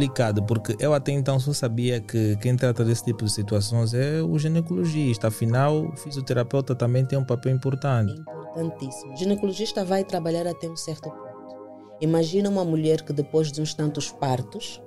[0.00, 4.22] complicado, porque eu até então só sabia que quem trata desse tipo de situações é
[4.22, 5.26] o ginecologista.
[5.26, 8.12] Afinal, o fisioterapeuta também tem um papel importante.
[8.12, 9.12] Importantíssimo.
[9.12, 11.56] O ginecologista vai trabalhar até um certo ponto.
[12.00, 14.80] Imagina uma mulher que depois de uns tantos partos,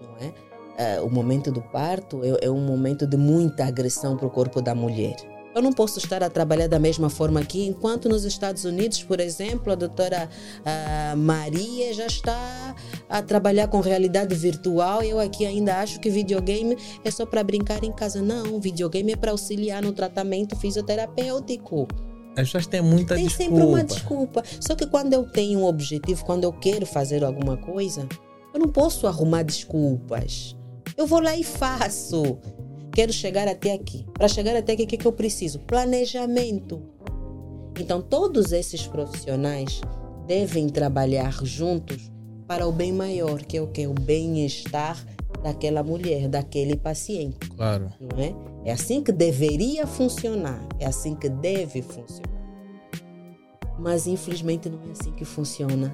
[0.00, 0.32] não é?
[0.98, 4.62] Uh, o momento do parto é, é um momento de muita agressão para o corpo
[4.62, 5.14] da mulher
[5.54, 9.20] eu não posso estar a trabalhar da mesma forma aqui, enquanto nos Estados Unidos, por
[9.20, 10.28] exemplo, a doutora
[10.60, 12.74] uh, Maria já está
[13.08, 15.02] a trabalhar com realidade virtual.
[15.02, 18.20] Eu aqui ainda acho que videogame é só para brincar em casa.
[18.20, 21.86] Não, videogame é para auxiliar no tratamento fisioterapêutico.
[22.36, 23.50] As pessoas têm muita Tem desculpa.
[23.52, 24.42] sempre uma desculpa.
[24.60, 28.08] Só que quando eu tenho um objetivo, quando eu quero fazer alguma coisa,
[28.52, 30.56] eu não posso arrumar desculpas.
[30.96, 32.38] Eu vou lá e faço.
[32.94, 34.06] Quero chegar até aqui.
[34.14, 35.58] Para chegar até aqui, o que, que eu preciso?
[35.58, 36.80] Planejamento.
[37.78, 39.80] Então, todos esses profissionais
[40.28, 42.12] devem trabalhar juntos
[42.46, 43.84] para o bem maior, que é o que?
[43.88, 45.04] O bem-estar
[45.42, 47.36] daquela mulher, daquele paciente.
[47.56, 47.92] Claro.
[48.00, 48.32] Não é?
[48.64, 52.32] é assim que deveria funcionar, é assim que deve funcionar.
[53.76, 55.92] Mas infelizmente não é assim que funciona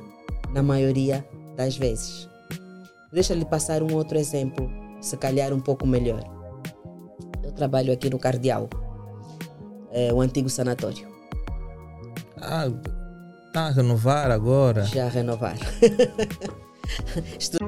[0.52, 1.26] na maioria
[1.56, 2.28] das vezes.
[3.10, 4.70] Deixa-lhe passar um outro exemplo,
[5.00, 6.39] se calhar um pouco melhor
[7.60, 8.70] trabalho aqui no Cardeal,
[9.92, 11.06] é, o antigo sanatório.
[12.40, 12.66] Ah,
[13.48, 14.84] está a renovar agora?
[14.84, 15.56] Já renovar.
[17.38, 17.60] Estou...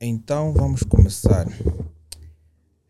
[0.00, 1.46] Então vamos começar.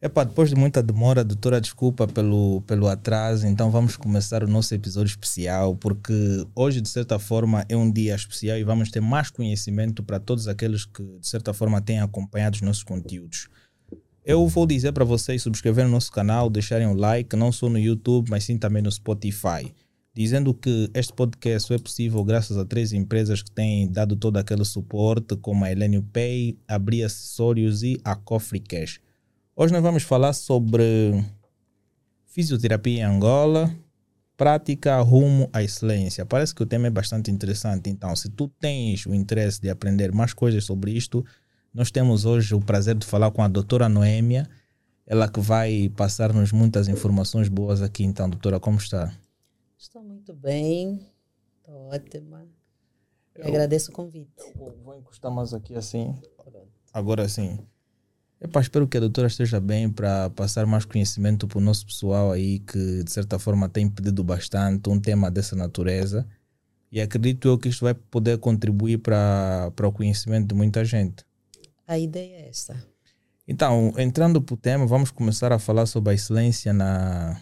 [0.01, 4.73] Epá, depois de muita demora, doutora, desculpa pelo, pelo atraso, então vamos começar o nosso
[4.73, 9.29] episódio especial, porque hoje, de certa forma, é um dia especial e vamos ter mais
[9.29, 13.49] conhecimento para todos aqueles que, de certa forma, têm acompanhado os nossos conteúdos.
[14.25, 17.79] Eu vou dizer para vocês subscreverem o nosso canal, deixarem um like, não só no
[17.79, 19.75] YouTube, mas sim também no Spotify,
[20.15, 24.37] dizendo que este podcast só é possível graças a três empresas que têm dado todo
[24.37, 29.01] aquele suporte, como a Elenio Pay, a Bri Acessórios e a Cofre Cash.
[29.61, 31.21] Hoje nós vamos falar sobre
[32.27, 33.77] fisioterapia em Angola,
[34.37, 36.25] prática rumo à excelência.
[36.25, 37.91] Parece que o tema é bastante interessante.
[37.91, 41.27] Então, se tu tens o interesse de aprender mais coisas sobre isto,
[41.75, 44.49] nós temos hoje o prazer de falar com a doutora Noêmia,
[45.05, 48.05] ela que vai passar-nos muitas informações boas aqui.
[48.05, 49.13] Então, doutora, como está?
[49.77, 51.05] Estou muito bem,
[51.59, 52.47] estou ótima.
[53.35, 54.31] Eu, agradeço o convite.
[54.57, 56.15] Eu vou encostar mais aqui assim.
[56.95, 57.59] Agora sim.
[58.41, 62.31] Epa, espero que a doutora esteja bem para passar mais conhecimento para o nosso pessoal
[62.31, 66.25] aí que de certa forma tem pedido bastante um tema dessa natureza
[66.91, 71.25] e acredito eu que isto vai poder contribuir para, para o conhecimento de muita gente.
[71.87, 72.83] A ideia é essa.
[73.47, 77.41] Então, entrando para o tema, vamos começar a falar sobre a excelência na,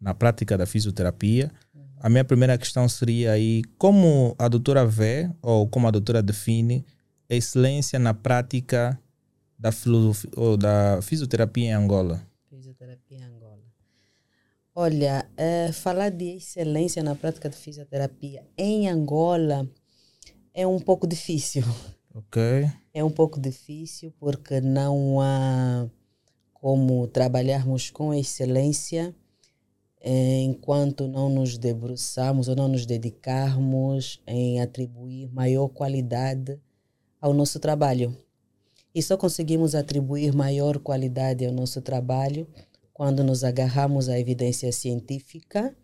[0.00, 1.52] na prática da fisioterapia.
[1.74, 1.82] Uhum.
[2.00, 6.86] A minha primeira questão seria aí como a doutora vê ou como a doutora define
[7.30, 8.98] a excelência na prática
[9.58, 9.70] da,
[10.36, 12.22] ou da fisioterapia em Angola?
[12.48, 13.62] Fisioterapia em Angola.
[14.74, 19.68] Olha, é, falar de excelência na prática de fisioterapia em Angola
[20.54, 21.64] é um pouco difícil.
[22.14, 22.40] Ok.
[22.94, 25.88] É um pouco difícil porque não há
[26.52, 29.14] como trabalharmos com excelência
[30.00, 36.58] é, enquanto não nos debruçamos ou não nos dedicarmos em atribuir maior qualidade
[37.20, 38.16] ao nosso trabalho.
[38.94, 42.48] E só conseguimos atribuir maior qualidade ao nosso trabalho
[42.92, 45.76] quando nos agarramos à evidência científica,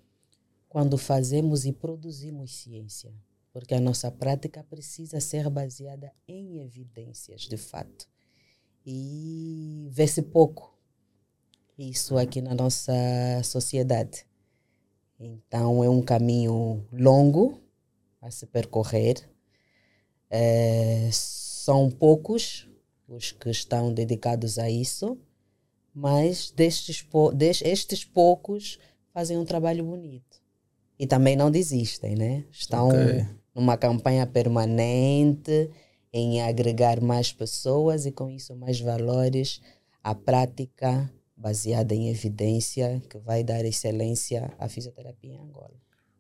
[0.69, 3.15] quando fazemos e produzimos ciência.
[3.53, 8.09] Porque a nossa prática precisa ser baseada em evidências, de fato.
[8.85, 10.77] E vê-se pouco
[11.79, 12.93] isso aqui na nossa
[13.45, 14.27] sociedade.
[15.21, 17.61] Então é um caminho longo
[18.21, 19.15] a se percorrer.
[20.29, 22.69] É, são poucos
[23.33, 25.19] que estão dedicados a isso,
[25.95, 28.79] mas destes, destes poucos
[29.13, 30.43] fazem um trabalho bonito.
[30.99, 32.45] E também não desistem, né?
[32.51, 33.27] Estão okay.
[33.55, 35.71] numa campanha permanente
[36.13, 39.61] em agregar mais pessoas e com isso mais valores
[40.03, 45.75] à prática baseada em evidência que vai dar excelência à fisioterapia em Angola.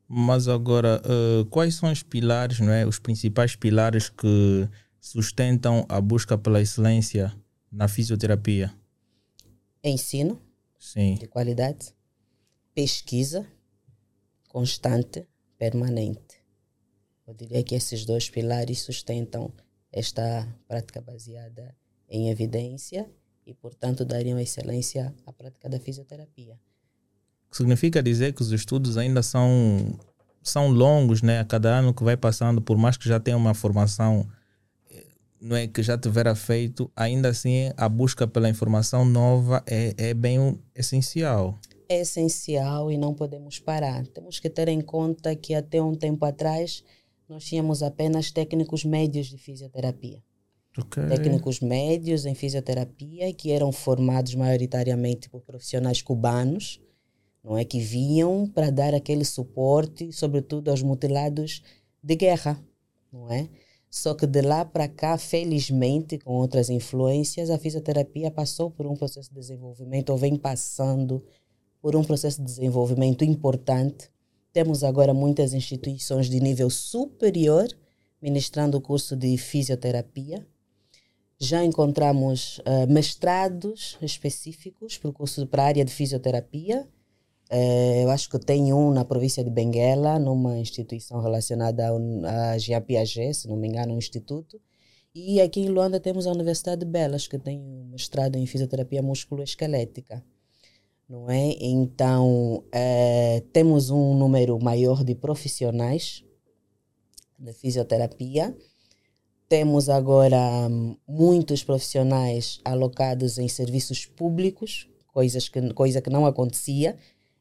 [0.09, 2.87] Mas agora, uh, quais são os pilares, não é?
[2.87, 4.69] Os principais pilares que
[5.05, 7.31] sustentam a busca pela excelência
[7.71, 8.75] na fisioterapia?
[9.83, 10.41] Ensino
[10.79, 11.17] Sim.
[11.17, 11.95] de qualidade,
[12.75, 13.47] pesquisa
[14.49, 15.27] constante,
[15.59, 16.43] permanente.
[17.27, 19.53] Eu diria que esses dois pilares sustentam
[19.93, 21.77] esta prática baseada
[22.09, 23.07] em evidência
[23.47, 26.59] e, portanto, dariam excelência à prática da fisioterapia.
[27.53, 29.99] Significa dizer que os estudos ainda são,
[30.43, 31.41] são longos, né?
[31.41, 34.27] A cada ano que vai passando, por mais que já tenha uma formação
[35.41, 40.15] não é que já tivera feito, ainda assim a busca pela informação nova é, é
[40.15, 41.59] bem essencial.
[41.89, 44.07] É essencial e não podemos parar.
[44.07, 46.83] Temos que ter em conta que até um tempo atrás
[47.29, 50.23] nós tínhamos apenas técnicos médios de fisioterapia.
[50.77, 51.07] Okay.
[51.07, 56.81] Técnicos médios em fisioterapia que eram formados maioritariamente por profissionais cubanos,
[57.45, 61.63] não é que vinham para dar aquele suporte, sobretudo aos mutilados
[62.03, 62.59] de guerra,
[63.13, 63.49] não é?
[63.95, 68.97] Só que de lá para cá, felizmente, com outras influências, a fisioterapia passou por um
[68.97, 71.25] processo de desenvolvimento, ou vem passando
[71.81, 74.11] por um processo de desenvolvimento importante.
[74.53, 77.69] Temos agora muitas instituições de nível superior
[78.21, 80.45] ministrando o curso de fisioterapia,
[81.39, 84.99] já encontramos uh, mestrados específicos
[85.51, 86.89] para a área de fisioterapia.
[87.51, 91.89] Uh, eu acho que tem um na província de Benguela, numa instituição relacionada
[92.27, 94.61] à Jean Piaget, se não me engano, um instituto.
[95.15, 99.03] E aqui em Luanda temos a Universidade de Belas, que tem um mestrado em fisioterapia
[99.03, 100.25] musculoesquelética.
[101.09, 101.55] Não é?
[101.61, 106.25] Então, uh, temos um número maior de profissionais
[107.39, 108.57] de fisioterapia
[109.49, 110.37] temos agora
[110.69, 116.97] hum, muitos profissionais alocados em serviços públicos, coisas que, coisa que não acontecia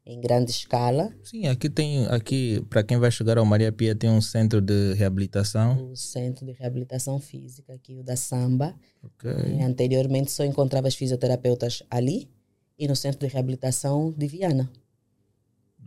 [0.06, 1.14] em grande escala.
[1.24, 4.94] Sim, aqui tem, aqui para quem vai chegar ao Maria Pia tem um centro de
[4.94, 5.92] reabilitação.
[5.92, 8.76] O centro de reabilitação física aqui o da Samba.
[9.02, 9.62] Okay.
[9.62, 12.30] Anteriormente só encontrava os fisioterapeutas ali
[12.78, 14.70] e no centro de reabilitação de Viana.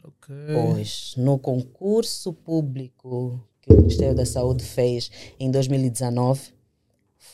[0.02, 0.54] Okay.
[0.54, 6.56] Pois no concurso público que o Ministério da Saúde fez em 2019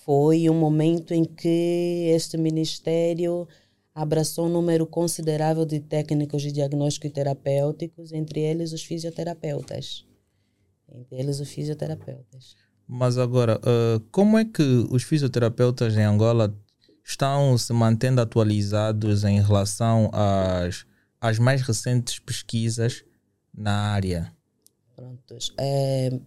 [0.05, 3.47] foi um momento em que este Ministério
[3.95, 10.07] abraçou um número considerável de técnicos de diagnóstico e terapêuticos, entre eles os fisioterapeutas.
[10.91, 12.57] Entre eles os fisioterapeutas.
[12.87, 16.55] Mas agora, uh, como é que os fisioterapeutas em Angola
[17.05, 20.85] estão se mantendo atualizados em relação às,
[21.21, 23.05] às mais recentes pesquisas
[23.55, 24.33] na área?
[24.95, 25.55] Prontos.
[25.59, 26.19] É,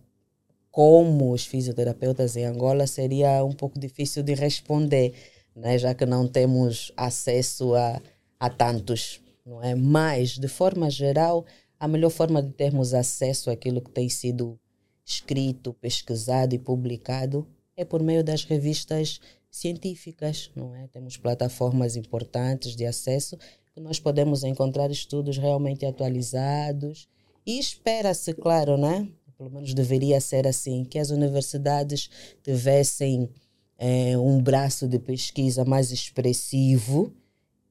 [0.71, 5.13] como os fisioterapeutas em Angola seria um pouco difícil de responder,
[5.55, 5.77] né?
[5.77, 8.01] já que não temos acesso a,
[8.39, 9.21] a tantos.
[9.45, 9.75] Não é?
[9.75, 11.45] Mas, de forma geral,
[11.79, 14.59] a melhor forma de termos acesso àquilo que tem sido
[15.05, 17.47] escrito, pesquisado e publicado
[17.77, 19.19] é por meio das revistas
[19.51, 20.87] científicas, não é?
[20.87, 23.37] Temos plataformas importantes de acesso
[23.73, 27.07] que nós podemos encontrar estudos realmente atualizados
[27.45, 29.07] e espera-se, claro, né?
[29.37, 32.09] pelo menos deveria ser assim, que as universidades
[32.41, 33.29] tivessem
[33.77, 37.13] é, um braço de pesquisa mais expressivo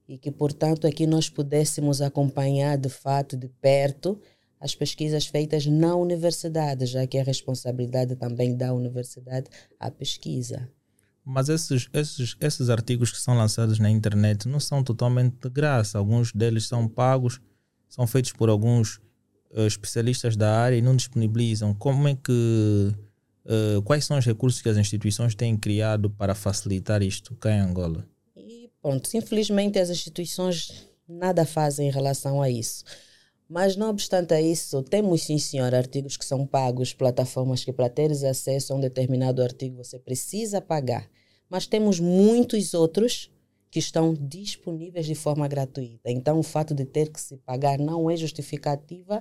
[0.08, 4.20] e que, portanto, aqui nós pudéssemos acompanhar de fato, de perto,
[4.60, 9.48] as pesquisas feitas na universidade, já que é responsabilidade também da universidade
[9.78, 10.68] a pesquisa.
[11.24, 15.96] Mas esses, esses, esses artigos que são lançados na internet não são totalmente de graça.
[15.96, 17.40] Alguns deles são pagos,
[17.88, 18.96] são feitos por alguns
[19.50, 22.92] uh, especialistas da área e não disponibilizam, como é que
[23.46, 27.60] uh, quais são os recursos que as instituições têm criado para facilitar isto cá em
[27.60, 28.06] Angola?
[28.36, 32.84] E pronto, infelizmente as instituições nada fazem em relação a isso.
[33.48, 38.24] Mas não obstante isso, temos sim senhor artigos que são pagos, plataformas que para teres
[38.24, 41.08] acesso a um determinado artigo você precisa pagar.
[41.48, 43.30] Mas temos muitos outros
[43.70, 46.08] que estão disponíveis de forma gratuita.
[46.08, 49.20] Então, o fato de ter que se pagar não é justificativa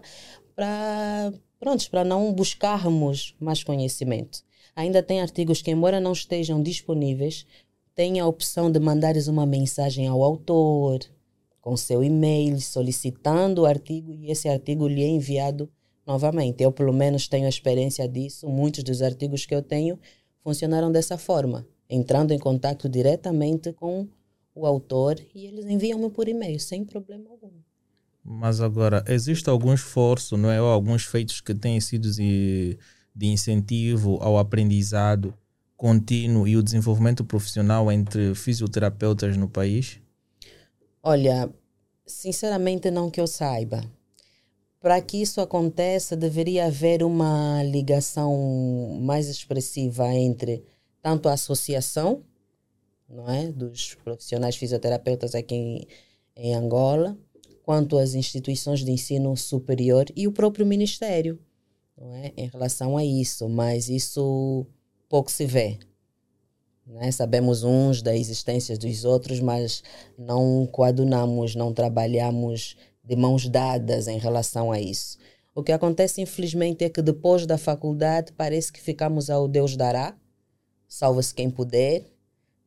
[0.56, 4.44] para prontos, para não buscarmos mais conhecimento.
[4.76, 7.46] Ainda tem artigos que, embora não estejam disponíveis,
[7.96, 11.00] tem a opção de mandares uma mensagem ao autor
[11.62, 15.72] com seu e-mail solicitando o artigo e esse artigo lhe é enviado
[16.06, 16.62] novamente.
[16.62, 18.50] Eu, pelo menos, tenho a experiência disso.
[18.50, 19.98] Muitos dos artigos que eu tenho
[20.44, 24.08] funcionaram dessa forma, entrando em contato diretamente com
[24.54, 27.63] o autor e eles enviam-me por e-mail sem problema algum.
[28.24, 30.62] Mas agora, existe algum esforço, não é?
[30.62, 32.78] Ou alguns feitos que têm sido de,
[33.14, 35.34] de incentivo ao aprendizado
[35.76, 40.00] contínuo e o desenvolvimento profissional entre fisioterapeutas no país?
[41.02, 41.50] Olha,
[42.06, 43.84] sinceramente não que eu saiba.
[44.80, 50.64] Para que isso aconteça, deveria haver uma ligação mais expressiva entre
[51.02, 52.24] tanto a associação
[53.10, 53.48] não é?
[53.52, 55.88] dos profissionais fisioterapeutas aqui em,
[56.36, 57.18] em Angola,
[57.64, 61.40] quanto as instituições de ensino superior e o próprio Ministério
[61.98, 62.32] não é?
[62.36, 64.66] em relação a isso, mas isso
[65.10, 65.80] pouco se vê.
[66.86, 67.12] Né?
[67.12, 69.82] Sabemos uns da existência dos outros, mas
[70.18, 75.18] não coadunamos, não trabalhamos de mãos dadas em relação a isso.
[75.56, 80.18] O que acontece, infelizmente, é que depois da faculdade parece que ficamos ao Deus dará,
[80.88, 82.06] salva-se quem puder,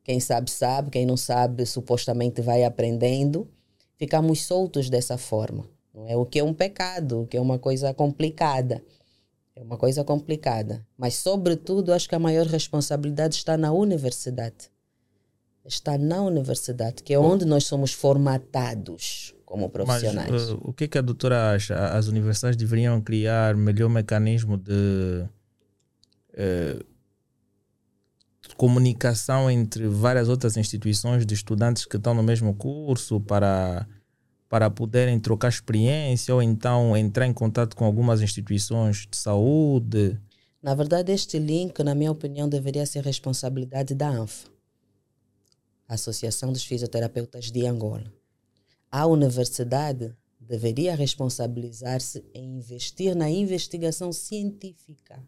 [0.05, 3.51] quem sabe, sabe, quem não sabe, supostamente vai aprendendo.
[3.99, 5.65] Ficamos soltos dessa forma.
[5.95, 8.83] Não é o que é um pecado, o que é uma coisa complicada.
[9.55, 10.87] É uma coisa complicada.
[10.99, 14.71] Mas, sobretudo, acho que a maior responsabilidade está na universidade.
[15.65, 20.31] Está na universidade, que é onde nós somos formatados como profissionais.
[20.31, 21.75] Mas, uh, o que, é que a doutora acha?
[21.75, 25.25] As universidades deveriam criar melhor mecanismo de
[26.35, 26.85] uh,
[28.55, 33.87] comunicação entre várias outras instituições de estudantes que estão no mesmo curso para,
[34.49, 40.19] para poderem trocar experiência ou então entrar em contato com algumas instituições de saúde?
[40.63, 44.49] Na verdade, este link, na minha opinião, deveria ser responsabilidade da ANFA,
[45.89, 48.05] Associação dos Fisioterapeutas de Angola
[48.91, 55.23] a universidade deveria responsabilizar-se em investir na investigação científica.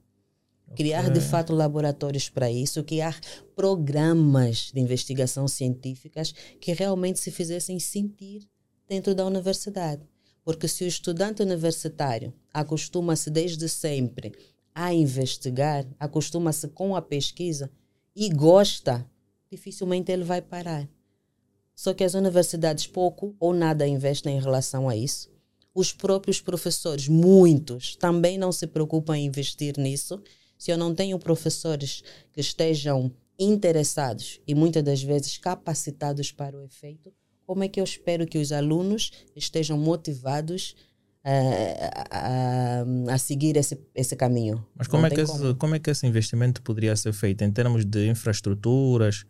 [0.70, 0.86] Okay.
[0.86, 3.18] Criar de fato laboratórios para isso, criar
[3.56, 8.48] programas de investigação científicas que realmente se fizessem sentir
[8.88, 10.02] dentro da universidade.
[10.44, 14.32] Porque se o estudante universitário acostuma-se desde sempre
[14.74, 17.70] a investigar, acostuma-se com a pesquisa
[18.14, 19.04] e gosta,
[19.50, 20.88] dificilmente ele vai parar.
[21.74, 25.30] Só que as universidades pouco ou nada investem em relação a isso.
[25.74, 30.20] Os próprios professores, muitos, também não se preocupam em investir nisso.
[30.58, 36.62] Se eu não tenho professores que estejam interessados e muitas das vezes capacitados para o
[36.64, 37.12] efeito,
[37.46, 40.74] como é que eu espero que os alunos estejam motivados
[41.24, 42.84] uh, a,
[43.14, 44.66] a, seguir esse, esse caminho?
[44.74, 45.44] Mas como é, que como.
[45.46, 49.24] Esse, como é que esse investimento poderia ser feito em termos de infraestruturas?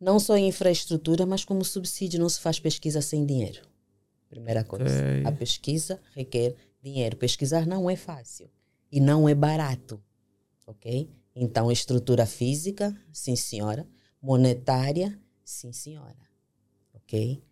[0.00, 2.20] não só em infraestrutura, mas como subsídio.
[2.20, 3.62] Não se faz pesquisa sem dinheiro.
[4.28, 4.84] Primeira coisa.
[4.84, 5.24] Okay.
[5.24, 7.16] A pesquisa requer dinheiro.
[7.16, 8.50] Pesquisar não é fácil
[8.90, 10.00] e não é barato.
[10.66, 11.10] Ok?
[11.34, 13.86] Então, estrutura física, sim senhora.
[14.20, 16.16] Monetária, sim senhora.
[16.94, 17.42] Ok?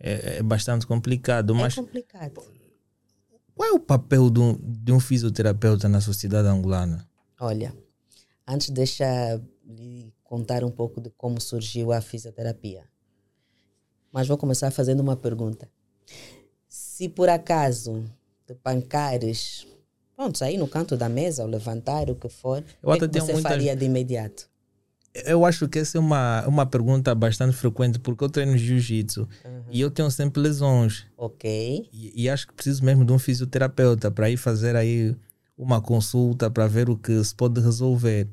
[0.00, 1.74] É, é bastante complicado, mas.
[1.74, 2.42] É complicado.
[3.54, 7.08] Qual é o papel de um, de um fisioterapeuta na sociedade angolana?
[7.38, 7.76] Olha,
[8.46, 12.88] antes deixa lhe contar um pouco de como surgiu a fisioterapia.
[14.10, 15.70] Mas vou começar fazendo uma pergunta.
[16.68, 18.04] Se por acaso
[18.46, 19.66] te pancares,
[20.22, 23.20] pronto, aí no canto da mesa, ou levantar, o que for, o que, é que
[23.20, 23.52] você muitas...
[23.52, 24.50] faria de imediato?
[25.14, 29.62] Eu acho que essa é uma, uma pergunta bastante frequente, porque eu treino jiu-jitsu uhum.
[29.70, 31.04] e eu tenho sempre lesões.
[31.18, 31.88] Ok.
[31.92, 35.14] E, e, acho que preciso mesmo de um fisioterapeuta para ir fazer aí
[35.56, 38.26] uma consulta para ver o que se pode resolver.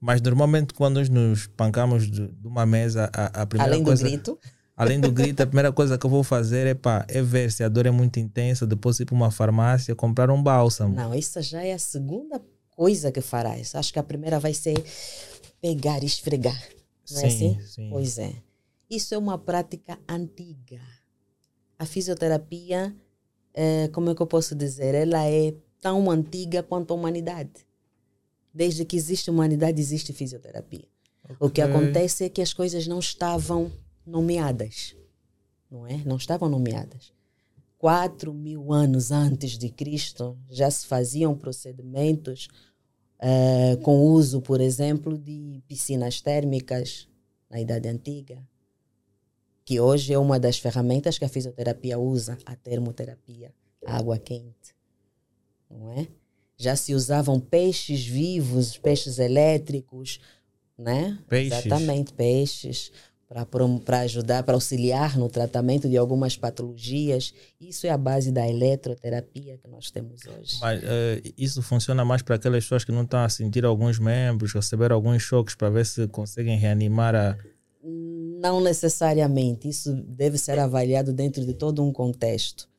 [0.00, 4.04] Mas normalmente quando nós nos pancamos de, de uma mesa, a, a primeira além coisa...
[4.04, 4.38] Além do grito?
[4.82, 7.62] Além do grito, a primeira coisa que eu vou fazer é, pá, é ver se
[7.62, 10.94] a dor é muito intensa, depois ir para uma farmácia comprar um bálsamo.
[10.94, 13.74] Não, isso já é a segunda coisa que farás.
[13.74, 14.82] Acho que a primeira vai ser
[15.60, 16.60] pegar e esfregar.
[17.10, 17.60] Não sim, é assim?
[17.66, 17.90] Sim.
[17.90, 18.32] Pois é.
[18.90, 20.80] Isso é uma prática antiga.
[21.78, 22.94] A fisioterapia,
[23.54, 24.94] é, como é que eu posso dizer?
[24.94, 27.66] Ela é tão antiga quanto a humanidade.
[28.52, 30.86] Desde que existe humanidade, existe fisioterapia.
[31.24, 31.36] Okay.
[31.40, 33.72] O que acontece é que as coisas não estavam
[34.06, 34.96] nomeadas.
[35.70, 35.98] Não é?
[36.04, 37.12] Não estavam nomeadas.
[37.78, 42.48] Quatro mil anos antes de Cristo já se faziam procedimentos
[43.18, 47.08] uh, com uso, por exemplo, de piscinas térmicas
[47.50, 48.46] na Idade Antiga,
[49.64, 53.52] que hoje é uma das ferramentas que a fisioterapia usa, a termoterapia,
[53.84, 54.74] a água quente.
[55.68, 56.06] Não é?
[56.62, 60.20] já se usavam peixes vivos, peixes elétricos,
[60.78, 61.18] né?
[61.28, 61.66] Peixes.
[61.66, 62.92] Exatamente, peixes
[63.84, 67.32] para ajudar, para auxiliar no tratamento de algumas patologias.
[67.60, 70.58] Isso é a base da eletroterapia que nós temos hoje.
[70.60, 70.86] Mas uh,
[71.36, 75.22] isso funciona mais para aquelas pessoas que não estão a sentir alguns membros, receber alguns
[75.22, 77.36] choques para ver se conseguem reanimar a.
[77.82, 79.68] Não necessariamente.
[79.68, 82.70] Isso deve ser avaliado dentro de todo um contexto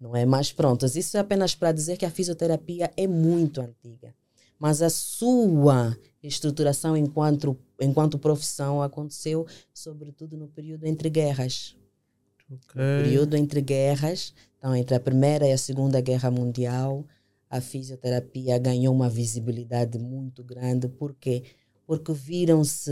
[0.00, 0.26] não é?
[0.26, 4.14] Mas pronto, isso é apenas para dizer que a fisioterapia é muito antiga.
[4.64, 11.76] Mas a sua estruturação enquanto, enquanto profissão aconteceu sobretudo no período entre guerras.
[12.50, 12.82] Okay.
[12.82, 17.04] No período entre guerras, então entre a Primeira e a Segunda Guerra Mundial,
[17.50, 20.88] a fisioterapia ganhou uma visibilidade muito grande.
[20.88, 21.42] Por quê?
[21.86, 22.90] Porque viram-se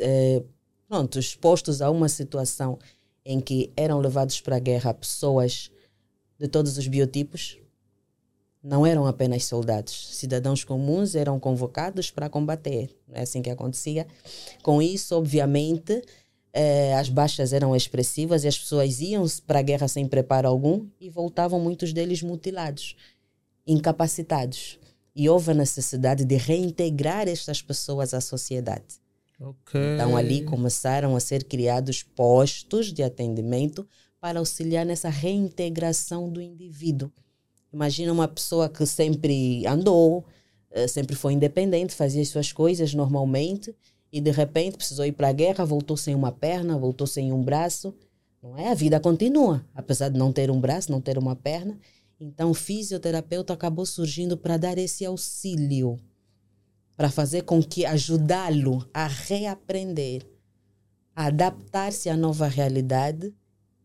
[0.00, 0.42] eh,
[0.88, 2.78] pronto, expostos a uma situação
[3.26, 5.70] em que eram levados para a guerra pessoas
[6.38, 7.58] de todos os biotipos,
[8.62, 10.16] não eram apenas soldados.
[10.16, 12.94] Cidadãos comuns eram convocados para combater.
[13.12, 14.06] É assim que acontecia.
[14.62, 16.02] Com isso, obviamente,
[16.52, 20.86] eh, as baixas eram expressivas e as pessoas iam para a guerra sem preparo algum
[21.00, 22.96] e voltavam muitos deles mutilados,
[23.66, 24.78] incapacitados.
[25.14, 29.00] E houve a necessidade de reintegrar estas pessoas à sociedade.
[29.40, 29.80] Ok.
[29.94, 33.86] Então, ali começaram a ser criados postos de atendimento
[34.20, 37.10] para auxiliar nessa reintegração do indivíduo.
[37.72, 40.24] Imagina uma pessoa que sempre andou,
[40.70, 43.74] eh, sempre foi independente, fazia as suas coisas normalmente
[44.12, 47.42] e de repente precisou ir para a guerra, voltou sem uma perna, voltou sem um
[47.42, 47.94] braço.
[48.42, 48.68] Não é?
[48.68, 51.78] A vida continua, apesar de não ter um braço, não ter uma perna.
[52.20, 55.98] Então, o fisioterapeuta acabou surgindo para dar esse auxílio,
[56.96, 60.26] para fazer com que ajudá-lo a reaprender,
[61.14, 63.32] a adaptar-se à nova realidade,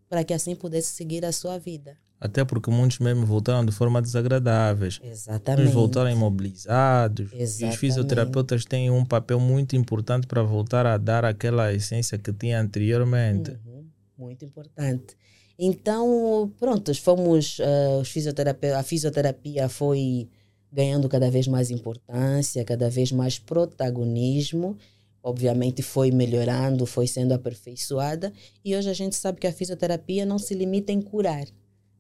[0.08, 1.98] para que assim pudesse seguir a sua vida.
[2.24, 4.98] Até porque muitos mesmo voltaram de forma desagradáveis.
[5.04, 5.68] Exatamente.
[5.68, 7.30] Uns voltaram imobilizados.
[7.34, 7.78] E os Exatamente.
[7.80, 13.52] fisioterapeutas têm um papel muito importante para voltar a dar aquela essência que tinha anteriormente.
[13.66, 13.86] Uhum,
[14.18, 15.18] muito importante.
[15.60, 20.30] Então, prontos, fomos, uh, os fisioterapeutas, a fisioterapia foi
[20.72, 24.78] ganhando cada vez mais importância, cada vez mais protagonismo.
[25.22, 28.32] Obviamente foi melhorando, foi sendo aperfeiçoada.
[28.64, 31.46] E hoje a gente sabe que a fisioterapia não se limita em curar,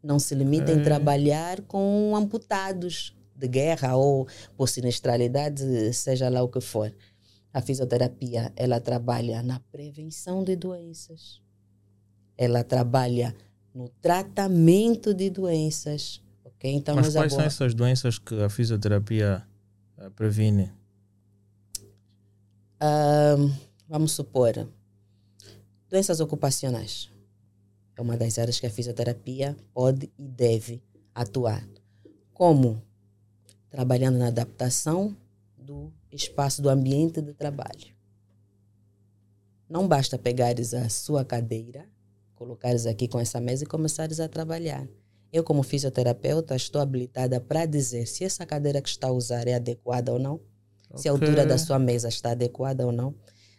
[0.03, 0.83] não se limita em É.
[0.83, 6.93] trabalhar com amputados de guerra ou por sinistralidade, seja lá o que for.
[7.53, 11.41] A fisioterapia, ela trabalha na prevenção de doenças.
[12.37, 13.35] Ela trabalha
[13.73, 16.21] no tratamento de doenças.
[16.43, 16.71] Ok?
[16.71, 19.45] Então, Mas quais são agora- essas doenças que a fisioterapia
[19.97, 20.71] eh, previne?
[22.79, 23.51] Ahn,
[23.87, 24.67] vamos supor,
[25.89, 27.09] doenças ocupacionais.
[27.95, 30.81] É uma das áreas que a fisioterapia pode e deve
[31.13, 31.67] atuar.
[32.33, 32.81] Como?
[33.69, 35.15] Trabalhando na adaptação
[35.57, 37.93] do espaço, do ambiente de trabalho.
[39.69, 41.87] Não basta pegares a sua cadeira,
[42.35, 44.87] colocares aqui com essa mesa e começares a trabalhar.
[45.31, 49.55] Eu, como fisioterapeuta, estou habilitada para dizer se essa cadeira que está a usar é
[49.55, 50.39] adequada ou não
[50.95, 53.15] se a altura da sua mesa está adequada ou não,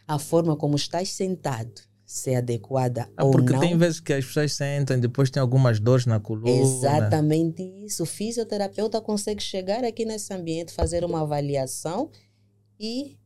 [0.06, 1.82] a forma como estás sentado,
[2.14, 3.58] se é adequada Ah, ou porque não.
[3.58, 6.48] tem vezes que as pessoas sentam e depois tem algumas dores na coluna.
[6.48, 8.04] Exatamente isso.
[8.04, 12.12] O fisioterapeuta consegue chegar aqui nesse ambiente, fazer uma avaliação
[12.78, 13.18] e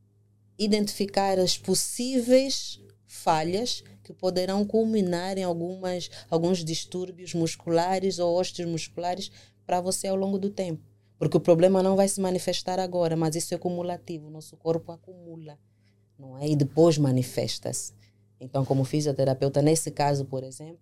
[0.59, 9.31] identificar as possíveis falhas que poderão culminar em algumas, alguns distúrbios musculares ou musculares
[9.67, 10.83] para você ao longo do tempo.
[11.19, 14.31] Porque o problema não vai se manifestar agora, mas isso é cumulativo.
[14.31, 15.59] Nosso corpo acumula,
[16.19, 16.49] não é?
[16.49, 17.93] E depois manifesta-se.
[18.41, 20.81] Então, como fisioterapeuta, nesse caso, por exemplo,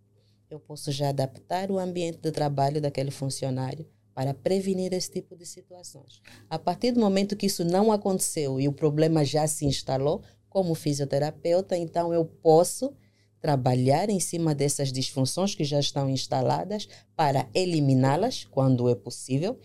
[0.50, 5.44] eu posso já adaptar o ambiente de trabalho daquele funcionário para prevenir esse tipo de
[5.44, 6.22] situações.
[6.48, 10.74] A partir do momento que isso não aconteceu e o problema já se instalou, como
[10.74, 12.94] fisioterapeuta, então eu posso
[13.40, 19.58] trabalhar em cima dessas disfunções que já estão instaladas para eliminá-las quando é possível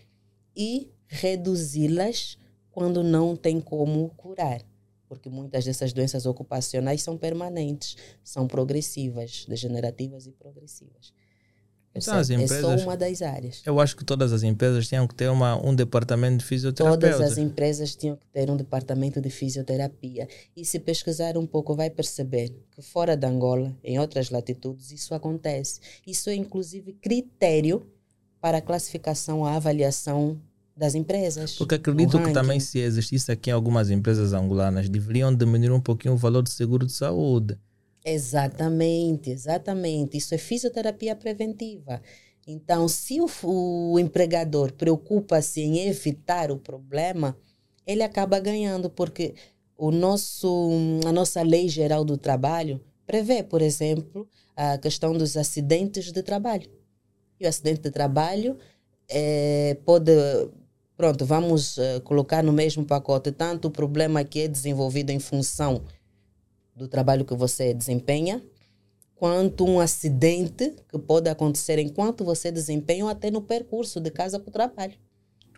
[0.55, 2.37] e reduzi-las
[2.71, 4.61] quando não tem como curar.
[5.11, 11.11] Porque muitas dessas doenças ocupacionais são permanentes, são progressivas, degenerativas e progressivas.
[11.93, 12.41] Então, as Percebe?
[12.41, 13.61] É empresas- só uma das áreas.
[13.65, 17.11] Eu acho que todas as empresas tinham que ter uma, um departamento de fisioterapeuta.
[17.11, 20.29] Todas as empresas tinham que ter um departamento de fisioterapia.
[20.55, 25.13] E se pesquisar um pouco, vai perceber que fora da Angola, em outras latitudes, isso
[25.13, 25.81] acontece.
[26.07, 27.85] Isso é, inclusive, critério
[28.39, 30.41] para a classificação, a avaliação
[30.75, 31.55] das empresas.
[31.55, 36.13] Porque acredito que também se existisse aqui em algumas empresas angolanas, deveriam diminuir um pouquinho
[36.13, 37.57] o valor do seguro de saúde.
[38.03, 40.17] Exatamente, exatamente.
[40.17, 42.01] Isso é fisioterapia preventiva.
[42.47, 47.37] Então, se o, o empregador preocupa-se em evitar o problema,
[47.85, 49.35] ele acaba ganhando, porque
[49.77, 50.69] o nosso,
[51.05, 56.69] a nossa lei geral do trabalho prevê, por exemplo, a questão dos acidentes de trabalho.
[57.39, 58.57] E o acidente de trabalho
[59.09, 60.11] eh, pode.
[61.01, 65.83] Pronto, vamos eh, colocar no mesmo pacote tanto o problema que é desenvolvido em função
[66.75, 68.39] do trabalho que você desempenha,
[69.15, 74.39] quanto um acidente que pode acontecer enquanto você desempenha ou até no percurso de casa
[74.39, 74.93] para o trabalho,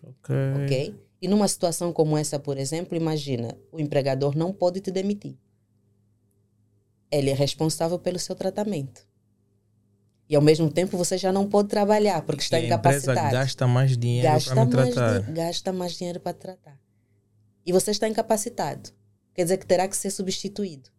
[0.01, 0.33] Ok.
[0.63, 0.95] ok?
[1.21, 5.35] E numa situação como essa, por exemplo, imagina, o empregador não pode te demitir.
[7.11, 9.05] Ele é responsável pelo seu tratamento.
[10.33, 13.31] E ao mesmo tempo você já não pode trabalhar porque está E a empresa incapacitado
[13.31, 15.19] gasta mais dinheiro gasta para me tratar.
[15.21, 16.79] di- gasta mais dinheiro para tratar.
[17.63, 18.89] E você está incapacitado.
[19.35, 20.89] Quer dizer que terá que ser substituído.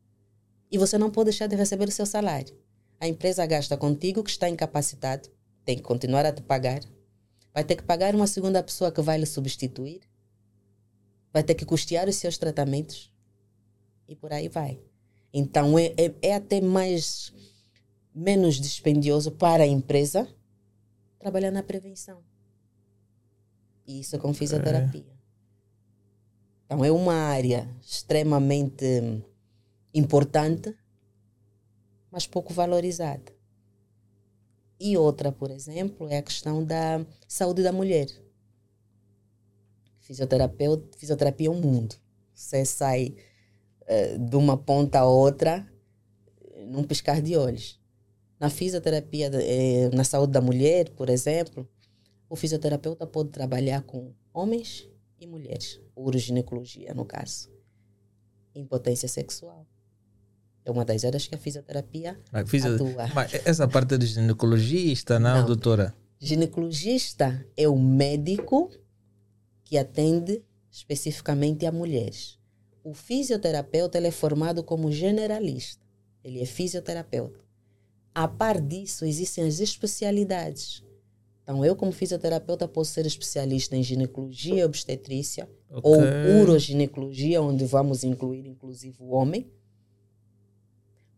[0.71, 2.57] E você não pode deixar de receber o seu salário.
[3.01, 5.29] A empresa gasta contigo que está incapacitado,
[5.65, 6.81] tem que continuar a te pagar.
[7.53, 10.03] Vai ter que pagar uma segunda pessoa que vai lhe substituir.
[11.33, 13.11] Vai ter que custear os seus tratamentos.
[14.07, 14.79] E por aí vai.
[15.33, 17.33] Então é, é, é até mais
[18.15, 20.29] menos dispendioso para a empresa
[21.19, 22.23] trabalhar na prevenção.
[23.87, 25.15] E isso com fisioterapia.
[26.65, 28.85] Então é uma área extremamente
[29.93, 30.75] importante,
[32.11, 33.33] mas pouco valorizada.
[34.79, 38.09] E outra, por exemplo, é a questão da saúde da mulher.
[40.01, 41.95] Fisioterapeuta, fisioterapia é um mundo.
[42.35, 43.15] Você sai
[43.83, 45.67] uh, de uma ponta a outra
[46.67, 47.81] num piscar de olhos.
[48.45, 51.67] Na fisioterapia, eh, na saúde da mulher, por exemplo,
[52.29, 54.87] o fisioterapeuta pode trabalhar com homens
[55.19, 57.51] e mulheres, uroginecologia, no caso.
[58.55, 59.67] Impotência sexual.
[60.63, 62.75] É uma das áreas que a fisioterapia fisio...
[62.75, 63.07] atua.
[63.15, 65.95] Mas essa parte do ginecologista, não, não, doutora?
[66.19, 68.71] Ginecologista é o médico
[69.65, 72.39] que atende especificamente a mulheres.
[72.83, 75.83] O fisioterapeuta ele é formado como generalista.
[76.23, 77.44] Ele é fisioterapeuta.
[78.15, 80.85] A par disso, existem as especialidades.
[81.43, 85.91] Então, eu, como fisioterapeuta, posso ser especialista em ginecologia e obstetrícia, okay.
[85.91, 89.51] ou uroginecologia, onde vamos incluir, inclusive, o homem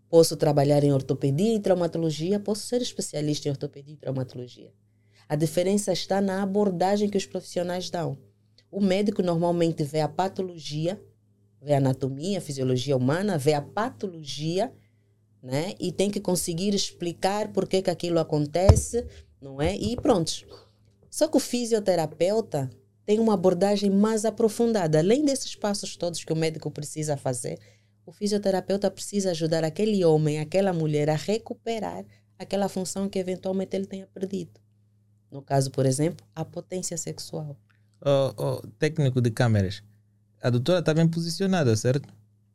[0.08, 4.72] Posso trabalhar em ortopedia e traumatologia, posso ser especialista em ortopedia e traumatologia.
[5.28, 8.16] A diferença está na abordagem que os profissionais dão.
[8.70, 11.00] O médico normalmente vê a patologia,
[11.60, 14.72] vê a anatomia, a fisiologia humana, vê a patologia,
[15.46, 15.74] né?
[15.78, 19.06] E tem que conseguir explicar por que, que aquilo acontece,
[19.40, 19.76] não é?
[19.76, 20.44] E pronto.
[21.08, 22.68] Só que o fisioterapeuta
[23.04, 24.98] tem uma abordagem mais aprofundada.
[24.98, 27.60] Além desses passos todos que o médico precisa fazer,
[28.04, 32.04] o fisioterapeuta precisa ajudar aquele homem, aquela mulher a recuperar
[32.36, 34.60] aquela função que eventualmente ele tenha perdido.
[35.30, 37.56] No caso, por exemplo, a potência sexual.
[38.04, 39.82] Oh, oh, técnico de câmeras,
[40.42, 42.12] a doutora está bem posicionada, certo?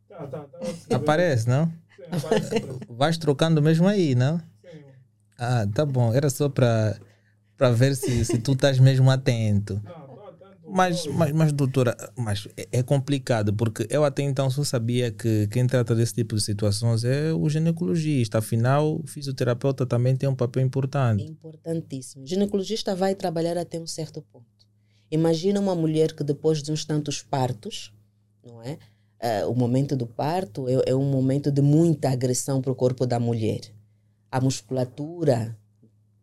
[0.08, 0.96] Tá, tá, tá.
[0.96, 1.72] Aparece, não?
[2.88, 4.38] Vais trocando mesmo aí, não?
[4.38, 4.44] Sim.
[5.38, 6.12] Ah, tá bom.
[6.12, 6.98] Era só para
[7.74, 9.80] ver se, se tu estás mesmo atento.
[9.84, 10.02] Não.
[10.74, 15.46] Mas, mas, mas, doutora, mas é, é complicado, porque eu até então só sabia que
[15.48, 18.38] quem trata desse tipo de situações é o ginecologista.
[18.38, 21.22] Afinal, o fisioterapeuta também tem um papel importante.
[21.24, 22.24] Importantíssimo.
[22.24, 24.46] O ginecologista vai trabalhar até um certo ponto.
[25.10, 27.92] Imagina uma mulher que depois de uns tantos partos,
[28.42, 28.78] não é?
[29.22, 33.06] Uh, o momento do parto é, é um momento de muita agressão para o corpo
[33.06, 33.60] da mulher.
[34.30, 35.56] A musculatura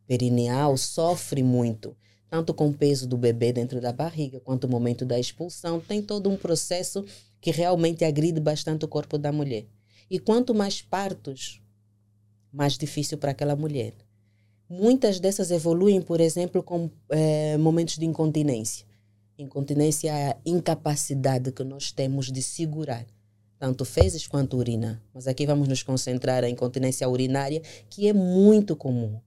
[0.05, 1.95] perineal sofre muito
[2.29, 6.01] tanto com o peso do bebê dentro da barriga, quanto o momento da expulsão, tem
[6.01, 7.03] todo um processo
[7.41, 9.65] que realmente agride bastante o corpo da mulher.
[10.09, 11.61] E quanto mais partos,
[12.51, 13.93] mais difícil para aquela mulher.
[14.69, 18.85] Muitas dessas evoluem, por exemplo, com é, momentos de incontinência.
[19.39, 23.05] Incontinência é a incapacidade que nós temos de segurar
[23.59, 25.03] tanto fezes quanto urina.
[25.13, 29.19] Mas aqui vamos nos concentrar na incontinência urinária, que é muito comum.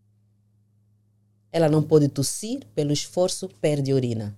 [1.53, 4.35] Ela não pode tossir, pelo esforço, perde urina.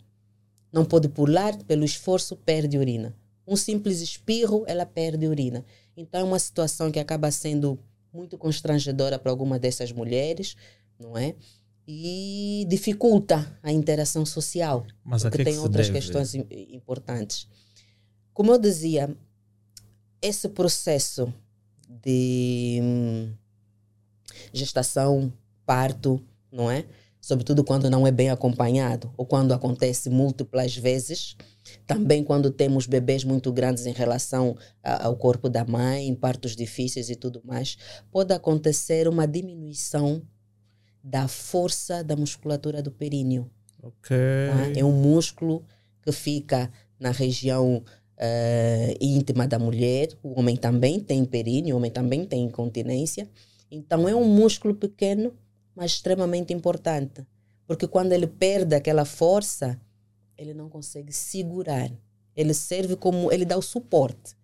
[0.72, 3.14] Não pode pular, pelo esforço, perde urina.
[3.46, 5.64] Um simples espirro, ela perde urina.
[5.96, 7.78] Então, é uma situação que acaba sendo
[8.12, 10.56] muito constrangedora para alguma dessas mulheres,
[10.98, 11.36] não é?
[11.86, 15.98] E dificulta a interação social, Mas porque que tem que outras deve?
[15.98, 17.46] questões importantes.
[18.32, 19.14] Como eu dizia,
[20.22, 21.32] esse processo
[21.88, 23.32] de hum,
[24.52, 25.32] gestação,
[25.66, 26.20] parto,
[26.50, 26.86] não é?
[27.24, 31.34] sobretudo quando não é bem acompanhado ou quando acontece múltiplas vezes.
[31.86, 37.16] Também quando temos bebês muito grandes em relação ao corpo da mãe, partos difíceis e
[37.16, 37.78] tudo mais,
[38.10, 40.20] pode acontecer uma diminuição
[41.04, 43.48] da força da musculatura do períneo.
[43.80, 44.16] Ok.
[44.16, 44.80] Tá?
[44.80, 45.64] É um músculo
[46.02, 50.08] que fica na região uh, íntima da mulher.
[50.22, 53.28] O homem também tem períneo, o homem também tem incontinência.
[53.70, 55.32] Então é um músculo pequeno
[55.74, 57.26] mas extremamente importante.
[57.66, 59.80] Porque quando ele perde aquela força,
[60.36, 61.90] ele não consegue segurar.
[62.36, 63.32] Ele serve como.
[63.32, 64.36] Ele dá o suporte.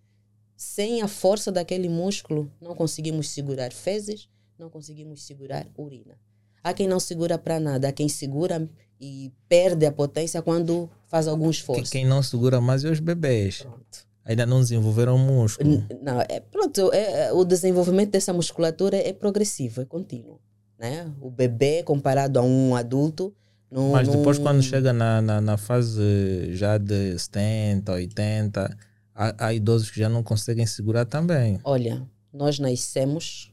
[0.55, 6.19] Sem a força daquele músculo, não conseguimos segurar fezes, não conseguimos segurar urina.
[6.63, 8.69] Há quem não segura para nada, há quem segura
[8.99, 11.91] e perde a potência quando faz algum esforço.
[11.91, 13.61] Quem não segura mais é os bebês.
[13.61, 14.11] Pronto.
[14.23, 15.83] Ainda não desenvolveram músculo.
[16.01, 20.39] Não, é, pronto, é, é, o desenvolvimento dessa musculatura é progressivo, é contínuo
[20.81, 21.13] né?
[21.21, 23.33] O bebê comparado a um adulto.
[23.69, 28.77] Não, Mas depois, quando chega na, na, na, fase já de 70, 80,
[29.15, 31.59] há, há idosos que já não conseguem segurar também.
[31.63, 33.50] Olha, nós nascemos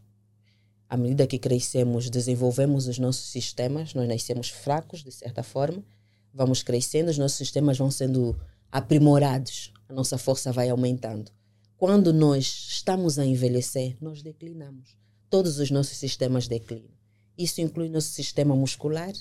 [0.88, 5.84] À medida que crescemos, desenvolvemos os nossos sistemas, nós nascemos fracos, de certa forma,
[6.32, 8.38] vamos crescendo, os nossos sistemas vão sendo
[8.72, 11.30] aprimorados, a nossa força vai aumentando.
[11.76, 14.96] Quando nós estamos a envelhecer, nós declinamos.
[15.28, 16.90] Todos os nossos sistemas declinam.
[17.36, 19.12] Isso inclui nosso sistema muscular,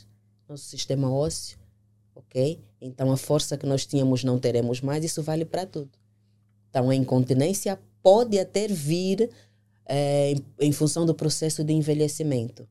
[0.47, 1.59] nosso sistema ósseo,
[2.15, 2.63] ok?
[2.79, 5.91] Então a força que nós tínhamos não teremos mais, isso vale para tudo.
[6.69, 9.29] Então a incontinência pode até vir
[9.87, 12.67] é, em, em, função do processo de envelhecimento.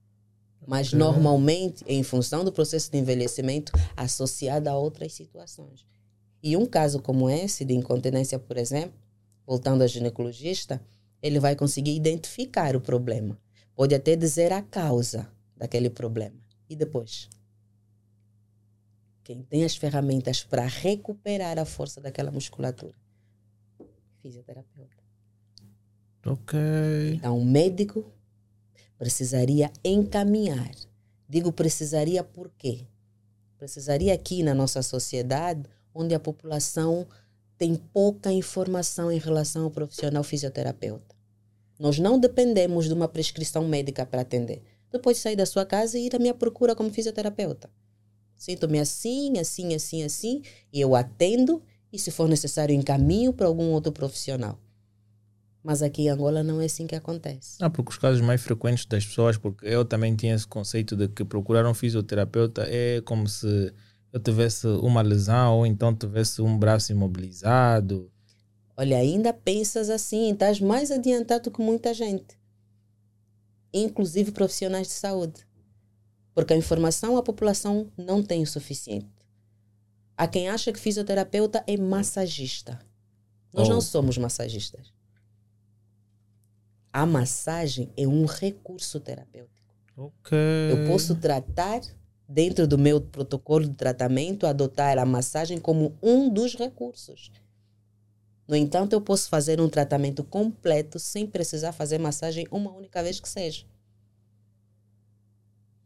[0.66, 0.98] Mas okay.
[0.98, 5.86] normalmente, em função do processo de envelhecimento, associado a outras situações.
[6.42, 8.98] E um caso como esse, de incontinência, por exemplo,
[9.46, 10.80] voltando ao ginecologista,
[11.22, 13.38] ele vai conseguir identificar o problema.
[13.74, 16.36] Pode até dizer a causa daquele problema.
[16.68, 17.28] E depois?
[19.22, 22.94] Quem tem as ferramentas para recuperar a força daquela musculatura?
[24.22, 24.95] Fisioterapeuta.
[26.26, 26.58] Ok.
[27.14, 28.04] Então, o médico
[28.98, 30.70] precisaria encaminhar.
[31.28, 32.86] Digo precisaria por quê?
[33.58, 37.06] Precisaria aqui na nossa sociedade, onde a população
[37.56, 41.14] tem pouca informação em relação ao profissional fisioterapeuta.
[41.78, 44.62] Nós não dependemos de uma prescrição médica para atender.
[44.90, 47.70] Depois de sair da sua casa e ir à minha procura como fisioterapeuta.
[48.36, 51.62] Sinto-me assim, assim, assim, assim, e eu atendo,
[51.92, 54.58] e se for necessário, encaminho para algum outro profissional.
[55.66, 57.60] Mas aqui em Angola não é assim que acontece.
[57.60, 61.08] Não, porque os casos mais frequentes das pessoas, porque eu também tinha esse conceito de
[61.08, 63.74] que procurar um fisioterapeuta é como se
[64.12, 68.08] eu tivesse uma lesão ou então tivesse um braço imobilizado.
[68.76, 72.38] Olha, ainda pensas assim, estás mais adiantado que muita gente,
[73.74, 75.44] inclusive profissionais de saúde.
[76.32, 79.10] Porque a informação a população não tem o suficiente.
[80.16, 82.78] Há quem acha que fisioterapeuta é massagista.
[83.52, 83.72] Nós oh.
[83.72, 84.94] não somos massagistas.
[86.96, 89.70] A massagem é um recurso terapêutico.
[89.94, 90.72] Okay.
[90.72, 91.82] Eu posso tratar,
[92.26, 97.30] dentro do meu protocolo de tratamento, adotar a massagem como um dos recursos.
[98.48, 103.20] No entanto, eu posso fazer um tratamento completo sem precisar fazer massagem uma única vez
[103.20, 103.66] que seja.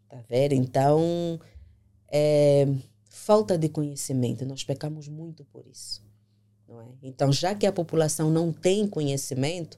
[0.09, 0.53] Tá vendo?
[0.53, 1.41] Então,
[2.07, 2.69] é,
[3.09, 4.47] falta de conhecimento.
[4.47, 6.05] Nós pecamos muito por isso.
[6.69, 6.87] Não é?
[7.03, 9.77] Então, já que a população não tem conhecimento,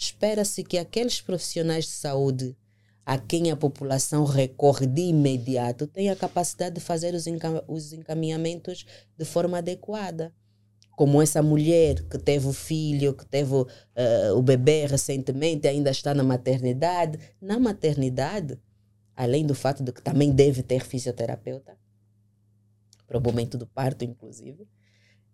[0.00, 2.56] espera-se que aqueles profissionais de saúde
[3.04, 7.92] a quem a população recorre de imediato tenham a capacidade de fazer os, encam os
[7.92, 8.86] encaminhamentos
[9.18, 10.32] de forma adequada.
[10.96, 13.66] Como essa mulher que teve o filho, que teve uh,
[14.36, 17.18] o bebê recentemente, ainda está na maternidade.
[17.40, 18.58] Na maternidade,
[19.16, 21.76] além do fato de que também deve ter fisioterapeuta,
[23.06, 24.68] para o momento do parto, inclusive,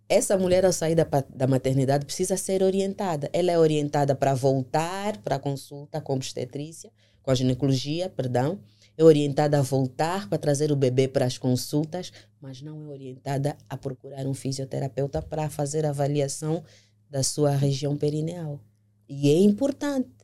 [0.09, 3.29] essa mulher, ao sair da, da maternidade, precisa ser orientada.
[3.33, 6.93] Ela é orientada para voltar para a consulta com obstetrícia,
[7.23, 8.61] com a ginecologia, perdão.
[8.97, 13.57] É orientada a voltar para trazer o bebê para as consultas, mas não é orientada
[13.69, 16.63] a procurar um fisioterapeuta para fazer avaliação
[17.11, 18.61] da sua região perineal.
[19.09, 20.16] E é importante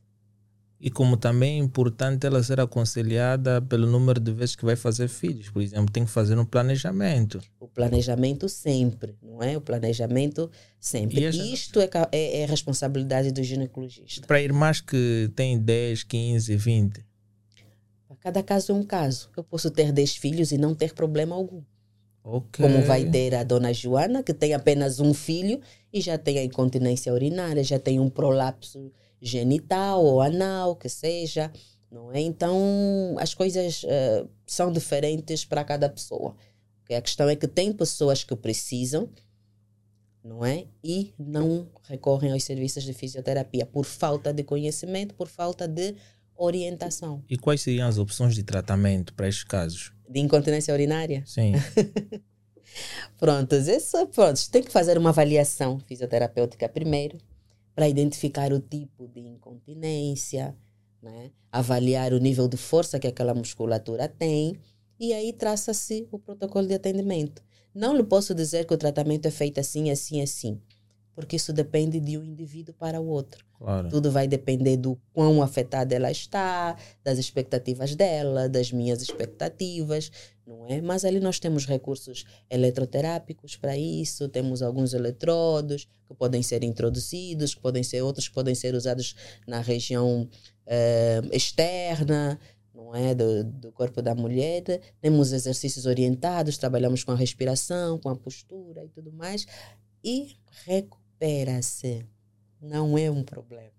[0.85, 5.07] e como também é importante ela ser aconselhada pelo número de vezes que vai fazer
[5.07, 5.49] filhos.
[5.49, 7.41] Por exemplo, tem que fazer um planejamento.
[7.61, 9.57] O planejamento sempre, não é?
[9.57, 11.25] O planejamento sempre.
[11.25, 11.39] Essa...
[11.39, 14.27] Isto é, é, é, responsabilidade do ginecologista.
[14.27, 17.07] Para irmãs que têm 10, 15, 20?
[18.19, 19.31] Cada caso é um caso.
[19.37, 21.63] Eu posso ter 10 filhos e não ter problema algum.
[22.25, 22.67] Okay.
[22.67, 25.61] Como vai ter a dona Joana, que tem apenas um filho
[25.93, 31.53] e já tem a incontinência urinária, já tem um prolapso genital ou anal, que seja,
[31.91, 32.21] não é?
[32.21, 36.35] Então, as coisas uh, são diferentes para cada pessoa.
[36.83, 36.97] Okay?
[36.97, 39.09] A questão é que tem pessoas que precisam,
[40.25, 40.67] não é?
[40.83, 45.95] E não recorrem aos serviços de fisioterapia por falta de conhecimento, por falta de
[46.37, 47.23] orientação.
[47.31, 49.93] E quais seriam as opções de tratamento para estes casos?
[50.09, 51.23] De incontinência urinária?
[51.27, 51.53] Sim.
[53.19, 57.19] pronto, isso, pronto, tem que fazer uma avaliação fisioterapêutica primeiro,
[57.75, 60.57] para identificar o tipo de incontinência,
[61.03, 61.31] né?
[61.51, 64.57] avaliar o nível de força que aquela musculatura tem
[64.99, 67.43] e aí traça-se o protocolo de atendimento.
[67.75, 70.61] Não lhe posso dizer que o tratamento é feito assim, assim, assim,
[71.15, 73.45] porque isso depende de um indivíduo para o outro.
[73.59, 73.89] Claro.
[73.89, 80.11] Tudo vai depender do quão afetada ela está, das expectativas dela, das minhas expectativas
[80.47, 80.81] não é?
[80.81, 87.55] Mas ali nós temos recursos eletroterápicos para isso, temos alguns eletrodos que podem ser introduzidos,
[87.55, 89.15] que podem ser outros que podem ser usados
[89.47, 90.29] na região
[90.67, 92.39] eh, externa,
[92.75, 94.63] não é, do, do corpo da mulher.
[95.01, 99.47] Temos exercícios orientados, trabalhamos com a respiração, com a postura e tudo mais,
[100.05, 100.37] e
[101.23, 102.05] recupera-se.
[102.61, 103.71] Não é um problema.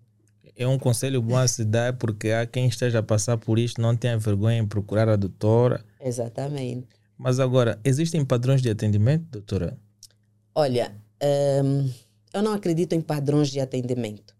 [0.56, 3.80] É um conselho bom a se dar porque há quem esteja a passar por isto,
[3.80, 5.84] não tenha vergonha em procurar a doutora.
[6.00, 6.88] Exatamente.
[7.18, 9.76] Mas agora, existem padrões de atendimento, doutora?
[10.54, 10.94] Olha,
[11.64, 11.90] hum,
[12.32, 14.36] eu não acredito em padrões de atendimento,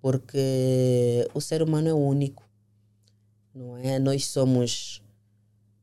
[0.00, 2.48] porque o ser humano é único,
[3.54, 3.98] não é?
[3.98, 5.02] Nós somos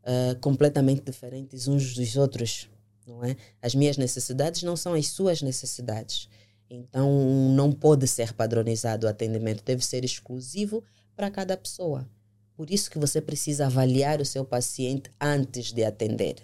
[0.01, 2.67] uh, completamente diferentes uns dos outros,
[3.05, 3.35] não é?
[3.61, 6.29] As minhas necessidades não são as suas necessidades.
[6.69, 7.09] Então,
[7.55, 10.83] não pode ser padronizado o atendimento, deve ser exclusivo
[11.15, 12.09] para cada pessoa.
[12.55, 16.37] Por isso que você precisa avaliar o seu paciente antes de atender.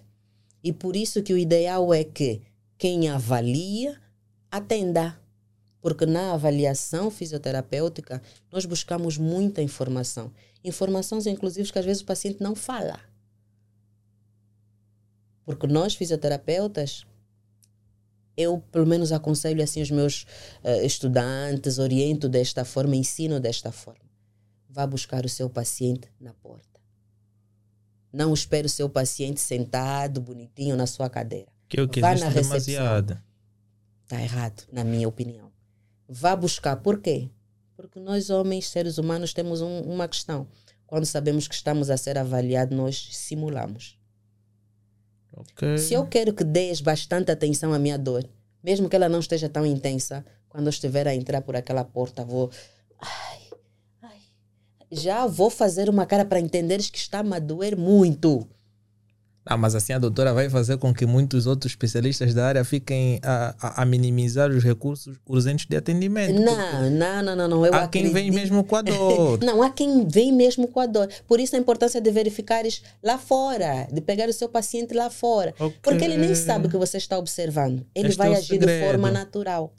[0.64, 2.42] E por isso que o ideal é que
[2.78, 4.00] quem avalia
[4.52, 5.20] atenda.
[5.82, 8.22] Porque na avaliação fisioterapêutica
[8.52, 10.32] nós buscamos muita informação.
[10.64, 13.00] Informações, inclusive, que às vezes o paciente não fala.
[15.46, 17.06] Porque nós, fisioterapeutas,
[18.36, 20.24] eu pelo menos aconselho assim os meus
[20.64, 24.10] uh, estudantes, oriento desta forma, ensino desta forma.
[24.70, 26.80] Vá buscar o seu paciente na porta.
[28.12, 31.52] Não espere o seu paciente sentado, bonitinho, na sua cadeira.
[31.68, 33.22] Que é o que Vá existe demasiado.
[34.04, 35.52] Está errado, na minha opinião.
[36.08, 36.76] Vá buscar.
[36.78, 37.30] Por quê?
[37.76, 40.48] Porque nós, homens, seres humanos, temos um, uma questão.
[40.86, 43.98] Quando sabemos que estamos a ser avaliados, nós simulamos.
[45.34, 45.78] Okay.
[45.78, 48.28] Se eu quero que dês bastante atenção à minha dor,
[48.64, 52.24] mesmo que ela não esteja tão intensa, quando eu estiver a entrar por aquela porta,
[52.24, 52.52] vou.
[53.00, 53.40] Ai,
[54.02, 54.20] ai,
[54.92, 58.48] já vou fazer uma cara para entenderes que está-me a doer muito.
[59.44, 63.20] Ah, mas assim a doutora vai fazer com que muitos outros especialistas da área fiquem
[63.24, 66.40] a, a, a minimizar os recursos urgentes de atendimento.
[66.40, 67.66] Não, não, não, não, não.
[67.66, 68.14] Eu há acredito...
[68.14, 69.40] quem vem mesmo com a dor.
[69.42, 71.10] não, há quem vem mesmo com a dor.
[71.28, 75.56] Por isso a importância de verificares lá fora, de pegar o seu paciente lá fora.
[75.58, 75.80] Okay.
[75.82, 77.84] Porque ele nem sabe que você está observando.
[77.96, 78.80] Ele este vai é agir segredo.
[78.80, 79.74] de forma natural.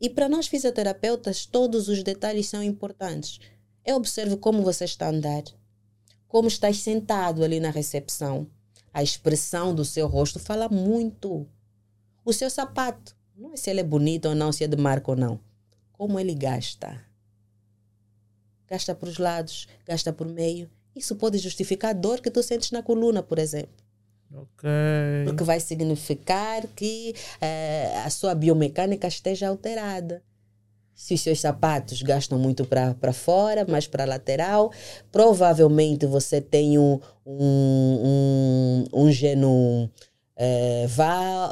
[0.00, 3.40] E para nós fisioterapeutas, todos os detalhes são importantes.
[3.84, 5.42] Eu observo como você está a andar,
[6.26, 8.46] como estás sentado ali na recepção
[8.96, 11.46] a expressão do seu rosto fala muito.
[12.24, 15.10] O seu sapato, não é se ele é bonito ou não, se é de marca
[15.10, 15.38] ou não.
[15.92, 17.04] Como ele gasta.
[18.66, 20.70] Gasta para os lados, gasta por meio.
[20.94, 23.84] Isso pode justificar a dor que tu sentes na coluna, por exemplo.
[24.32, 24.66] Ok.
[25.26, 30.22] Porque vai significar que eh, a sua biomecânica esteja alterada
[30.96, 34.72] se os seus sapatos gastam muito para fora, mais para lateral,
[35.12, 39.90] provavelmente você tem um, um, um, um geno
[40.34, 40.86] é,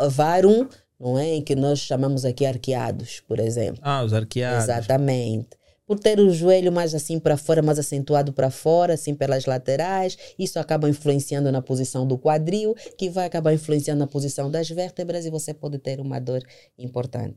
[0.09, 0.67] varum,
[0.99, 1.43] não é?
[1.43, 3.81] Que nós chamamos aqui arqueados, por exemplo.
[3.83, 4.65] Ah, os arqueados.
[4.65, 5.51] Exatamente.
[5.87, 10.17] Por ter o joelho mais assim para fora, mais acentuado para fora, assim pelas laterais,
[10.39, 15.27] isso acaba influenciando na posição do quadril, que vai acabar influenciando na posição das vértebras
[15.27, 16.43] e você pode ter uma dor
[16.79, 17.37] importante.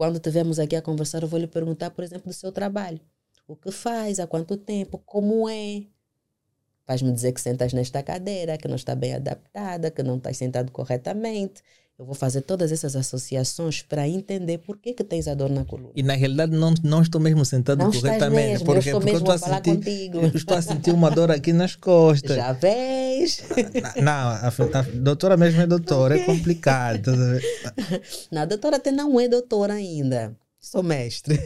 [0.00, 2.98] Quando estivermos aqui a conversar, eu vou lhe perguntar, por exemplo, do seu trabalho.
[3.46, 5.84] O que faz, há quanto tempo, como é.
[6.86, 10.72] Vais-me dizer que sentas nesta cadeira, que não está bem adaptada, que não estás sentado
[10.72, 11.62] corretamente.
[12.00, 15.66] Eu vou fazer todas essas associações para entender por que, que tens a dor na
[15.66, 15.90] coluna.
[15.94, 18.52] E na realidade não, não estou mesmo sentado não corretamente.
[18.52, 20.18] Mesmo, porque, eu estou porque mesmo eu a falar sentir, contigo.
[20.18, 22.36] Eu estou a sentir uma dor aqui nas costas.
[22.36, 23.42] Já vês?
[24.02, 27.12] Não, a, a, doutora mesmo é doutora, é complicado.
[28.30, 30.34] Não, a doutora até não é doutora ainda.
[30.60, 31.40] Sou mestre.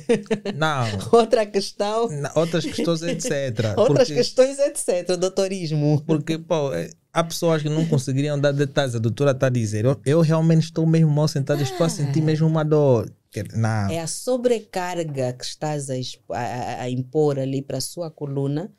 [0.57, 0.85] Não.
[1.13, 2.09] Outra questão.
[2.09, 3.75] Não, outras questões, etc.
[3.79, 5.17] Outras porque, questões, etc.
[5.17, 6.03] Doutorismo.
[6.05, 8.97] Porque, pô, é, há pessoas que não conseguiriam dar detalhes.
[8.97, 11.63] A doutora está a dizer: eu, eu realmente estou mesmo mal sentado, ah.
[11.63, 12.25] estou a sentir ah.
[12.25, 13.09] mesmo uma dor.
[13.55, 13.91] Não.
[13.91, 15.95] É a sobrecarga que estás a,
[16.31, 18.73] a, a impor ali para a sua coluna.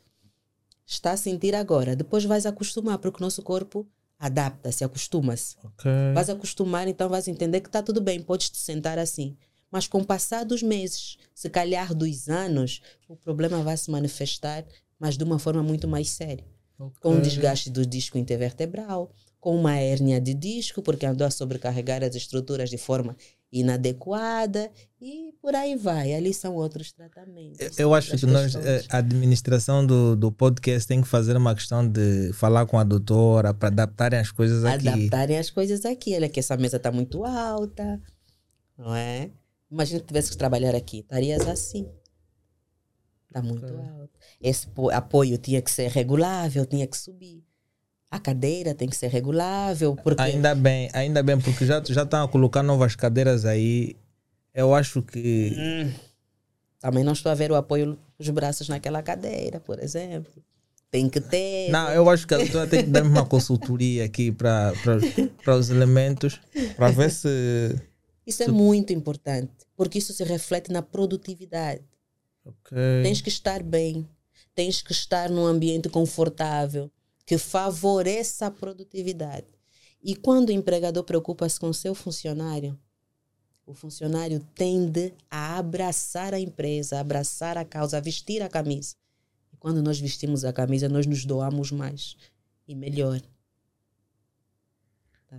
[0.86, 1.96] Está a sentir agora.
[1.96, 3.86] Depois vais acostumar, porque o nosso corpo
[4.18, 5.56] adapta-se, acostuma-se.
[5.62, 6.12] Okay.
[6.14, 9.36] Vais acostumar, então vais entender que está tudo bem, podes te sentar assim.
[9.76, 14.64] Mas com o passar dos meses, se calhar dos anos, o problema vai se manifestar,
[14.98, 16.46] mas de uma forma muito mais séria.
[16.78, 16.98] Okay.
[16.98, 22.02] Com o desgaste do disco intervertebral, com uma hérnia de disco, porque andou a sobrecarregar
[22.02, 23.14] as estruturas de forma
[23.52, 26.14] inadequada e por aí vai.
[26.14, 27.60] Ali são outros tratamentos.
[27.60, 31.54] Eu, eu acho que nós, eh, a administração do, do podcast tem que fazer uma
[31.54, 34.88] questão de falar com a doutora para adaptarem as coisas aqui.
[34.88, 36.14] Adaptarem as coisas aqui.
[36.14, 38.00] Olha que essa mesa está muito alta,
[38.78, 39.30] não é?
[39.70, 41.88] Imagina que tivesse que trabalhar aqui, estarias assim.
[43.26, 43.76] Está muito okay.
[43.76, 44.18] alto.
[44.40, 47.44] Esse apoio tinha que ser regulável, tinha que subir.
[48.10, 49.96] A cadeira tem que ser regulável.
[49.96, 50.22] Porque...
[50.22, 53.96] Ainda bem, ainda bem, porque já, já estão a colocar novas cadeiras aí.
[54.54, 55.54] Eu acho que.
[55.58, 55.92] Hum.
[56.78, 60.32] Também não estou a ver o apoio dos braços naquela cadeira, por exemplo.
[60.90, 61.68] Tem que ter.
[61.70, 64.72] Não, eu acho que a doutora tem que dar uma consultoria aqui para
[65.58, 66.40] os elementos,
[66.76, 67.74] para ver se
[68.26, 71.84] isso é muito importante, porque isso se reflete na produtividade.
[72.44, 72.76] Ok.
[73.02, 74.08] Tens que estar bem,
[74.54, 76.90] tens que estar num ambiente confortável
[77.24, 79.46] que favoreça a produtividade.
[80.02, 82.78] E quando o empregador preocupa-se com o seu funcionário,
[83.66, 88.94] o funcionário tende a abraçar a empresa, a abraçar a causa, a vestir a camisa.
[89.52, 92.16] E quando nós vestimos a camisa, nós nos doamos mais
[92.68, 93.20] e melhor.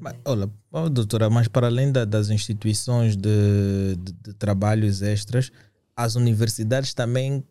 [0.02, 0.22] Mas, bem?
[0.26, 0.50] olha,
[0.90, 5.52] doutora, mas para além da- das instituições de, de, de trabalhos extras,
[5.96, 7.44] as universidades também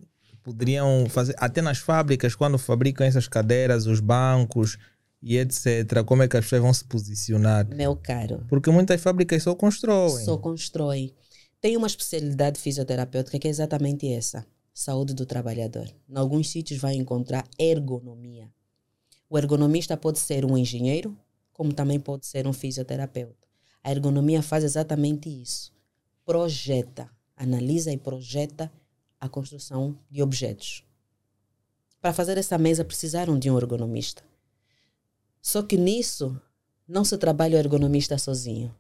[0.43, 4.79] poderiam fazer, até nas fábricas, quando fabricam essas cadeiras, os bancos
[5.23, 7.67] e etc., como é que as pessoas vão se posicionar?
[7.75, 10.25] Meu caro, Porque muitas fábricas só constroem.
[10.25, 11.13] só constrói.
[11.61, 15.89] Tem uma especialidade fisioterapêutica que é exatamente essa: saúde do trabalhador.
[16.09, 18.49] Em alguns sítios vai encontrar ergonomia.
[19.29, 21.17] O ergonomista pode ser um engenheiro,
[21.57, 23.49] como também pode ser um fisioterapeuta.
[23.83, 25.73] A ergonomia faz exatamente isso.
[26.23, 28.71] Projeta, analisa e projeta
[29.19, 30.85] a construção de objetos.
[31.99, 34.23] Para fazer essa mesa precisaram de um ergonomista.
[35.41, 36.39] Só que nisso
[36.87, 38.77] não se trabalha o ergonomista sozinho.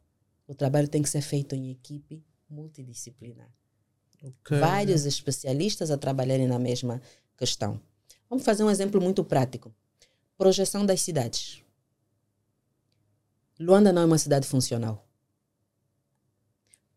[0.46, 3.50] O trabalho tem que ser feito em equipe multidisciplinar.
[4.22, 4.60] Ok.
[4.60, 7.00] Vários especialistas a trabalharem na mesma
[7.38, 7.80] questão.
[8.28, 9.74] Vamos fazer um exemplo muito prático.
[10.36, 11.64] Projeção das cidades.
[13.58, 15.04] Luanda não é uma cidade funcional.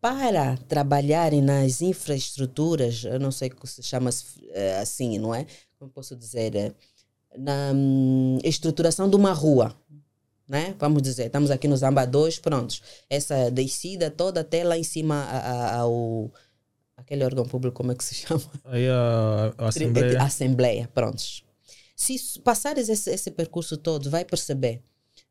[0.00, 4.08] Para trabalharem nas infraestruturas, eu não sei como se chama
[4.52, 5.46] eh, assim, não é?
[5.78, 6.54] Como posso dizer?
[6.56, 6.72] eh,
[7.36, 9.76] Na hum, estruturação de uma rua,
[10.48, 10.74] né?
[10.78, 12.82] Vamos dizer, estamos aqui no Zamba 2, prontos.
[13.10, 15.22] Essa descida toda até lá em cima
[15.74, 16.32] ao...
[16.96, 18.42] Aquele órgão público, como é que se chama?
[18.64, 20.22] Aí a, a Tri- Assembleia.
[20.22, 21.44] Assembleia, prontos.
[21.96, 24.82] Se passares esse, esse percurso todo, vai perceber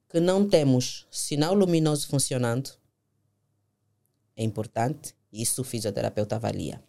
[0.09, 2.71] que não temos sinal luminoso funcionando.
[4.35, 6.83] É importante, isso o fisioterapeuta avalia.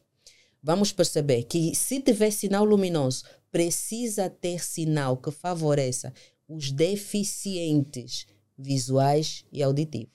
[0.62, 6.12] Vamos perceber que se tiver sinal luminoso, precisa ter sinal que favoreça
[6.48, 10.12] os deficientes visuais e auditivos.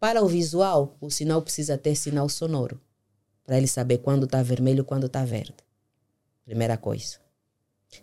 [0.00, 2.80] Para o visual, o sinal precisa ter sinal sonoro,
[3.44, 5.56] para ele saber quando está vermelho e quando está verde.
[6.44, 7.18] Primeira coisa.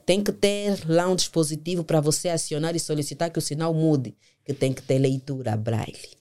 [0.06, 4.16] Tem que ter lá um dispositivo para você acionar e solicitar que o sinal mude,
[4.44, 6.16] que tem que ter leitura braille.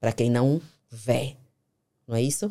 [0.00, 1.36] Para quem não vê.
[2.06, 2.50] Não é isso?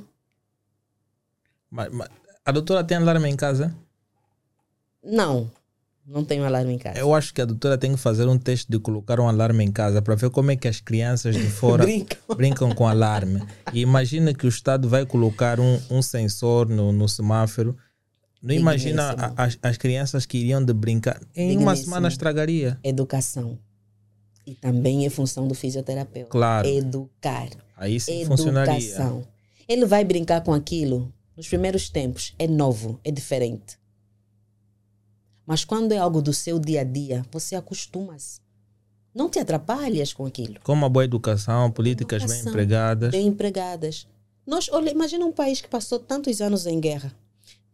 [1.70, 2.08] Mas- mas
[2.46, 3.76] a doutora tem alarme em casa?
[5.04, 5.50] Não.
[6.06, 6.98] Não tenho alarme em casa.
[6.98, 9.72] Eu acho que a doutora tem que fazer um teste de colocar um alarme em
[9.72, 12.18] casa para ver como é que as crianças de fora Brinca.
[12.34, 13.46] brincam com alarme.
[13.74, 17.78] E imagina que o Estado vai colocar um, um sensor no, no semáforo.
[18.42, 21.22] Não imagina as, as crianças que iriam de brincar.
[21.36, 22.80] Em uma semana estragaria.
[22.84, 23.58] Educação.
[24.46, 26.30] E também é função do fisioterapeuta.
[26.30, 26.68] Claro.
[26.68, 27.50] Educar.
[27.76, 28.78] Aí sim funcionaria.
[28.78, 29.24] Educação.
[29.68, 32.34] Ele vai brincar com aquilo nos primeiros tempos.
[32.40, 33.78] É novo, é diferente.
[35.46, 38.40] Mas quando é algo do seu dia a dia, você acostuma-se.
[39.14, 40.60] Não te atrapalhas com aquilo.
[40.64, 42.52] Com uma boa educação, políticas bem Educação.
[42.52, 43.12] empregadas.
[43.12, 44.08] Bem empregadas.
[44.46, 47.14] Nós, olha, imagina um país que passou tantos anos em guerra.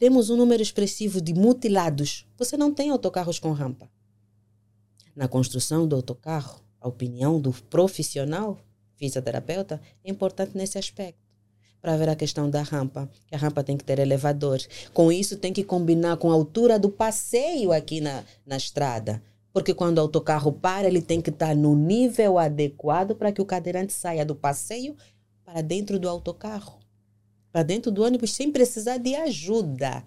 [0.04, 2.26] Temos um número expressivo de mutilados.
[2.36, 3.88] Você não tem autocarros com rampa.
[5.16, 8.58] Na construção do autocarro, a opinião do profissional
[8.96, 11.26] fisioterapeuta é importante nesse aspecto.
[11.80, 14.58] Para ver a questão da rampa, que a rampa tem que ter elevador.
[14.92, 19.22] Com isso, tem que combinar com a altura do passeio aqui na, na estrada.
[19.54, 23.46] Porque quando o autocarro para, ele tem que estar no nível adequado para que o
[23.46, 24.98] cadeirante saia do passeio
[25.46, 26.83] para dentro do autocarro,
[27.54, 30.02] para dentro do ônibus, sem precisar de ajuda.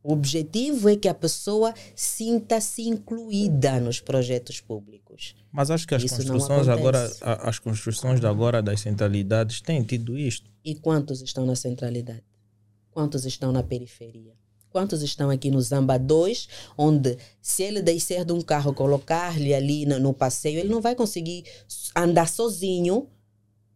[0.00, 5.34] O objetivo é que a pessoa sinta-se incluída nos projetos públicos.
[5.50, 10.16] Mas acho que as Isso construções agora, as construções de agora das centralidades têm tido
[10.16, 10.48] isto.
[10.64, 12.22] E quantos estão na centralidade?
[12.92, 14.34] Quantos estão na periferia?
[14.70, 19.84] Quantos estão aqui no Zamba 2, onde se ele descer de um carro, colocar-lhe ali
[19.84, 21.42] no, no passeio, ele não vai conseguir
[21.96, 23.08] andar sozinho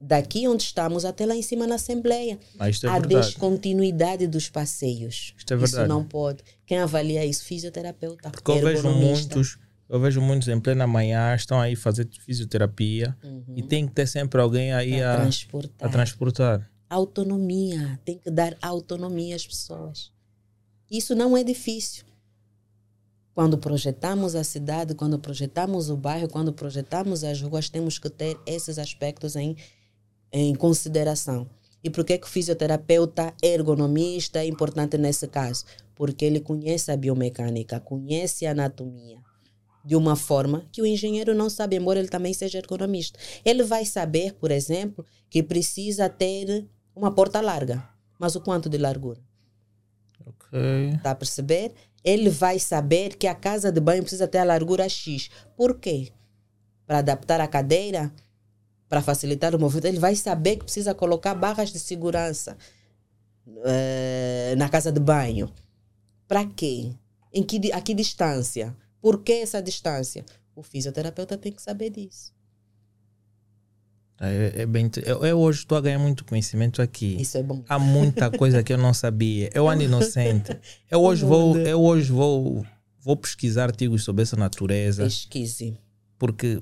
[0.01, 2.39] daqui onde estamos até lá em cima na Assembleia.
[2.69, 3.27] Isto é a verdade.
[3.27, 5.35] descontinuidade dos passeios.
[5.37, 5.83] Isto é verdade.
[5.85, 6.43] Isso não pode.
[6.65, 7.45] Quem avalia isso?
[7.45, 8.31] Fisioterapeuta.
[8.31, 13.45] Porque eu vejo muitos, eu vejo muitos em plena manhã, estão aí fazer fisioterapia Uhum.
[13.57, 15.89] e tem que ter sempre alguém aí Pra a, transportar.
[15.89, 16.71] a transportar.
[16.89, 18.01] Autonomia.
[18.05, 20.11] Tem que dar autonomia às pessoas.
[20.91, 22.05] Isso não é difícil.
[23.33, 28.37] Quando projetamos a cidade, quando projetamos o bairro, quando projetamos as ruas, temos que ter
[28.45, 29.57] esses aspectos em,
[30.33, 31.49] em consideração.
[31.83, 35.64] E por que, que o fisioterapeuta ergonomista é importante nesse caso?
[35.95, 39.18] Porque ele conhece a biomecânica, conhece a anatomia
[39.85, 43.18] de uma forma que o engenheiro não sabe, embora ele também seja ergonomista.
[43.45, 47.89] Ele vai saber, por exemplo, que precisa ter uma porta larga.
[48.18, 49.20] Mas o quanto de largura?
[50.26, 50.91] Ok.
[50.95, 51.72] Está a perceber?
[52.05, 55.31] Ele vai saber que a casa de banho precisa ter a largura X.
[55.57, 56.12] Por quê?
[56.87, 58.12] Para adaptar a cadeira,
[58.91, 62.59] para facilitar o movimento, ele vai saber que precisa colocar barras de segurança
[63.64, 65.49] eh, na casa de banho.
[66.26, 66.91] Para quê?
[67.32, 68.76] Em que, a que distância?
[69.01, 70.24] Por que essa distância?
[70.57, 72.32] O fisioterapeuta tem que saber disso.
[74.18, 77.16] É, é bem, eu, eu hoje estou a ganhar muito conhecimento aqui.
[77.20, 77.62] Isso é bom.
[77.68, 79.51] Há muita coisa que eu não sabia.
[79.55, 80.59] Eu ando inocente.
[80.91, 82.66] Eu hoje vou, eu hoje vou,
[82.99, 85.78] vou pesquisar artigos sobre essa natureza, Pesquise.
[86.18, 86.61] porque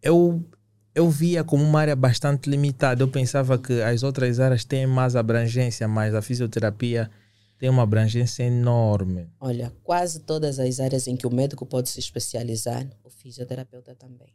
[0.00, 0.42] eu
[0.94, 3.02] eu via como uma área bastante limitada.
[3.02, 7.10] Eu pensava que as outras áreas têm mais abrangência, mas a fisioterapia
[7.58, 9.28] tem uma abrangência enorme.
[9.40, 14.34] Olha, quase todas as áreas em que o médico pode se especializar, o fisioterapeuta também.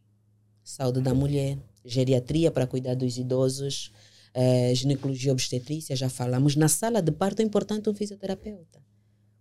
[0.63, 3.91] Saúde da mulher, geriatria para cuidar dos idosos,
[4.33, 6.55] eh, ginecologia obstetrícia, já falamos.
[6.55, 8.81] Na sala de parto é importante um fisioterapeuta,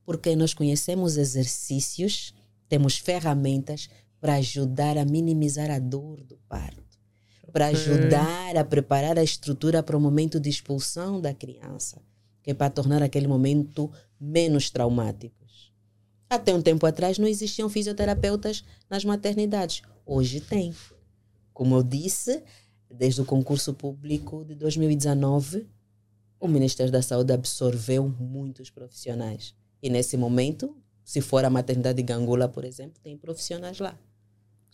[0.05, 2.35] porque nós conhecemos exercícios,
[2.69, 3.89] temos ferramentas
[4.21, 6.88] para ajudar a minimizar a dor do parto,
[7.53, 12.01] para ajudar a preparar a estrutura para o momento de expulsão da criança,
[12.43, 13.91] que é para tornar aquele momento
[14.21, 15.73] menos traumáticos.
[16.29, 19.83] Até um tempo atrás não existiam fisioterapeutas nas maternidades.
[20.05, 20.75] Hoje tem.
[21.55, 22.43] Como eu disse,
[22.91, 25.67] desde o concurso público de 2019,
[26.39, 29.55] o Ministério da Saúde absorveu muitos profissionais.
[29.83, 33.99] E nesse momento, se for a maternidade de Gangula, por exemplo, tem profissionais lá.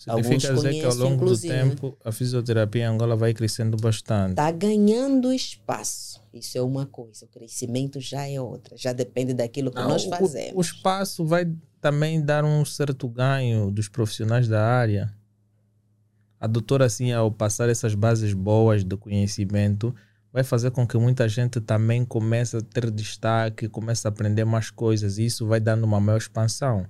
[0.07, 1.55] Alguns Significa dizer que ao longo inclusive.
[1.55, 4.31] do tempo a fisioterapia em Angola vai crescendo bastante.
[4.33, 6.21] Está ganhando espaço.
[6.33, 7.25] Isso é uma coisa.
[7.25, 8.77] O crescimento já é outra.
[8.77, 10.53] Já depende daquilo que Não, nós o- fazemos.
[10.57, 15.15] O, espaço vai também dar um certo ganho dos profissionais da área.
[16.41, 19.95] A doutora, assim, ao passar essas bases boas do conhecimento,
[20.33, 24.71] vai fazer com que muita gente também comece a ter destaque, comece a aprender mais
[24.71, 25.17] coisas.
[25.19, 26.85] E isso vai dando uma maior expansão.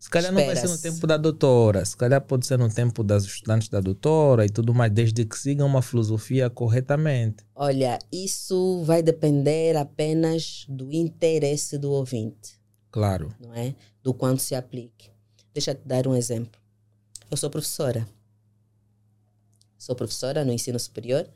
[0.00, 3.04] Se calhar não vai ser no tempo da doutora, se calhar pode ser no tempo
[3.04, 7.44] das estudantes da doutora e tudo mais, desde que sigam uma filosofia corretamente.
[7.54, 12.58] Olha, isso vai depender apenas do interesse do ouvinte,
[12.90, 13.34] Claro.
[13.38, 13.74] não é?
[14.02, 15.10] Do quanto se aplique.
[15.52, 16.58] Deixa eu te dar um exemplo.
[17.30, 18.08] Eu sou professora.
[19.76, 21.28] Sou professora no ensino superior.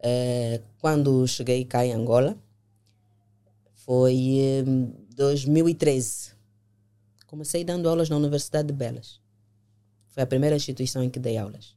[0.00, 2.36] Eh, quando cheguei cá em Angola,
[3.84, 6.31] foi em 2013.
[7.32, 9.18] Comecei dando aulas na Universidade de Belas.
[10.08, 11.74] Foi a primeira instituição em que dei aulas.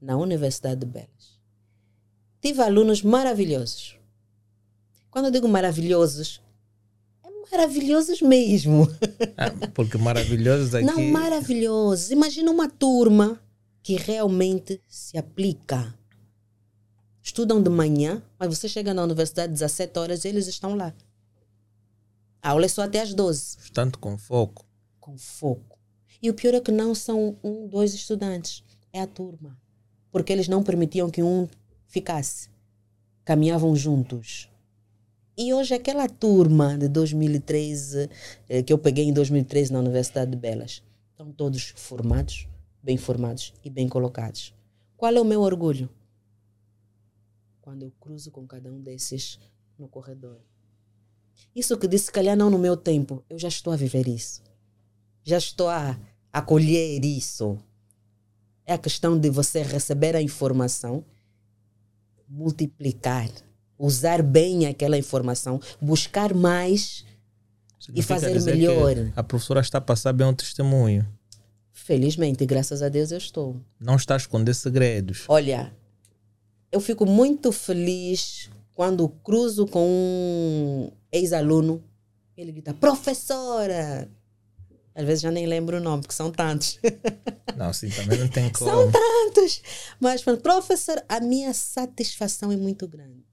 [0.00, 1.38] Na Universidade de Belas.
[2.40, 3.98] Tive alunos maravilhosos.
[5.10, 6.40] Quando eu digo maravilhosos,
[7.22, 8.88] é maravilhosos mesmo.
[9.36, 10.86] Ah, porque maravilhosos aqui.
[10.86, 12.10] Não, maravilhosos.
[12.10, 13.38] Imagina uma turma
[13.82, 15.94] que realmente se aplica.
[17.22, 20.94] Estudam de manhã, mas você chega na universidade às 17 horas e eles estão lá.
[22.40, 24.66] A aula é só até às 12, Tanto com foco.
[25.08, 25.78] Com foco.
[26.20, 29.58] E o pior é que não são um, dois estudantes, é a turma.
[30.10, 31.48] Porque eles não permitiam que um
[31.86, 32.50] ficasse.
[33.24, 34.50] Caminhavam juntos.
[35.34, 38.10] E hoje aquela turma de 2013,
[38.50, 42.46] eh, que eu peguei em 2013 na Universidade de Belas, estão todos formados,
[42.82, 44.52] bem formados e bem colocados.
[44.94, 45.88] Qual é o meu orgulho?
[47.62, 49.38] Quando eu cruzo com cada um desses
[49.78, 50.40] no corredor.
[51.54, 54.47] Isso que disse, se calhar não no meu tempo, eu já estou a viver isso.
[55.28, 55.94] Já estou a
[56.32, 57.58] acolher isso.
[58.64, 61.04] É a questão de você receber a informação,
[62.26, 63.28] multiplicar,
[63.78, 67.04] usar bem aquela informação, buscar mais
[67.78, 69.12] e Significa fazer dizer que melhor.
[69.14, 71.06] A professora está a passar bem um testemunho.
[71.72, 73.60] Felizmente, graças a Deus, eu estou.
[73.78, 75.26] Não está a esconder segredos.
[75.28, 75.76] Olha,
[76.72, 81.84] eu fico muito feliz quando cruzo com um ex-aluno.
[82.34, 84.08] Ele grita, professora!
[84.98, 86.80] Às vezes já nem lembro o nome, porque são tantos.
[87.56, 88.68] Não, assim também não tem como.
[88.68, 89.62] São tantos!
[90.00, 93.24] Mas, professor, a minha satisfação é muito grande.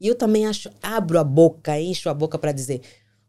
[0.00, 2.80] E eu também acho, abro a boca, encho a boca para dizer,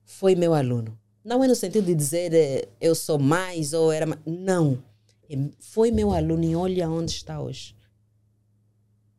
[0.06, 0.98] foi meu aluno.
[1.26, 4.22] Não é no sentido de dizer eh, eu sou mais ou era mais.
[4.26, 4.82] Não.
[5.30, 7.76] É, Foi meu aluno e olha onde está hoje.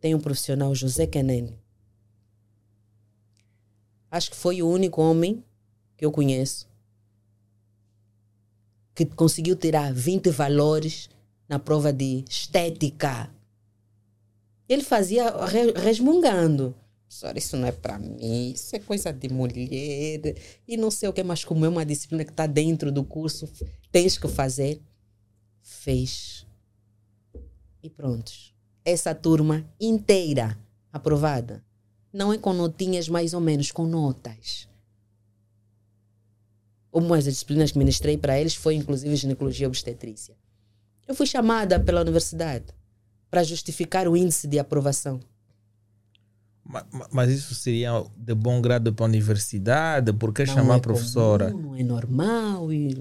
[0.00, 1.58] Tem um profissional, José Kenene.
[4.10, 5.44] Acho que foi o único homem
[5.98, 6.67] que eu conheço
[9.06, 11.08] que conseguiu tirar 20 valores
[11.48, 13.30] na prova de estética.
[14.68, 16.74] Ele fazia re- resmungando.
[17.06, 20.36] Professora, isso não é para mim, isso é coisa de mulher.
[20.66, 23.48] E não sei o que, mas como é uma disciplina que está dentro do curso,
[23.90, 24.80] tens que fazer.
[25.62, 26.46] Fez.
[27.82, 28.30] E pronto.
[28.84, 30.58] Essa turma inteira
[30.92, 31.64] aprovada.
[32.12, 34.67] Não é com notinhas mais ou menos, com notas.
[36.92, 40.34] Uma das disciplinas que ministrei para eles foi inclusive ginecologia obstetrícia.
[41.06, 42.66] Eu fui chamada pela universidade
[43.30, 45.20] para justificar o índice de aprovação.
[46.64, 50.12] Mas, mas isso seria de bom grado para a universidade?
[50.12, 51.50] Por que não chamar é professora?
[51.50, 52.70] Comum, não é normal.
[52.70, 52.94] E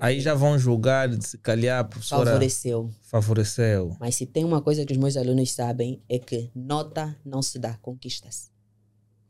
[0.00, 2.26] Aí já vão julgar se calhar a professora.
[2.26, 2.90] Favoreceu.
[3.02, 3.96] Favoreceu.
[4.00, 7.60] Mas se tem uma coisa que os meus alunos sabem é que nota não se
[7.60, 8.50] dá, conquista-se.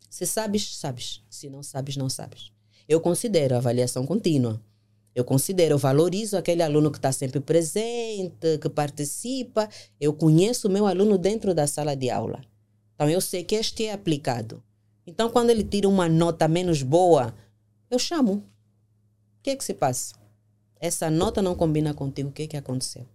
[0.08, 1.22] Se sabes, sabes.
[1.28, 2.55] Se não sabes, não sabes.
[2.88, 4.60] Eu considero avaliação contínua.
[5.14, 9.68] Eu considero, eu valorizo aquele aluno que está sempre presente, que participa.
[9.98, 12.42] Eu conheço o meu aluno dentro da sala de aula.
[12.94, 14.62] Então eu sei que este é aplicado.
[15.06, 17.34] Então quando ele tira uma nota menos boa,
[17.90, 18.32] eu chamo.
[18.34, 18.42] O
[19.42, 20.14] que é que se passa?
[20.78, 22.28] Essa nota não combina contigo.
[22.28, 23.06] O que é que aconteceu?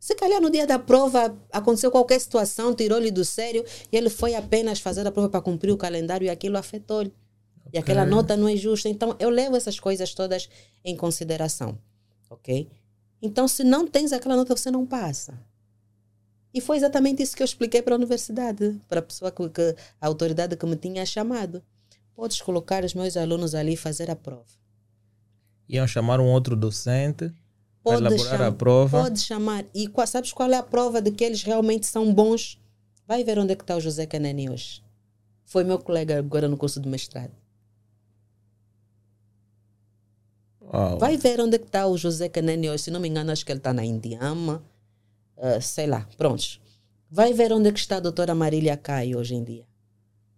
[0.00, 4.34] Se calhar no dia da prova aconteceu qualquer situação, tirou-lhe do sério e ele foi
[4.34, 7.12] apenas fazer a prova para cumprir o calendário e aquilo afetou-lhe.
[7.72, 8.88] E aquela nota não é justa.
[8.88, 10.48] Então, eu levo essas coisas todas
[10.84, 11.78] em consideração.
[12.30, 12.70] Ok?
[13.20, 15.38] Então, se não tens aquela nota, você não passa.
[16.54, 19.76] E foi exatamente isso que eu expliquei para a universidade, para a pessoa que, que
[20.00, 21.62] a autoridade que me tinha chamado.
[22.14, 24.44] Podes colocar os meus alunos ali e fazer a prova.
[25.68, 27.32] Iam chamar um outro docente
[27.82, 29.02] para elaborar a prova?
[29.02, 29.64] Pode chamar.
[29.74, 32.60] E qual, sabes qual é a prova de que eles realmente são bons?
[33.06, 34.82] Vai ver onde é que está o José Canani hoje.
[35.44, 37.41] Foi meu colega agora no curso de mestrado.
[40.98, 42.84] Vai ver onde está o José Canani hoje.
[42.84, 44.64] Se não me engano, acho que ele está na Indiama.
[45.36, 46.60] Uh, sei lá, prontos.
[47.10, 49.66] Vai ver onde é está a doutora Marília Caio hoje em dia.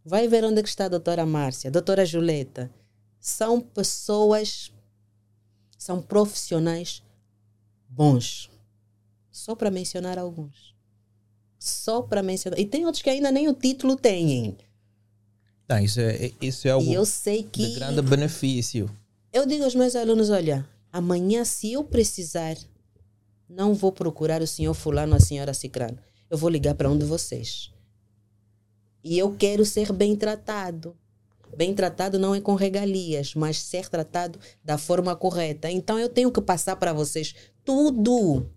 [0.04, 2.68] Vai ver onde é está a doutora Márcia, a doutora Juleta.
[3.20, 4.72] São pessoas,
[5.78, 7.00] são profissionais
[7.88, 8.50] bons.
[9.30, 10.74] Só para mencionar alguns.
[11.58, 12.58] Só para mencionar.
[12.58, 14.56] E tem outros que ainda nem o título têm.
[15.68, 18.90] Não, isso é, isso é algo e eu sei que, de grande benefício.
[19.34, 22.56] Eu digo aos meus alunos: olha, amanhã, se eu precisar,
[23.48, 25.98] não vou procurar o senhor Fulano, a senhora Cicrano.
[26.30, 27.72] Eu vou ligar para um de vocês.
[29.02, 30.96] E eu quero ser bem tratado.
[31.56, 35.68] Bem tratado não é com regalias, mas ser tratado da forma correta.
[35.68, 38.48] Então eu tenho que passar para vocês tudo.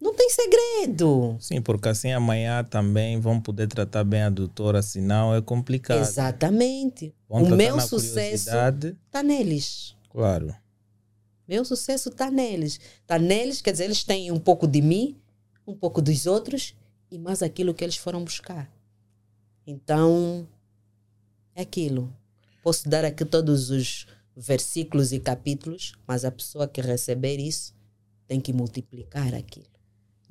[0.00, 1.36] Não tem segredo.
[1.38, 6.00] Sim, porque assim amanhã também vão poder tratar bem a doutora, senão é complicado.
[6.00, 7.14] Exatamente.
[7.28, 9.94] Vão o meu sucesso está neles.
[10.08, 10.54] Claro.
[11.46, 12.80] Meu sucesso está neles.
[13.02, 15.16] Está neles, quer dizer, eles têm um pouco de mim,
[15.66, 16.74] um pouco dos outros
[17.10, 18.70] e mais aquilo que eles foram buscar.
[19.66, 20.48] Então,
[21.54, 22.10] é aquilo.
[22.62, 27.74] Posso dar aqui todos os versículos e capítulos, mas a pessoa que receber isso
[28.26, 29.79] tem que multiplicar aquilo.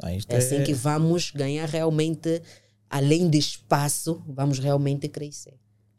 [0.01, 2.41] Ah, é assim que vamos ganhar realmente,
[2.89, 5.55] além de espaço, vamos realmente crescer.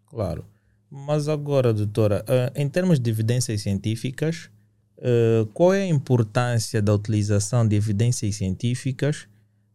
[0.07, 0.45] Claro.
[0.91, 4.51] Mas agora, doutora, eh, em termos de evidências científicas,
[4.99, 9.29] eh, qual é a importância da utilização de evidências científicas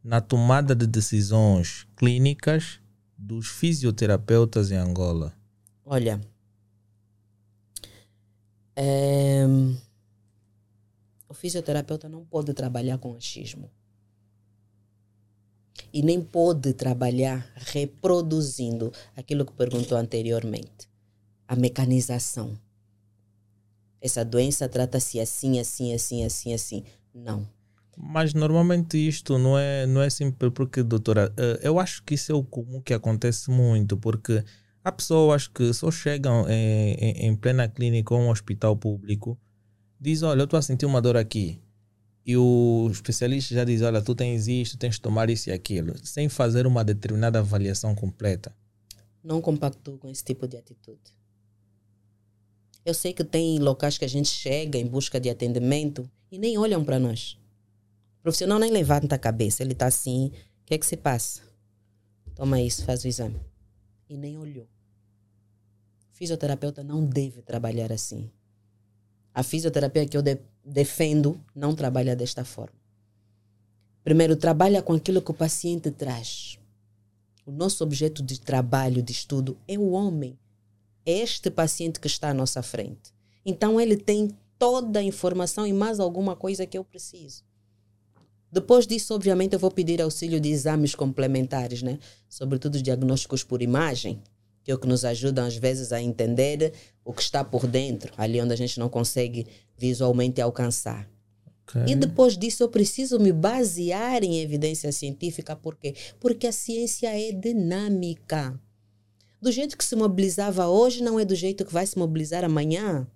[0.03, 2.79] na tomada de decisões clínicas
[3.17, 5.33] dos fisioterapeutas em Angola?
[5.85, 6.19] Olha,
[8.75, 9.45] é...
[11.29, 13.71] o fisioterapeuta não pode trabalhar com achismo
[15.93, 20.89] e nem pode trabalhar reproduzindo aquilo que perguntou anteriormente,
[21.47, 22.57] a mecanização.
[24.01, 26.83] Essa doença trata-se assim, assim, assim, assim, assim.
[27.13, 27.47] Não.
[27.97, 32.31] Mas normalmente isto não é, não é simples, porque, doutora, eh, eu acho que isso
[32.31, 34.43] é o comum que acontece muito, porque
[34.83, 39.39] há pessoas que só chegam em, em, em plena clínica ou um hospital público,
[39.99, 41.64] diz, olha, eu estou a sentir uma dor aqui
[42.25, 45.93] e o especialista já diz: olha, tu tens isto, tens de tomar isso e aquilo,
[46.03, 48.55] sem fazer uma determinada avaliação completa.
[49.23, 51.13] Não compacto com esse tipo de atitude.
[52.83, 56.57] Eu sei que tem locais que a gente chega em busca de atendimento e nem
[56.57, 57.37] olham para nós.
[58.19, 61.41] O profissional nem levanta a cabeça, ele está assim: o que é que se passa?
[62.33, 63.39] Toma isso, faz o exame.
[64.09, 64.67] E nem olhou.
[66.11, 68.31] Fisioterapeuta não deve trabalhar assim.
[69.33, 72.75] A fisioterapia que eu de defendo não trabalha desta forma.
[74.03, 76.59] Primeiro, trabalha com aquilo que o paciente traz.
[77.45, 80.37] O nosso objeto de trabalho, de estudo, é o homem.
[81.05, 83.13] É este paciente que está à nossa frente.
[83.45, 87.43] Então, ele tem toda a informação e mais alguma coisa que eu preciso.
[88.51, 91.99] Depois disso, obviamente, eu vou pedir auxílio de exames complementares, né?
[92.29, 94.21] Sobretudo diagnósticos por imagem,
[94.65, 96.73] que é o que nos ajudam às vezes a entender
[97.05, 99.45] o que está por dentro, ali onde a gente não consegue
[99.77, 101.07] visualmente alcançar.
[101.69, 101.93] Okay.
[101.93, 105.93] E depois disso eu preciso me basear em evidência científica, por quê?
[106.19, 108.59] Porque a ciência é dinâmica.
[109.39, 113.07] Do jeito que se mobilizava hoje, não é do jeito que vai se mobilizar amanhã.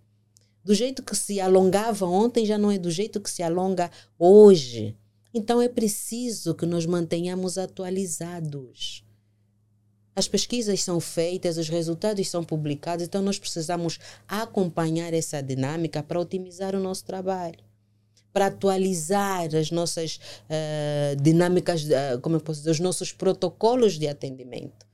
[0.64, 3.90] Do jeito que se alongava ontem, já não é do jeito que se alonga
[4.20, 4.96] hoje.
[5.34, 9.04] Então é preciso que nos mantenhamos atualizados.
[10.20, 13.98] As pesquisas são feitas, os resultados são publicados, então nós precisamos
[14.28, 17.64] acompanhar essa dinâmica para otimizar o nosso trabalho,
[18.34, 24.10] para atualizar as nossas uh, dinâmicas, uh, como eu posso dizer, os nossos protocolos de
[24.10, 24.86] atendimento.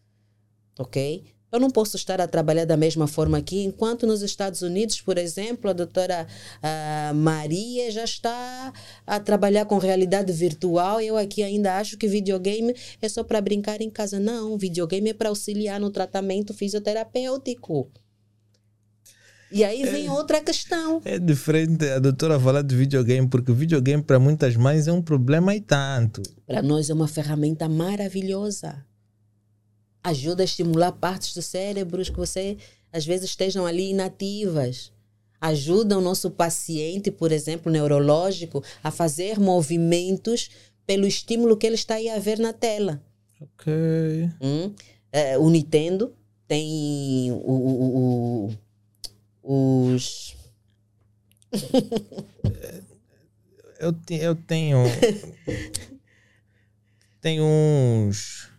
[0.78, 1.26] Ok?
[1.56, 5.18] Eu não posso estar a trabalhar da mesma forma aqui, enquanto nos Estados Unidos, por
[5.18, 6.28] exemplo, a doutora
[6.62, 8.74] uh, Maria já está
[9.08, 11.00] a trabalhar com realidade virtual.
[11.00, 14.20] Eu aqui ainda acho que videogame é só para brincar em casa.
[14.20, 17.90] Não, videogame é para auxiliar no tratamento fisioterapêutico.
[19.50, 21.02] E aí vem é, outra questão.
[21.06, 25.56] É diferente a doutora falar de videogame, porque videogame para muitas mães é um problema
[25.56, 26.22] e tanto.
[26.46, 28.84] Para nós é uma ferramenta maravilhosa
[30.06, 32.58] ajuda a estimular partes do cérebro que você
[32.94, 34.92] às vezes estejam ali inativas.
[35.42, 40.50] Ajuda o nosso paciente, por exemplo, neurológico, a fazer movimentos
[40.86, 43.04] pelo estímulo que ele está aí a ver na tela.
[43.42, 43.74] Ok.
[44.42, 44.74] Hum?
[45.12, 46.14] É, o Nintendo
[46.48, 48.54] tem o, o,
[49.44, 50.36] o, os.
[53.80, 54.84] eu, eu tenho.
[57.20, 58.55] tem uns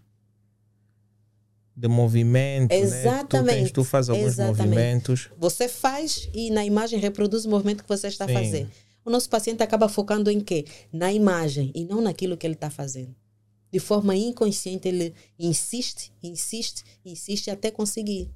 [1.76, 3.60] de movimento, Exatamente.
[3.60, 3.66] Né?
[3.68, 4.58] Tu, tu faz alguns Exatamente.
[4.58, 5.30] movimentos.
[5.36, 8.66] Você faz e na imagem reproduz o movimento que você está a fazer.
[9.04, 10.64] O nosso paciente acaba focando em quê?
[10.90, 13.14] Na imagem e não naquilo que ele está fazendo.
[13.70, 18.30] De forma inconsciente, ele insiste, insiste, insiste até conseguir.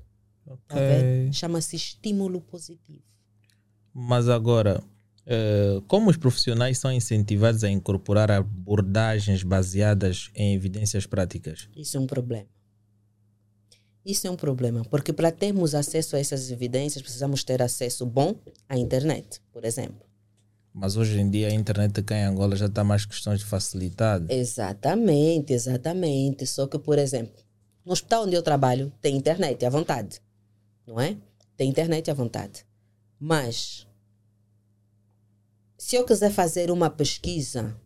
[0.68, 1.32] Tá okay.
[1.32, 3.02] Chama-se estímulo positivo.
[3.92, 4.82] Mas agora,
[5.26, 11.68] uh, como os profissionais são incentivados a incorporar abordagens baseadas em evidências práticas?
[11.74, 12.46] Isso é um problema.
[14.04, 18.34] Isso é um problema, porque para termos acesso a essas evidências, precisamos ter acesso bom
[18.68, 20.00] à internet, por exemplo.
[20.72, 24.32] Mas hoje em dia a internet aqui em Angola já está mais questões de facilidade.
[24.32, 26.46] Exatamente, exatamente.
[26.46, 27.42] Só que, por exemplo,
[27.84, 30.20] no hospital onde eu trabalho tem internet à vontade,
[30.86, 31.16] não é?
[31.56, 32.64] Tem internet à vontade.
[33.18, 33.86] Mas,
[35.76, 37.76] se eu quiser fazer uma pesquisa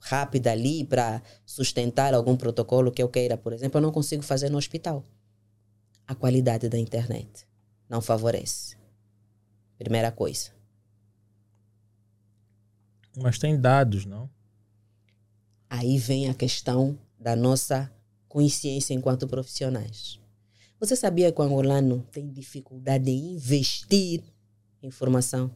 [0.00, 4.48] rápida ali para sustentar algum protocolo que eu queira, por exemplo, eu não consigo fazer
[4.48, 5.04] no hospital
[6.08, 7.46] a qualidade da internet.
[7.86, 8.78] Não favorece.
[9.78, 10.50] Primeira coisa.
[13.14, 14.30] Mas tem dados, não?
[15.68, 17.92] Aí vem a questão da nossa
[18.26, 20.18] consciência enquanto profissionais.
[20.80, 24.22] Você sabia que o angolano tem dificuldade em investir
[24.82, 25.54] em formação?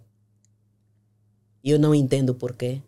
[1.64, 2.82] Eu não entendo porquê.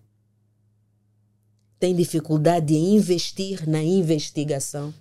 [1.78, 4.92] Tem dificuldade em investir na investigação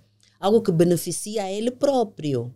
[0.44, 2.54] algo que beneficia a ele próprio.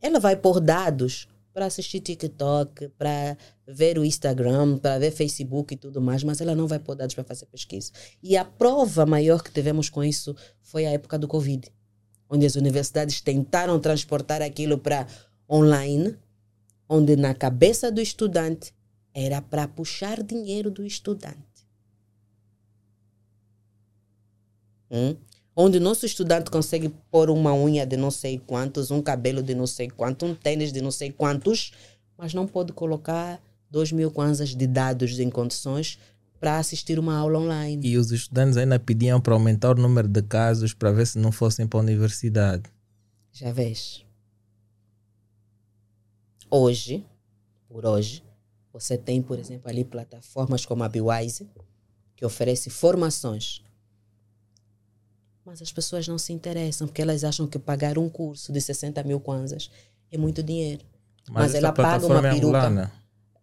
[0.00, 3.36] Ela vai pôr dados para assistir TikTok, para
[3.66, 7.14] ver o Instagram, para ver Facebook e tudo mais, mas ela não vai pôr dados
[7.14, 7.92] para fazer pesquisa.
[8.22, 11.70] E a prova maior que tivemos com isso foi a época do Covid,
[12.30, 15.06] onde as universidades tentaram transportar aquilo para
[15.50, 16.16] online,
[16.88, 18.74] onde na cabeça do estudante
[19.12, 21.36] era para puxar dinheiro do estudante.
[24.90, 25.14] Hum?
[25.54, 29.54] Onde o nosso estudante consegue pôr uma unha de não sei quantos, um cabelo de
[29.54, 31.72] não sei quantos, um tênis de não sei quantos,
[32.16, 33.40] mas não pode colocar
[33.70, 35.98] dois mil kwanzas de dados em condições
[36.38, 37.86] para assistir uma aula online.
[37.86, 41.30] E os estudantes ainda pediam para aumentar o número de casos para ver se não
[41.30, 42.64] fossem para a universidade.
[43.32, 44.04] Já vês.
[46.50, 47.06] Hoje,
[47.68, 48.22] por hoje,
[48.72, 51.48] você tem, por exemplo, ali plataformas como a Bewise,
[52.16, 53.62] que oferece formações
[55.44, 59.02] mas as pessoas não se interessam porque elas acham que pagar um curso de 60
[59.02, 59.70] mil kwanzas
[60.10, 60.84] é muito dinheiro.
[61.28, 62.58] Mas, Mas ela paga uma é peruca.
[62.58, 62.92] Angolana.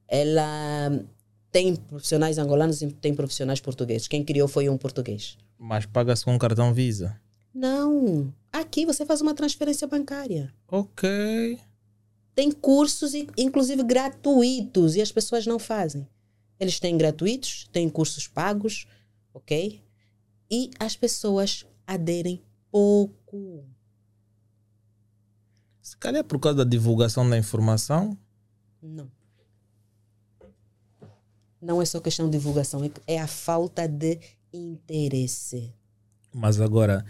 [0.08, 1.06] Ela
[1.52, 4.08] tem profissionais angolanos e tem profissionais portugueses.
[4.08, 5.38] Quem criou foi um português.
[5.58, 7.20] Mas paga-se com um cartão Visa?
[7.54, 8.34] Não.
[8.52, 10.54] Aqui você faz uma transferência bancária.
[10.68, 11.60] Ok.
[12.36, 16.08] Tem cursos, inclusive gratuitos, e as pessoas não fazem.
[16.60, 18.88] Eles têm gratuitos, têm cursos pagos,
[19.34, 19.82] ok?
[20.50, 23.66] E as pessoas aderem pouco.
[25.82, 28.16] Se calhar é por causa da divulgação da informação?
[28.80, 29.10] Não.
[31.60, 34.20] Não é só questão de divulgação, é, é a falta de
[34.54, 35.74] interesse.
[36.32, 37.04] Mas agora,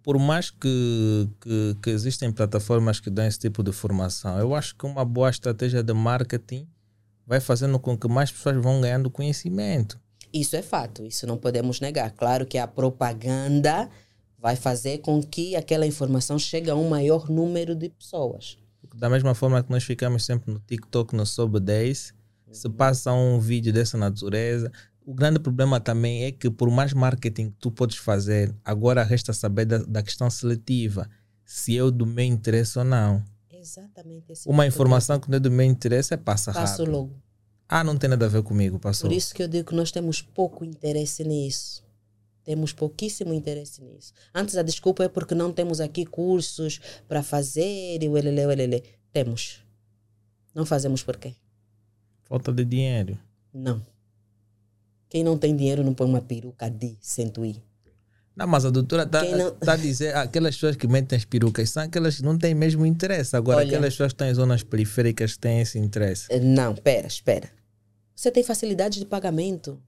[0.00, 4.76] por mais que, que, que, existem plataformas que dão esse tipo de formação, eu acho
[4.76, 6.68] que uma boa estratégia de marketing
[7.26, 10.00] vai fazendo com que mais pessoas vão ganhando conhecimento.
[10.32, 12.12] Isso é fato, isso não podemos negar.
[12.12, 13.90] Claro que a propaganda
[14.40, 18.56] vai fazer com que aquela informação chegue a um maior número de pessoas.
[18.94, 22.14] Da mesma forma que nós ficamos sempre no TikTok, no Sob 10,
[22.50, 24.72] se passa um vídeo dessa natureza.
[25.04, 29.32] O grande problema também é que, por mais marketing que tu podes fazer, agora resta
[29.32, 31.08] saber da, da questão seletiva.
[31.44, 33.22] Se é do meu interesse ou não.
[33.52, 34.32] Exatamente.
[34.32, 36.92] Esse Uma informação que não é do meu interesse é passa passo rápido.
[36.92, 37.12] logo.
[37.68, 39.08] Ah, não tem nada a ver comigo, passou.
[39.08, 41.84] Por isso que eu digo que nós temos pouco interesse nisso.
[42.44, 44.12] Temos pouquíssimo interesse nisso.
[44.34, 48.50] Antes a desculpa é porque não temos aqui cursos para fazer e o elele, o
[48.50, 48.82] elele.
[49.12, 49.62] Temos.
[50.54, 51.34] Não fazemos por quê?
[52.24, 53.18] Falta de dinheiro.
[53.52, 53.84] Não.
[55.08, 57.62] Quem não tem dinheiro não põe uma peruca de centuí.
[58.34, 61.68] Não, mas a doutora está não- tá a dizer aquelas pessoas que metem as perucas
[61.70, 63.36] são aquelas que não têm mesmo interesse.
[63.36, 63.66] Agora, Olha.
[63.66, 66.28] aquelas pessoas que estão em zonas periféricas têm esse interesse.
[66.40, 67.50] Não, espera, espera.
[68.14, 69.82] Você tem facilidade de pagamento.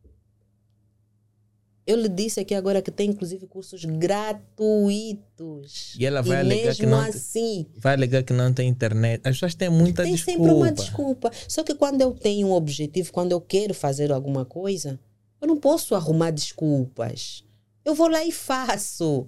[1.86, 5.94] Eu lhe disse aqui agora que tem inclusive cursos gratuitos.
[5.98, 9.20] E ela vai alegar mesmo que não tem- assim, Vai alegar que não tem internet.
[9.24, 10.38] As pessoas têm muita tem desculpa.
[10.40, 11.30] sempre uma desculpa.
[11.48, 14.98] Só que quando eu tenho um objetivo, quando eu quero fazer alguma coisa,
[15.40, 17.44] eu não posso arrumar desculpas.
[17.84, 19.26] Eu vou lá e faço.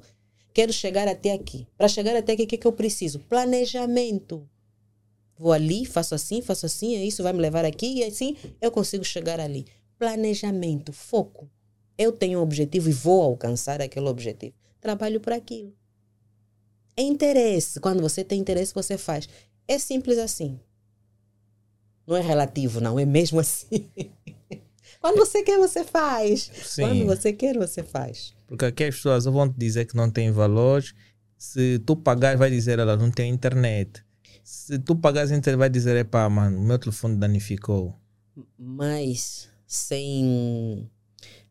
[0.52, 1.66] Quero chegar até aqui.
[1.76, 3.18] Para chegar até aqui, o que, que eu preciso?
[3.18, 4.48] Planejamento.
[5.36, 9.02] Vou ali, faço assim, faço assim, isso vai me levar aqui e assim eu consigo
[9.02, 9.66] chegar ali.
[9.98, 11.50] Planejamento, foco.
[11.97, 14.55] Eu tenho um objetivo e vou alcançar aquele objetivo.
[14.80, 15.72] Trabalho para aquilo.
[16.97, 17.80] É interesse.
[17.80, 19.28] Quando você tem interesse, você faz.
[19.66, 20.59] É simples assim.
[22.07, 22.99] Não é relativo, não.
[22.99, 23.90] É mesmo assim.
[25.01, 26.51] Quando você quer, você faz.
[26.62, 26.82] Sim.
[26.82, 28.34] Quando você quer, você faz.
[28.47, 30.95] Porque aqui as pessoas vão te dizer que não tem valores.
[31.36, 34.05] Se tu pagar, vai dizer ela não tem internet.
[34.42, 37.95] Se tu pagares internet, vai dizer, epá, mano, o meu telefone danificou.
[38.59, 40.88] Mas sem,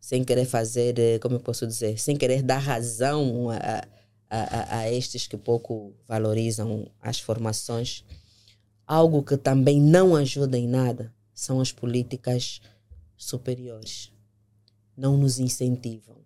[0.04, 3.88] sem querer fazer, eh, como eu posso dizer, sem querer dar razão a,
[4.30, 8.04] a, a, estes que pouco valorizam as formações,
[8.86, 12.60] algo que também não ajuda em nada são as políticas
[13.16, 14.12] superiores.
[14.98, 16.18] Não nos incentivam.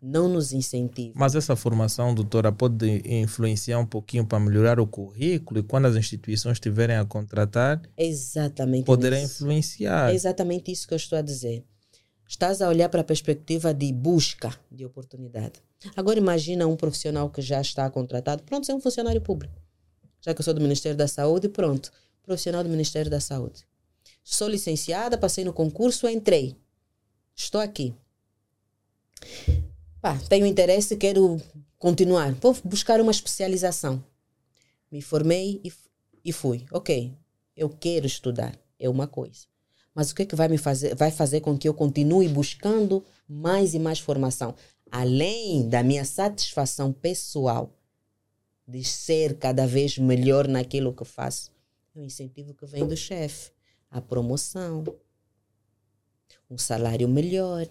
[0.00, 1.14] Não nos incentivam.
[1.16, 5.96] Mas essa formação, doutora, pode influenciar um pouquinho para melhorar o currículo e quando as
[5.96, 8.84] instituições estiverem a contratar, Exatamente.
[8.84, 9.42] poderá nisso.
[9.42, 10.10] influenciar.
[10.10, 11.64] É exatamente isso que eu estou a dizer.
[12.30, 15.60] Estás a olhar para a perspectiva de busca de oportunidade.
[15.96, 19.60] Agora imagina um profissional que já está contratado, pronto, é um funcionário público.
[20.20, 21.90] Já que eu sou do Ministério da Saúde, pronto,
[22.22, 23.66] profissional do Ministério da Saúde.
[24.22, 26.56] Sou licenciada, passei no concurso, entrei.
[27.34, 27.92] Estou aqui.
[30.00, 31.36] Pá, tenho interesse, quero
[31.80, 32.32] continuar.
[32.34, 34.04] Vou buscar uma especialização.
[34.88, 35.72] Me formei e,
[36.24, 36.64] e fui.
[36.70, 37.12] Ok,
[37.56, 39.49] eu quero estudar, é uma coisa.
[39.94, 43.04] Mas o que é que vai me fazer, vai fazer com que eu continue buscando
[43.28, 44.54] mais e mais formação?
[44.90, 47.76] Além da minha satisfação pessoal
[48.66, 51.52] de ser cada vez melhor naquilo que faço,
[51.94, 53.50] é o incentivo que vem do chefe,
[53.90, 54.84] a promoção,
[56.48, 57.66] um salário melhor.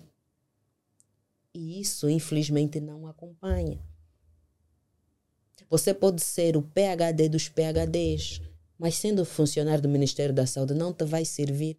[1.53, 3.79] E isso, infelizmente, não acompanha.
[5.69, 8.41] Você pode ser o PhD dos PhDs,
[8.77, 11.77] mas sendo funcionário do Ministério da Saúde não te vai servir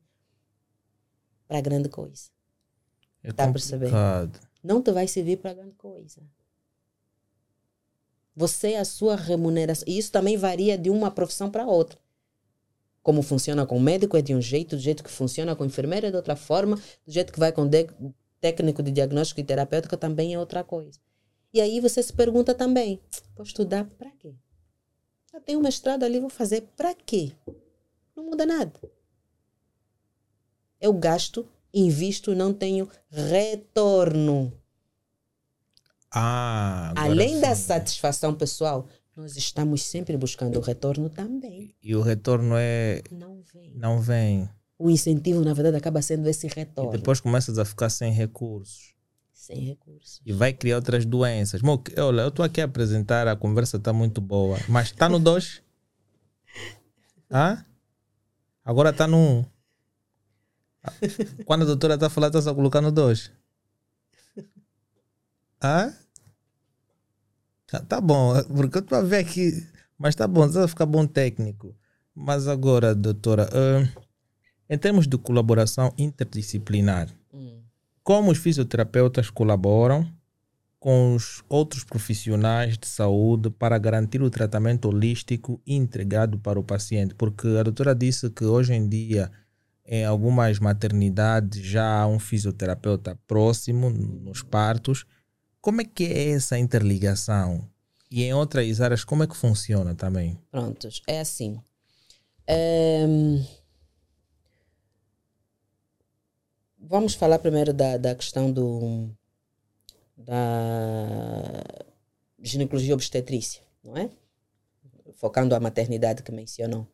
[1.51, 2.31] para grande coisa.
[3.25, 4.39] É Tá complicado.
[4.63, 6.23] Não te vai servir para grande coisa.
[8.37, 9.85] Você, a sua remuneração.
[9.89, 11.99] E isso também varia de uma profissão para outra.
[13.03, 15.67] Como funciona com o médico é de um jeito, do jeito que funciona com o
[15.67, 19.45] enfermeiro é de outra forma, do jeito que vai com o técnico de diagnóstico e
[19.45, 21.01] terapêutica também é outra coisa.
[21.53, 23.01] E aí você se pergunta também:
[23.35, 24.37] vou estudar para quê?
[25.33, 27.33] Já tenho um mestrado ali, vou fazer para quê?
[28.15, 28.73] Não muda nada.
[30.81, 34.53] Eu gasto, invisto, não tenho retorno.
[36.13, 37.63] Ah, Além da sim.
[37.63, 41.75] satisfação pessoal, nós estamos sempre buscando o retorno também.
[41.83, 43.03] E o retorno é.
[43.11, 43.73] Não vem.
[43.77, 44.49] Não vem.
[44.79, 46.93] O incentivo, na verdade, acaba sendo esse E retorno.
[46.93, 48.95] depois começas a ficar sem recursos.
[49.33, 50.21] Sem recurso.
[50.25, 51.61] E vai criar outras doenças.
[51.63, 54.59] Mo, olha, eu estou aqui a apresentar, a conversa está muito boa.
[54.69, 55.63] Mas está no 2?
[57.31, 57.65] Hã?
[58.65, 59.21] Agora está no 1.
[59.39, 59.45] Um.
[61.45, 63.31] Quando a doutora está a falar, está só colocando 2.
[65.63, 65.93] Hã?
[67.67, 69.67] Tá, tá bom, porque eu estou a ver aqui.
[69.99, 71.75] Mas tá bom, está a ficar bom técnico.
[72.15, 74.03] Mas agora, doutora, ah,
[74.69, 77.61] em termos de colaboração interdisciplinar, Hum.
[78.03, 80.11] como os fisioterapeutas colaboram
[80.81, 87.15] com os outros profissionais de saúde para garantir o tratamento holístico integrado para o paciente?
[87.15, 89.31] Porque a doutora disse que hoje em dia,
[89.93, 95.05] em algumas maternidades, já há um fisioterapeuta próximo nos partos.
[95.61, 97.69] Como é que é essa interligação?
[98.09, 100.39] E em outras áreas, como é que funciona também?
[100.49, 101.03] Prontos.
[101.09, 101.61] É assim.
[102.47, 103.45] Ehm,
[106.79, 109.11] vamos falar primeiro da, da questão do,
[110.17, 111.65] da
[112.39, 114.09] ginecologia obstetrícia, não é?
[115.15, 116.87] Focando a maternidade que mencionou.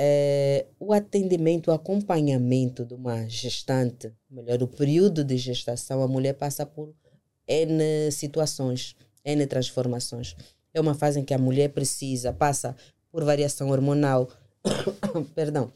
[0.00, 6.34] É, o atendimento, o acompanhamento de uma gestante, melhor, o período de gestação, a mulher
[6.34, 6.94] passa por
[7.48, 8.94] N situações,
[9.24, 10.36] N transformações.
[10.72, 12.76] É uma fase em que a mulher precisa, passa
[13.10, 14.28] por variação hormonal,
[15.34, 15.72] perdão,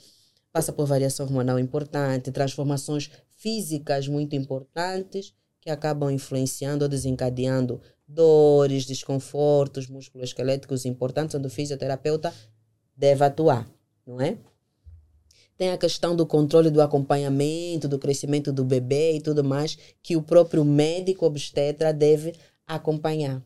[0.52, 8.84] passa por variação hormonal importante, transformações físicas muito importantes que acabam influenciando ou desencadeando dores,
[8.84, 12.32] desconfortos musculoesqueléticos importantes, onde o fisioterapeuta
[12.96, 13.68] deve atuar,
[14.06, 14.36] não é?
[15.56, 20.16] Tem a questão do controle do acompanhamento, do crescimento do bebê e tudo mais, que
[20.16, 22.34] o próprio médico obstetra deve
[22.66, 23.42] acompanhar.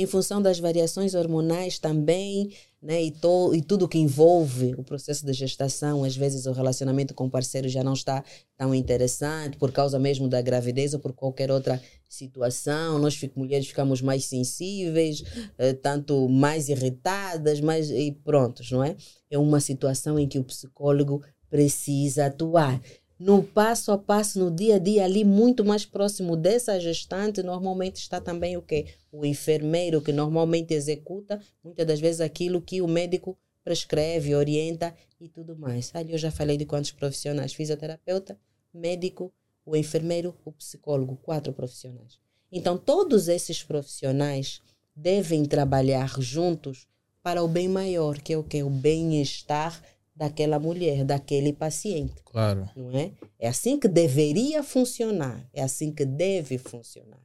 [0.00, 5.26] Em função das variações hormonais também, né, e, to, e tudo que envolve o processo
[5.26, 8.24] de gestação, às vezes o relacionamento com o parceiro já não está
[8.56, 11.78] tão interessante por causa mesmo da gravidez ou por qualquer outra
[12.08, 12.98] situação.
[12.98, 15.22] Nós mulheres ficamos mais sensíveis,
[15.58, 18.96] eh, tanto mais irritadas, mais e prontos, não é?
[19.30, 21.20] É uma situação em que o psicólogo
[21.50, 22.80] precisa atuar
[23.20, 27.96] no passo a passo, no dia a dia, ali muito mais próximo dessa gestante, normalmente
[27.96, 28.86] está também o quê?
[29.12, 35.28] O enfermeiro que normalmente executa muitas das vezes aquilo que o médico prescreve, orienta e
[35.28, 35.94] tudo mais.
[35.94, 38.38] Ali eu já falei de quantos profissionais: fisioterapeuta,
[38.72, 39.30] médico,
[39.66, 42.18] o enfermeiro, o psicólogo, quatro profissionais.
[42.50, 44.62] Então, todos esses profissionais
[44.96, 46.88] devem trabalhar juntos
[47.22, 48.62] para o bem maior, que é o que?
[48.62, 49.80] O bem-estar
[50.20, 52.22] daquela mulher, daquele paciente.
[52.26, 52.68] Claro.
[52.76, 53.10] Não é?
[53.38, 57.18] É assim que deveria funcionar, é assim que deve funcionar.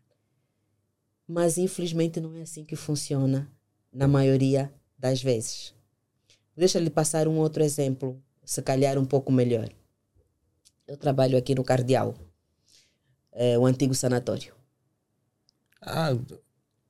[1.27, 3.51] Mas infelizmente não é assim que funciona
[3.91, 5.73] na maioria das vezes.
[6.55, 9.69] Deixa-lhe passar um outro exemplo, se calhar um pouco melhor.
[10.87, 12.15] Eu trabalho aqui no Cardeal,
[13.33, 14.55] é, o antigo sanatório.
[15.81, 16.17] Ah,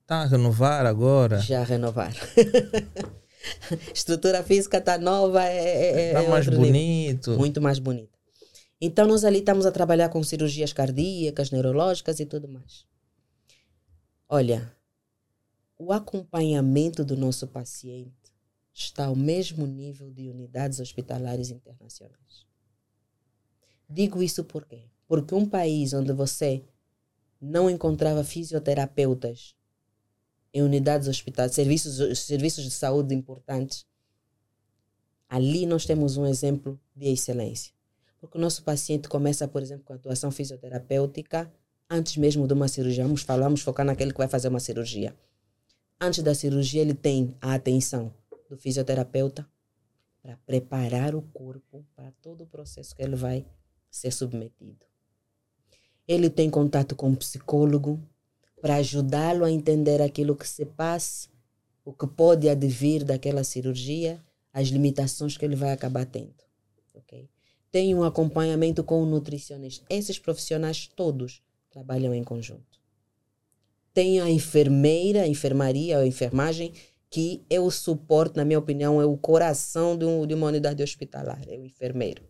[0.01, 1.39] está a renovar agora?
[1.39, 2.13] Já renovar.
[3.93, 7.29] estrutura física está nova, é, é, tá é mais bonito.
[7.29, 7.37] Nível.
[7.37, 8.15] Muito mais bonito.
[8.79, 12.85] Então, nós ali estamos a trabalhar com cirurgias cardíacas, neurológicas e tudo mais.
[14.27, 14.75] Olha,
[15.77, 18.13] o acompanhamento do nosso paciente
[18.73, 22.45] está ao mesmo nível de unidades hospitalares internacionais.
[23.89, 24.89] Digo isso por quê?
[25.07, 26.63] Porque um país onde você
[27.39, 29.55] não encontrava fisioterapeutas
[30.55, 33.85] em unidades hospitalares, serviços, serviços de saúde importantes,
[35.27, 37.73] ali nós temos um exemplo de excelência.
[38.21, 41.51] Porque o nosso paciente começa, por exemplo, com atuação fisioterapêutica
[41.89, 43.03] antes mesmo de uma cirurgia.
[43.03, 45.13] Vamos falar, vamos focar naquele que vai fazer uma cirurgia.
[45.99, 48.13] Antes da cirurgia, ele tem a atenção
[48.49, 49.45] do fisioterapeuta
[50.21, 53.45] para preparar o corpo para todo o processo que ele vai
[53.91, 54.85] ser submetido.
[56.07, 58.01] Ele tem contato com o psicólogo
[58.65, 61.29] para ajudá-lo a entender aquilo que se passa,
[61.85, 64.19] o que pode advir daquela cirurgia,
[64.51, 66.33] as limitações que ele vai acabar tendo.
[66.95, 67.29] Okay?
[67.71, 69.85] Tem um acompanhamento com o nutricionista.
[69.87, 72.81] Esses profissionais todos trabalham em conjunto.
[73.93, 76.73] Tem a enfermeira, a enfermaria, a enfermagem,
[77.07, 80.81] que é o suporte, na minha opinião, é o coração de, um, de uma unidade
[80.81, 82.23] hospitalar, é o enfermeiro.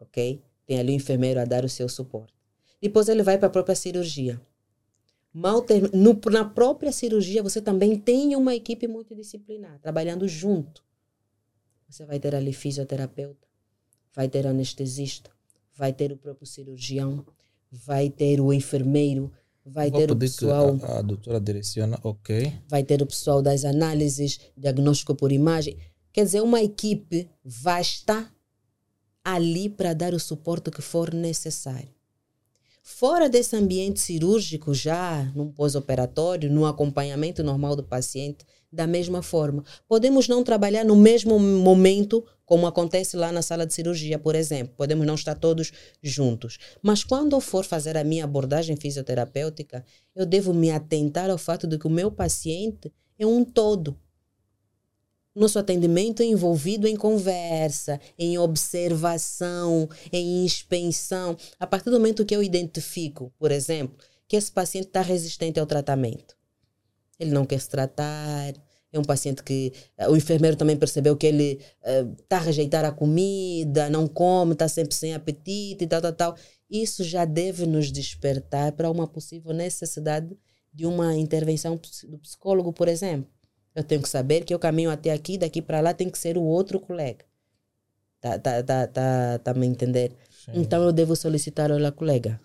[0.00, 0.42] Ok?
[0.64, 2.32] Tem ali o enfermeiro a dar o seu suporte.
[2.80, 4.40] Depois ele vai para a própria cirurgia.
[5.38, 10.82] Mal ter, no, na própria cirurgia, você também tem uma equipe multidisciplinar, trabalhando junto.
[11.88, 13.46] Você vai ter ali fisioterapeuta,
[14.12, 15.30] vai ter anestesista,
[15.76, 17.24] vai ter o próprio cirurgião,
[17.70, 19.30] vai ter o enfermeiro,
[19.64, 20.76] vai Vou ter o pessoal.
[20.82, 22.52] A, a doutora direciona, ok.
[22.66, 25.78] Vai ter o pessoal das análises, diagnóstico por imagem.
[26.12, 28.28] Quer dizer, uma equipe vasta
[29.22, 31.97] ali para dar o suporte que for necessário.
[32.90, 39.62] Fora desse ambiente cirúrgico, já num pós-operatório, no acompanhamento normal do paciente, da mesma forma.
[39.86, 44.74] Podemos não trabalhar no mesmo momento, como acontece lá na sala de cirurgia, por exemplo.
[44.74, 45.70] Podemos não estar todos
[46.02, 46.58] juntos.
[46.82, 49.84] Mas quando eu for fazer a minha abordagem fisioterapêutica,
[50.16, 53.96] eu devo me atentar ao fato de que o meu paciente é um todo
[55.38, 61.36] nosso atendimento é envolvido em conversa, em observação, em inspeção.
[61.58, 65.66] A partir do momento que eu identifico, por exemplo, que esse paciente está resistente ao
[65.66, 66.36] tratamento,
[67.18, 68.54] ele não quer se tratar,
[68.92, 72.84] é um paciente que uh, o enfermeiro também percebeu que ele está uh, a rejeitar
[72.84, 76.36] a comida, não come, está sempre sem apetite e tal, tal, tal.
[76.70, 80.36] Isso já deve nos despertar para uma possível necessidade
[80.72, 81.78] de uma intervenção
[82.08, 83.37] do psicólogo, por exemplo.
[83.78, 86.36] Eu tenho que saber que eu caminho até aqui, daqui para lá tem que ser
[86.36, 87.24] o outro colega.
[88.20, 90.16] Tá, tá, tá, tá, tá me entender?
[90.44, 90.50] Sim.
[90.56, 92.40] Então eu devo solicitar, olha, colega,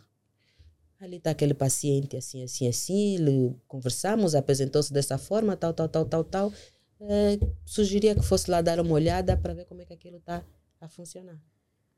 [1.00, 6.24] ali está aquele paciente assim, assim, assim, conversamos, apresentou-se dessa forma, tal, tal, tal, tal,
[6.24, 6.54] tal.
[7.02, 10.44] É, sugeria que fosse lá dar uma olhada para ver como é que aquilo está
[10.80, 11.42] a funcionar.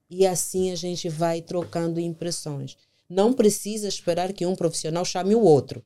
[0.10, 2.78] E assim a gente vai trocando impressões.
[3.10, 5.84] Não precisa esperar que um profissional chame o outro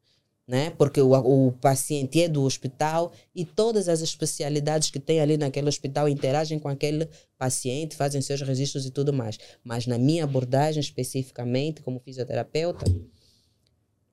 [0.49, 0.71] né?
[0.71, 5.69] Porque o, o paciente é do hospital e todas as especialidades que tem ali naquele
[5.69, 9.37] hospital interagem com aquele paciente, fazem seus registros e tudo mais.
[9.63, 12.83] Mas na minha abordagem especificamente, como fisioterapeuta,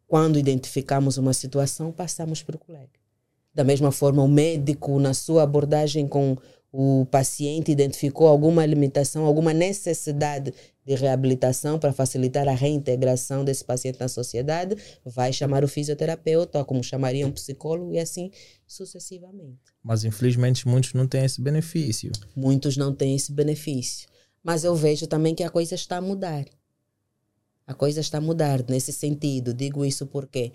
[0.06, 3.00] quando identificamos uma situação, passamos para o colega.
[3.54, 6.36] Da mesma forma, o médico, na sua abordagem com
[6.72, 10.52] o paciente identificou alguma limitação, alguma necessidade
[10.84, 16.82] de reabilitação para facilitar a reintegração desse paciente na sociedade, vai chamar o fisioterapeuta, como
[16.82, 18.30] chamaria um psicólogo e assim
[18.66, 19.58] sucessivamente.
[19.82, 22.12] Mas infelizmente muitos não têm esse benefício.
[22.36, 24.08] Muitos não têm esse benefício.
[24.42, 26.44] Mas eu vejo também que a coisa está a mudar.
[27.66, 29.52] A coisa está a mudar nesse sentido.
[29.52, 30.52] Digo isso porque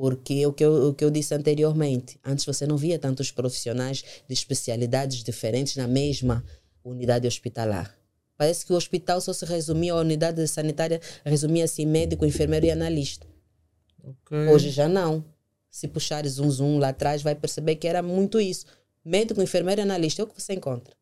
[0.00, 4.02] porque o que, eu, o que eu disse anteriormente, antes você não via tantos profissionais
[4.26, 6.42] de especialidades diferentes na mesma
[6.82, 7.94] unidade hospitalar.
[8.34, 12.70] Parece que o hospital só se resumia, a unidade sanitária resumia-se em médico, enfermeiro e
[12.70, 13.26] analista.
[14.02, 14.46] Okay.
[14.48, 15.22] Hoje já não.
[15.70, 18.64] Se puxares um zoom lá atrás, vai perceber que era muito isso.
[19.04, 20.94] Médico, enfermeiro e analista é o que você encontra.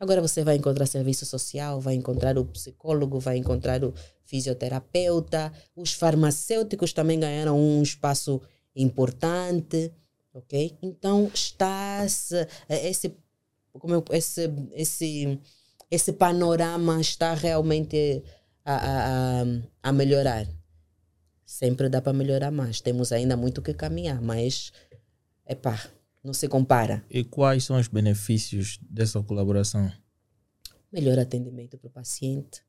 [0.00, 3.92] Agora você vai encontrar serviço social, vai encontrar o psicólogo, vai encontrar o
[4.24, 8.40] fisioterapeuta, os farmacêuticos também ganharam um espaço
[8.74, 9.92] importante,
[10.32, 10.78] ok?
[10.82, 12.06] Então está
[12.66, 13.14] é, esse
[13.74, 15.38] como esse esse
[15.90, 18.22] esse panorama está realmente
[18.64, 19.44] a, a,
[19.82, 20.48] a melhorar.
[21.44, 22.80] Sempre dá para melhorar mais.
[22.80, 24.72] Temos ainda muito que caminhar, mas
[25.44, 25.90] é pá,
[26.22, 27.04] não se compara.
[27.10, 29.90] E quais são os benefícios dessa colaboração?
[30.92, 32.62] Melhor atendimento para o paciente,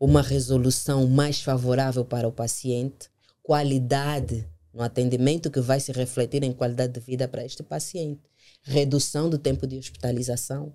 [0.00, 3.10] uma resolução mais favorável para o paciente,
[3.42, 8.22] qualidade no atendimento que vai se refletir em qualidade de vida para este paciente,
[8.62, 10.72] redução do tempo de hospitalização,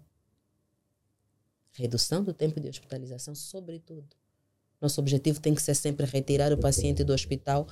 [1.71, 4.07] redução do tempo de hospitalização, sobretudo.
[4.81, 7.67] Nosso objetivo tem que ser sempre retirar o paciente do hospital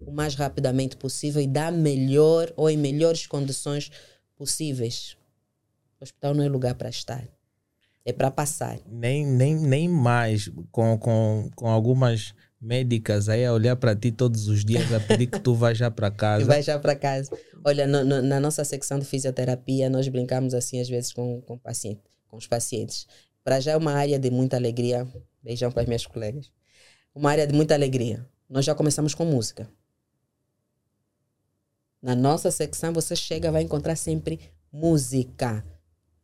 [0.00, 3.90] o mais rapidamente possível e dar melhor ou em melhores condições
[4.36, 5.16] possíveis.
[6.00, 7.26] O hospital não é lugar para estar.
[8.04, 8.78] É para passar.
[8.86, 14.48] Nem, nem, nem mais com, com, com algumas médicas aí a olhar para ti todos
[14.48, 16.44] os dias a pedir que tu vá já para casa.
[16.44, 17.30] vai já para casa.
[17.64, 21.58] Olha, no, no, na nossa secção de fisioterapia, nós brincamos assim às vezes com, com,
[21.58, 23.06] paciente, com os pacientes.
[23.42, 25.06] Para já é uma área de muita alegria.
[25.42, 26.50] Beijão para as minhas colegas.
[27.14, 28.26] Uma área de muita alegria.
[28.48, 29.68] Nós já começamos com música.
[32.00, 34.38] Na nossa secção, você chega vai encontrar sempre
[34.70, 35.64] música.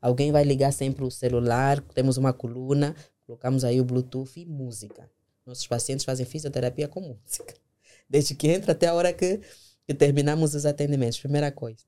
[0.00, 2.94] Alguém vai ligar sempre o celular, temos uma coluna,
[3.26, 5.10] colocamos aí o Bluetooth e música.
[5.46, 7.54] Nossos pacientes fazem fisioterapia com música.
[8.08, 9.40] Desde que entra até a hora que,
[9.86, 11.84] que terminamos os atendimentos, primeira coisa.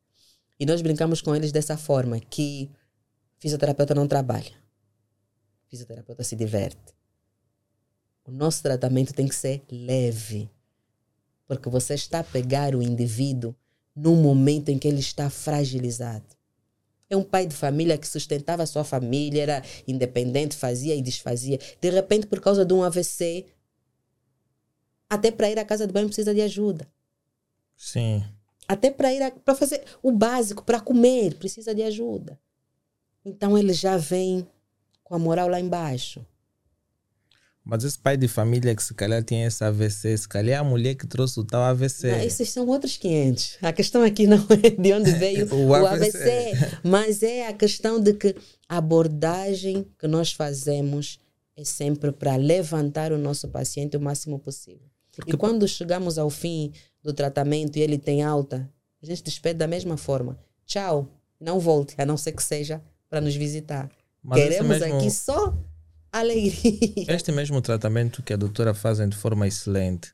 [0.58, 2.70] E nós brincamos com eles dessa forma, que
[3.38, 4.52] fisioterapeuta não trabalha.
[5.68, 6.94] Fisioterapeuta se diverte.
[8.24, 10.50] O nosso tratamento tem que ser leve.
[11.46, 13.54] Porque você está a pegar o indivíduo
[13.94, 16.24] num momento em que ele está fragilizado.
[17.10, 21.58] É um pai de família que sustentava a sua família, era independente, fazia e desfazia.
[21.78, 23.44] De repente, por causa de um AVC,
[25.10, 26.88] até para ir à casa de banho precisa de ajuda.
[27.76, 28.24] Sim.
[28.66, 32.40] Até para ir para fazer o básico, para comer, precisa de ajuda.
[33.22, 34.48] Então ele já vem
[35.04, 36.24] com a moral lá embaixo.
[37.64, 40.64] Mas esse pai de família que se calhar tinha esse AVC, se calhar é a
[40.64, 42.10] mulher que trouxe o tal AVC.
[42.10, 43.58] Não, esses são outros 500.
[43.62, 46.18] A questão aqui não é de onde veio o, o AVC.
[46.18, 48.34] AVC, mas é a questão de que
[48.68, 51.20] a abordagem que nós fazemos
[51.56, 54.88] é sempre para levantar o nosso paciente o máximo possível.
[55.14, 55.32] Porque...
[55.32, 58.68] E quando chegamos ao fim do tratamento e ele tem alta,
[59.00, 60.36] a gente despede da mesma forma.
[60.66, 61.08] Tchau,
[61.38, 63.88] não volte, a não ser que seja para nos visitar.
[64.22, 64.96] Mas Queremos mesmo...
[64.96, 65.56] aqui só
[66.12, 67.06] alegria.
[67.08, 70.12] Este mesmo tratamento que a doutora fazem de forma excelente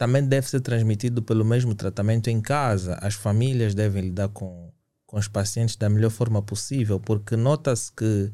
[0.00, 2.98] também deve ser transmitido pelo mesmo tratamento em casa.
[3.02, 4.72] As famílias devem lidar com,
[5.04, 8.32] com os pacientes da melhor forma possível, porque nota-se que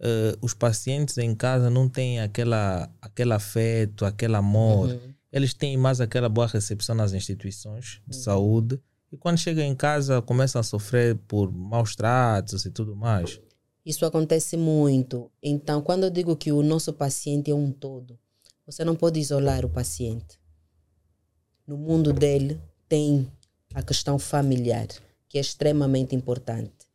[0.00, 4.88] uh, os pacientes em casa não têm aquela, aquele afeto, aquele amor.
[4.88, 5.14] Uhum.
[5.30, 8.22] Eles têm mais aquela boa recepção nas instituições de uhum.
[8.24, 8.80] saúde.
[9.12, 13.40] E quando chegam em casa, começam a sofrer por maus tratos e tudo mais.
[13.84, 15.30] Isso acontece muito.
[15.42, 18.18] Então, quando eu digo que o nosso paciente é um todo,
[18.66, 20.40] você não pode isolar o paciente.
[21.66, 23.30] No mundo dele tem
[23.74, 24.86] a questão familiar,
[25.28, 26.88] que é extremamente importante.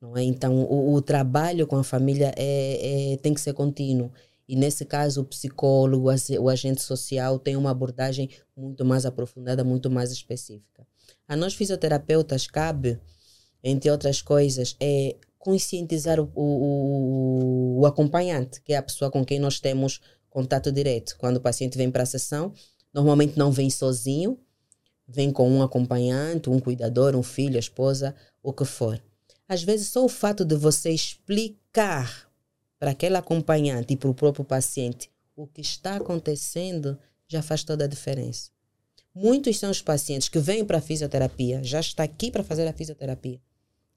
[0.00, 0.22] Não é?
[0.24, 4.10] Então, o, o trabalho com a família é, é, tem que ser contínuo.
[4.48, 6.08] E nesse caso, o psicólogo,
[6.40, 10.84] o agente social tem uma abordagem muito mais aprofundada, muito mais específica.
[11.28, 12.98] A nós fisioterapeutas cabe,
[13.62, 19.40] entre outras coisas, é conscientizar o, o, o, acompanhante, que é a pessoa com quem
[19.40, 20.00] nós temos
[20.30, 21.16] contato direto.
[21.18, 22.52] Quando o paciente vem para a sessão,
[22.94, 24.38] normalmente não vem sozinho,
[25.06, 29.02] vem com um acompanhante, um cuidador, um filho, a esposa, o que for.
[29.48, 32.30] Às vezes, só o fato de você explicar
[32.78, 36.96] para aquele acompanhante e para o próprio paciente o que está acontecendo
[37.26, 38.52] já faz toda a diferença.
[39.12, 42.72] Muitos são os pacientes que vêm para a fisioterapia, já está aqui para fazer a
[42.72, 43.40] fisioterapia.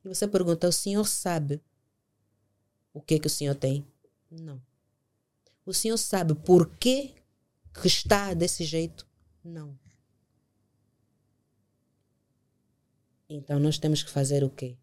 [0.06, 1.60] E você pergunta: o senhor sabe
[2.94, 3.86] o que, que o senhor tem?
[4.30, 4.62] Não.
[5.66, 7.16] O senhor sabe por que,
[7.82, 9.08] que está desse jeito?
[9.44, 9.78] Não.
[13.28, 14.78] Então nós temos que fazer o quê?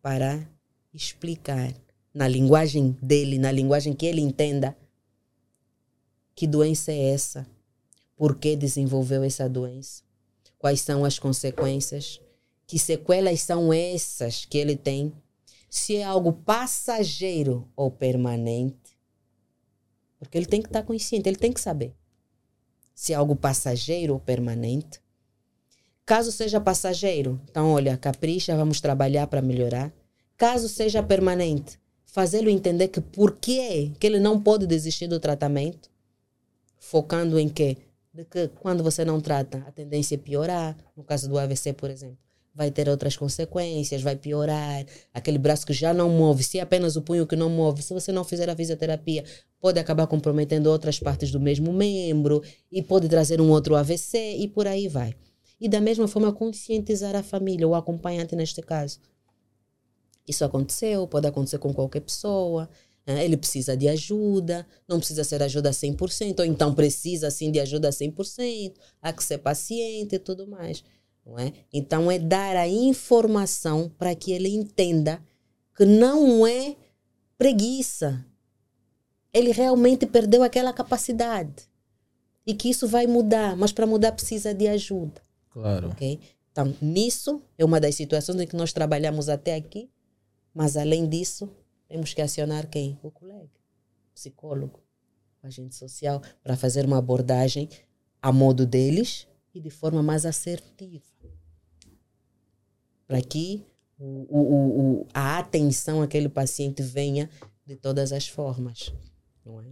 [0.00, 0.48] Parar,
[0.94, 1.74] explicar
[2.14, 4.76] na linguagem dele, na linguagem que ele entenda,
[6.36, 7.44] que doença é essa?
[8.16, 10.04] Por que desenvolveu essa doença?
[10.56, 12.20] Quais são as consequências?
[12.68, 15.10] Que sequelas são essas que ele tem?
[15.70, 18.94] Se é algo passageiro ou permanente?
[20.18, 21.94] Porque ele tem que estar consciente, ele tem que saber.
[22.94, 25.00] Se é algo passageiro ou permanente.
[26.04, 29.90] Caso seja passageiro, então olha, capricha, vamos trabalhar para melhorar.
[30.36, 35.90] Caso seja permanente, fazê-lo entender que por que que ele não pode desistir do tratamento,
[36.78, 37.78] focando em quê?
[38.12, 40.76] De que quando você não trata, a tendência é piorar.
[40.94, 42.27] No caso do AVC, por exemplo,
[42.58, 44.84] vai ter outras consequências, vai piorar.
[45.14, 47.94] Aquele braço que já não move, se é apenas o punho que não move, se
[47.94, 49.24] você não fizer a fisioterapia,
[49.60, 54.48] pode acabar comprometendo outras partes do mesmo membro e pode trazer um outro AVC e
[54.48, 55.14] por aí vai.
[55.60, 58.98] E da mesma forma, conscientizar a família, o acompanhante neste caso
[60.28, 62.68] isso aconteceu, pode acontecer com qualquer pessoa.
[63.06, 63.24] Né?
[63.24, 67.88] Ele precisa de ajuda, não precisa ser ajuda 100%, ou então precisa sim de ajuda
[67.88, 70.84] 100%, há que ser paciente e tudo mais.
[71.28, 71.52] Não é?
[71.72, 75.22] Então, é dar a informação para que ele entenda
[75.76, 76.74] que não é
[77.36, 78.24] preguiça.
[79.32, 81.68] Ele realmente perdeu aquela capacidade.
[82.46, 85.20] E que isso vai mudar, mas para mudar precisa de ajuda.
[85.50, 85.90] Claro.
[85.90, 86.18] Okay?
[86.50, 89.90] Então, nisso é uma das situações em que nós trabalhamos até aqui
[90.58, 91.48] mas além disso,
[91.86, 92.98] temos que acionar quem?
[93.00, 94.80] O colega, o psicólogo,
[95.40, 97.68] o agente social, para fazer uma abordagem
[98.20, 101.04] a modo deles e de forma mais assertiva.
[103.06, 103.64] Para que
[103.98, 107.28] o, o, o, a atenção àquele paciente venha
[107.66, 108.92] de todas as formas.
[109.44, 109.66] Não é?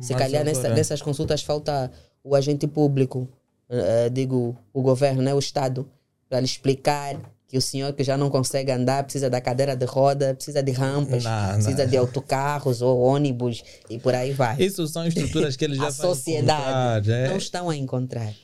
[0.00, 1.90] Se calhar nessa, nessas consultas falta
[2.22, 3.28] o agente público,
[3.68, 5.90] uh, digo, o governo, né, o Estado,
[6.28, 9.86] para lhe explicar que o senhor que já não consegue andar precisa da cadeira de
[9.86, 11.90] roda, precisa de rampas, não, precisa não.
[11.90, 14.60] de autocarros ou ônibus e por aí vai.
[14.60, 17.28] Isso são estruturas que eles já A sociedade é?
[17.28, 18.34] não estão a encontrar.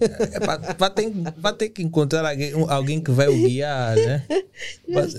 [0.00, 4.26] É, é, vai, ter, vai ter que encontrar alguém, alguém que vai o guiar, né?
[4.88, 5.14] Mas,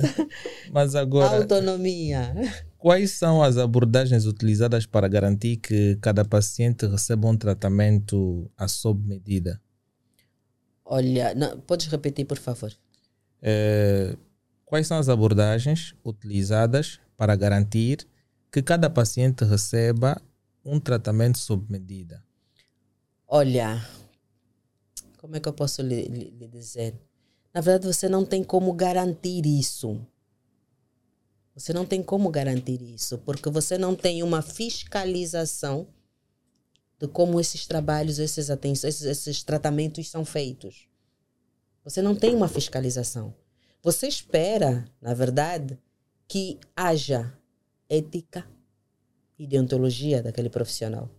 [0.71, 1.37] mas agora.
[1.37, 2.33] Autonomia.
[2.77, 9.05] Quais são as abordagens utilizadas para garantir que cada paciente receba um tratamento à sob
[9.05, 9.59] medida?
[10.85, 12.71] Olha, não, podes repetir, por favor?
[13.41, 14.15] Eh,
[14.65, 18.07] quais são as abordagens utilizadas para garantir
[18.51, 20.21] que cada paciente receba
[20.63, 22.23] um tratamento sob medida?
[23.27, 23.83] Olha,
[25.23, 26.99] como é que eu posso lhe, lhe dizer?
[27.53, 30.05] Na verdade, você não tem como garantir isso.
[31.55, 35.87] Você não tem como garantir isso, porque você não tem uma fiscalização
[36.99, 40.89] de como esses trabalhos, esses, esses, esses tratamentos são feitos.
[41.85, 43.33] Você não tem uma fiscalização.
[43.81, 45.79] Você espera, na verdade,
[46.27, 47.33] que haja
[47.87, 48.45] ética
[49.39, 51.09] e deontologia daquele profissional.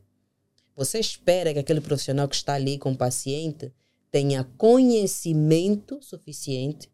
[0.76, 3.72] Você espera que aquele profissional que está ali com o paciente
[4.14, 6.88] tenha conhecimento suficiente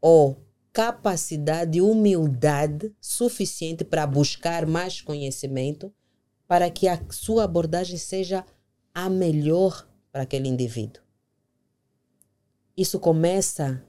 [0.00, 0.40] ou
[0.72, 5.92] capacidade e humildade suficiente para buscar mais conhecimento
[6.46, 8.44] para que a sua abordagem seja
[8.94, 11.02] a melhor para aquele indivíduo.
[12.76, 13.84] Isso começa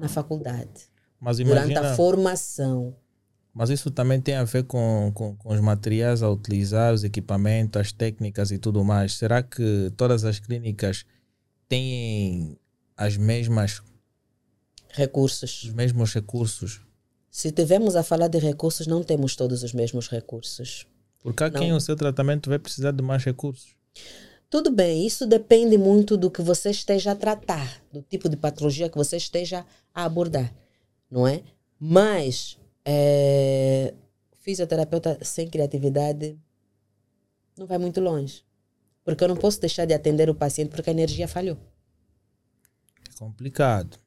[0.00, 0.90] na faculdade.
[1.20, 2.96] Mas imagina, durante a formação.
[3.54, 7.80] Mas isso também tem a ver com, com, com, os materiais a utilizar, os equipamentos,
[7.80, 9.12] as técnicas e tudo mais.
[9.12, 11.06] Será que todas as clínicas
[11.68, 12.58] têm
[12.96, 13.82] as mesmas
[14.90, 15.64] recursos?
[15.64, 16.80] Os mesmos recursos?
[17.30, 20.86] Se tivermos a falar de recursos, não temos todos os mesmos recursos.
[21.20, 23.74] Porque há quem o seu tratamento vai precisar de mais recursos.
[24.48, 28.88] Tudo bem, isso depende muito do que você esteja a tratar, do tipo de patologia
[28.88, 30.54] que você esteja a abordar,
[31.10, 31.42] não é?
[31.76, 33.94] Mas é,
[34.42, 36.38] fisioterapeuta sem criatividade
[37.58, 38.43] não vai muito longe.
[39.04, 41.58] Porque eu não posso deixar de atender o paciente porque a energia falhou.
[43.08, 43.98] É complicado.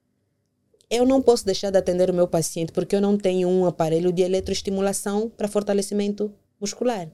[0.89, 4.11] Eu não posso deixar de atender o meu paciente porque eu não tenho um aparelho
[4.11, 7.09] de eletroestimulação para fortalecimento muscular.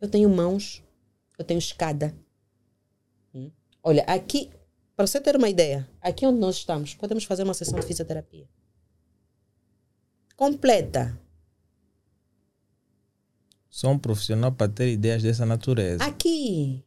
[0.00, 0.82] Eu tenho mãos,
[1.38, 2.14] eu tenho escada.
[3.34, 3.50] Hum?
[3.82, 4.50] Olha, aqui,
[4.96, 8.48] para você ter uma ideia, aqui onde nós estamos, podemos fazer uma sessão de fisioterapia
[10.42, 11.16] completa.
[13.70, 16.04] Sou um profissional para ter ideias dessa natureza.
[16.04, 16.84] Aqui,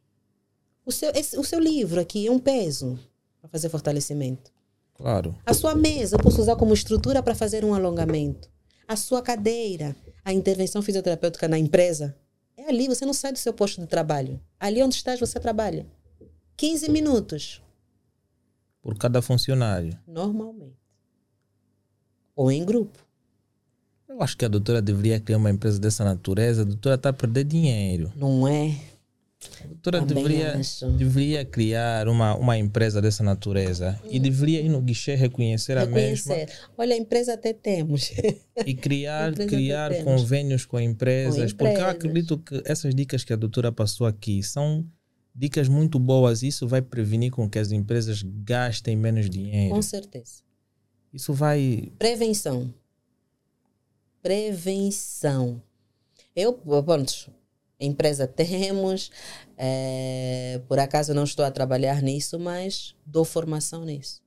[0.85, 2.99] o seu, esse, o seu livro aqui é um peso
[3.41, 4.51] para fazer fortalecimento.
[4.93, 5.35] Claro.
[5.45, 8.49] A sua mesa eu posso usar como estrutura para fazer um alongamento.
[8.87, 12.15] A sua cadeira, a intervenção fisioterapêutica na empresa,
[12.55, 14.39] é ali, você não sai do seu posto de trabalho.
[14.59, 15.85] Ali onde estás, você trabalha.
[16.55, 17.61] 15 minutos.
[18.81, 19.97] Por cada funcionário.
[20.07, 20.77] Normalmente.
[22.35, 23.05] Ou em grupo.
[24.07, 26.61] Eu acho que a doutora deveria criar uma empresa dessa natureza.
[26.61, 28.13] A doutora está a perder dinheiro.
[28.15, 28.79] Não é?
[29.63, 30.59] A doutora deveria,
[30.97, 34.09] deveria criar uma, uma empresa dessa natureza hum.
[34.11, 36.31] e deveria ir no guichê reconhecer, reconhecer.
[36.31, 36.53] a mesma.
[36.77, 38.11] Olha, a empresa até temos.
[38.65, 43.35] E criar, criar convênios com empresas, com porque eu acredito que essas dicas que a
[43.35, 44.85] doutora passou aqui são
[45.33, 46.43] dicas muito boas.
[46.43, 49.73] Isso vai prevenir com que as empresas gastem menos dinheiro.
[49.73, 50.43] Com certeza.
[51.13, 51.91] Isso vai.
[51.97, 52.73] Prevenção
[54.25, 55.61] prevenção.
[56.35, 57.31] Eu, pronto,
[57.79, 59.11] empresa temos,
[59.57, 64.21] é, por acaso não estou a trabalhar nisso, mas dou formação nisso.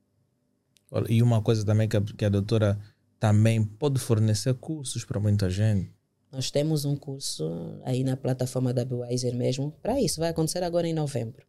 [1.08, 2.78] E uma coisa também que a, que a doutora
[3.20, 5.90] também pode fornecer cursos para muita gente.
[6.30, 10.20] Nós temos um curso aí na plataforma da Biwiser mesmo para isso.
[10.20, 11.46] Vai acontecer agora em novembro.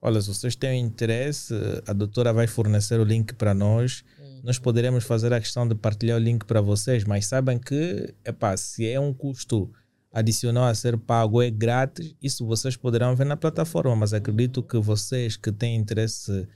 [0.00, 1.54] Olha, se vocês têm interesse,
[1.86, 4.04] a doutora vai fornecer o link para nós
[4.46, 8.56] nós poderemos fazer a questão de partilhar o link para vocês, mas sabem que, epá,
[8.56, 9.72] se é um custo
[10.16, 14.78] adicional a ser pago, é grátis, isso vocês poderão ver na plataforma, mas acredito que
[14.78, 16.48] vocês que têm interesse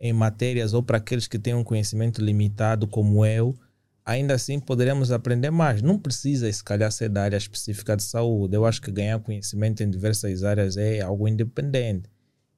[0.00, 3.54] em matérias ou para aqueles que têm um conhecimento limitado como eu,
[4.02, 5.82] ainda assim poderemos aprender mais.
[5.82, 8.56] Não precisa, se calhar, ser da área específica de saúde.
[8.56, 12.08] Eu acho que ganhar conhecimento em diversas áreas é algo independente.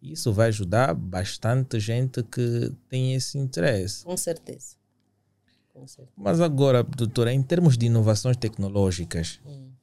[0.01, 4.05] Isso vai ajudar bastante gente que tem esse interesse.
[4.05, 4.77] Com certeza.
[5.73, 6.15] Com certeza.
[6.17, 9.74] Mas agora, doutora, em termos de inovações tecnológicas, hum.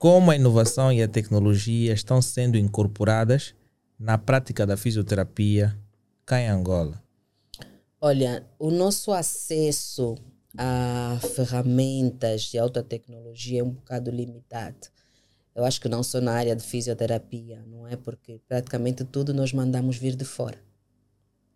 [0.00, 3.54] Como a inovação e a tecnologia estão sendo incorporadas
[3.98, 5.78] na prática da fisioterapia
[6.24, 7.02] cá em Angola?
[8.00, 10.14] Olha, o nosso acesso
[10.56, 14.88] a ferramentas de alta tecnologia é um bocado limitado.
[15.54, 17.94] Eu acho que não só na área de fisioterapia, não é?
[17.94, 20.58] Porque praticamente tudo nós mandamos vir de fora,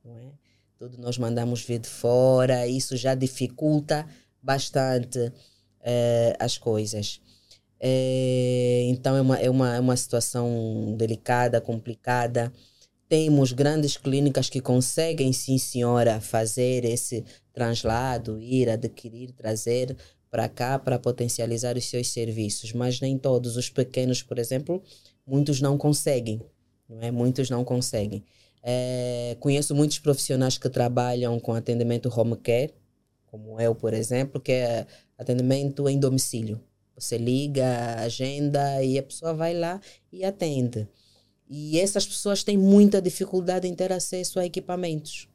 [0.05, 0.33] não é?
[0.77, 4.07] Tudo nós mandamos vir de fora, isso já dificulta
[4.43, 5.33] bastante
[5.81, 7.23] eh, as coisas.
[7.86, 12.51] Eh, então é uma, é, uma, é uma situação delicada, complicada.
[13.09, 19.94] Temos grandes clínicas que conseguem, sim, senhora, fazer esse translado, ir adquirir, trazer
[20.31, 23.56] para cá para potencializar os seus serviços, mas nem todos.
[23.56, 24.82] Os pequenos, por exemplo,
[25.27, 26.40] muitos não conseguem,
[26.89, 27.11] não é?
[27.11, 28.24] Muitos não conseguem.
[28.62, 32.73] É, conheço muitos profissionais que trabalham com atendimento home care,
[33.27, 34.86] como eu, por exemplo, que é
[35.19, 36.61] atendimento em domicílio.
[36.97, 39.81] Você liga, agenda e a pessoa vai lá
[40.12, 40.89] e atende.
[41.49, 45.29] E essas pessoas têm muita dificuldade em ter acesso a equipamentos.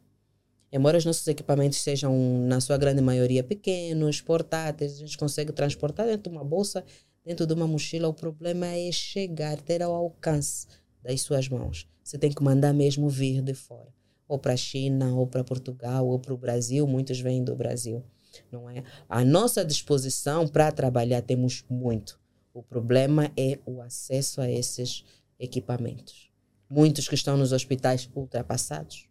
[0.71, 2.15] Embora os nossos equipamentos sejam,
[2.47, 6.83] na sua grande maioria, pequenos, portáteis, a gente consegue transportar dentro de uma bolsa,
[7.25, 10.67] dentro de uma mochila, o problema é chegar, ter ao alcance
[11.01, 11.87] das suas mãos.
[12.03, 13.93] Você tem que mandar mesmo vir de fora.
[14.27, 16.85] Ou para a China, ou para Portugal, ou para o Brasil.
[16.85, 18.03] Muitos vêm do Brasil.
[18.51, 18.83] Não é?
[19.07, 22.19] A nossa disposição para trabalhar temos muito.
[22.53, 25.03] O problema é o acesso a esses
[25.39, 26.29] equipamentos.
[26.69, 29.09] Muitos que estão nos hospitais ultrapassados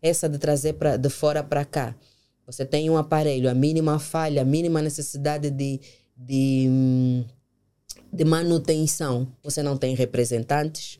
[0.00, 1.94] essa de trazer pra, de fora para cá.
[2.46, 5.80] Você tem um aparelho, a mínima falha, a mínima necessidade de,
[6.16, 7.24] de,
[8.12, 9.30] de manutenção.
[9.42, 10.98] Você não tem representantes.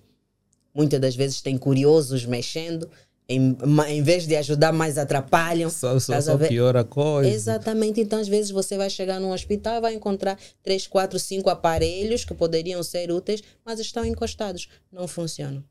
[0.75, 2.91] Muitas das vezes tem curiosos mexendo.
[3.31, 3.55] Em,
[3.89, 5.69] em vez de ajudar, mais atrapalham.
[5.69, 7.29] Só, só, só piora a coisa.
[7.29, 8.01] Exatamente.
[8.01, 12.25] Então, às vezes, você vai chegar num hospital e vai encontrar três, quatro, cinco aparelhos
[12.25, 14.69] que poderiam ser úteis, mas estão encostados.
[14.91, 15.63] Não funcionam.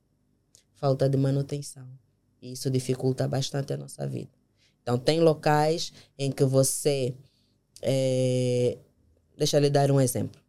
[0.75, 1.87] Falta de manutenção.
[2.39, 4.29] E isso dificulta bastante a nossa vida.
[4.83, 7.15] Então, tem locais em que você.
[7.81, 8.77] É,
[9.35, 10.39] deixa eu lhe dar um exemplo.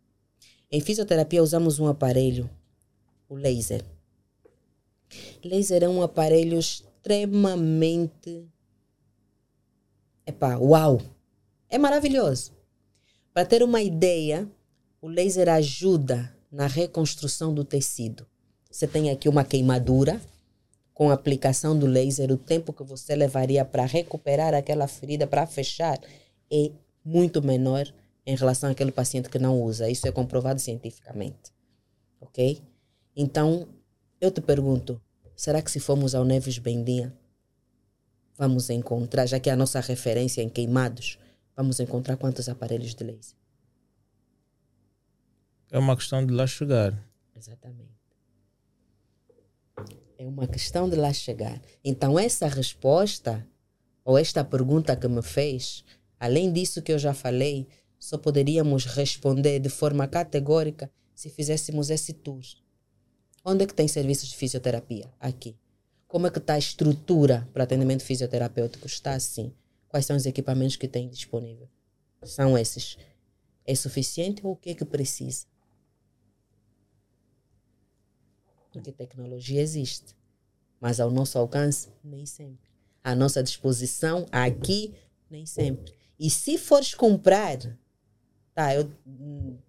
[0.71, 2.51] Em fisioterapia, usamos um aparelho,
[3.27, 3.83] o laser.
[5.43, 6.59] Laser é um aparelho
[6.99, 8.47] extremamente.
[10.27, 11.01] Epá, uau!
[11.71, 12.53] É maravilhoso.
[13.33, 14.49] Para ter uma ideia,
[15.01, 18.27] o laser ajuda na reconstrução do tecido.
[18.71, 20.21] Você tem aqui uma queimadura
[20.93, 25.47] com a aplicação do laser, o tempo que você levaria para recuperar aquela ferida, para
[25.47, 25.99] fechar,
[26.51, 26.73] é
[27.05, 27.87] muito menor
[28.27, 29.89] em relação àquele paciente que não usa.
[29.89, 31.53] Isso é comprovado cientificamente.
[32.21, 32.61] Ok?
[33.15, 33.69] Então,
[34.21, 35.01] eu te pergunto,
[35.39, 37.17] será que se formos ao Neves Bendinha,
[38.37, 41.17] vamos encontrar, já que é a nossa referência em queimados,
[41.57, 43.39] vamos encontrar quantos aparelhos de laser?
[45.71, 46.93] É uma questão de lá chegar.
[47.37, 47.97] Exatamente.
[50.19, 51.63] É uma questão de lá chegar.
[51.85, 53.47] Então, essa resposta,
[54.05, 55.85] ou esta pergunta que me fez,
[56.19, 62.13] além disso que eu já falei, só poderíamos responder de forma categórica se fizéssemos esse
[62.13, 62.43] tour.
[63.51, 65.11] Onde é que tem serviços de fisioterapia?
[65.19, 65.57] Aqui.
[66.07, 68.87] Como é que está a estrutura para atendimento fisioterapêutico?
[68.87, 69.55] Está assim.
[69.89, 71.67] Quais são os equipamentos que tem disponível?
[72.25, 72.99] São esses.
[73.65, 75.47] É suficiente ou o que é que precisa?
[78.71, 80.15] Porque tecnologia existe,
[80.79, 82.69] mas ao nosso alcance, nem sempre.
[83.03, 84.95] À nossa disposição, aqui,
[85.31, 85.95] nem sempre.
[86.21, 87.57] E se fores comprar,
[88.55, 88.93] tá, eu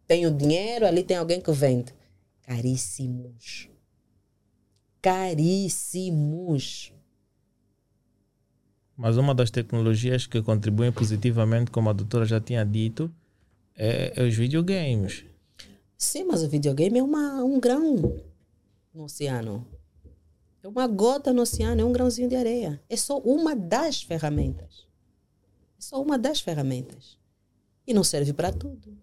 [0.05, 1.97] tenho dinheiro, ali tem alguém que vende.
[2.49, 3.69] Caríssimos
[5.01, 6.93] caríssimos.
[8.95, 13.09] Mas uma das tecnologias que contribuem positivamente, como a doutora já tinha dito,
[13.75, 15.25] é, é os videogames.
[15.97, 18.21] Sim, mas o videogame é uma, um grão
[18.93, 19.65] no oceano.
[20.61, 22.81] É uma gota no oceano, é um grãozinho de areia.
[22.89, 24.85] É só uma das ferramentas.
[25.77, 27.17] É só uma das ferramentas.
[27.87, 28.97] E não serve para tudo.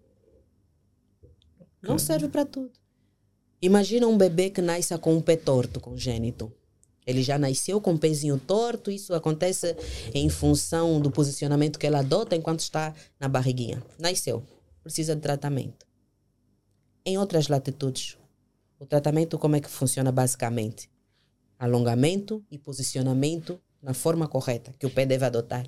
[1.81, 2.79] Não serve para tudo.
[3.61, 6.51] Imagina um bebê que nasce com um pé torto congênito.
[7.07, 9.75] Ele já nasceu com um pezinho torto, isso acontece
[10.13, 13.81] em função do posicionamento que ela adota enquanto está na barriguinha.
[13.97, 14.43] Nasceu,
[14.83, 15.87] precisa de tratamento.
[17.05, 18.17] Em outras latitudes,
[18.77, 20.89] o tratamento como é que funciona basicamente?
[21.57, 25.65] Alongamento e posicionamento na forma correta que o pé deve adotar.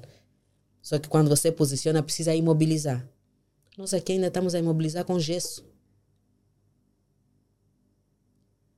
[0.81, 3.07] Só que quando você posiciona, precisa imobilizar.
[3.77, 5.68] Nós aqui ainda estamos a imobilizar com gesso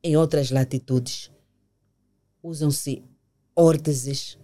[0.04, 1.32] em outras latitudes.
[2.42, 3.04] Usam-se
[3.56, 4.38] órteses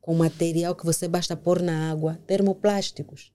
[0.00, 3.32] com material que você basta pôr na água, termoplásticos.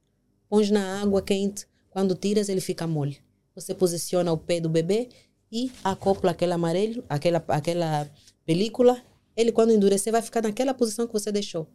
[0.49, 3.19] Pões na água quente, quando tiras ele fica mole.
[3.55, 5.09] Você posiciona o pé do bebê
[5.51, 8.09] e acopla aquele amarelo, aquela, aquela
[8.45, 9.01] película.
[9.35, 11.67] Ele quando endurecer vai ficar naquela posição que você deixou.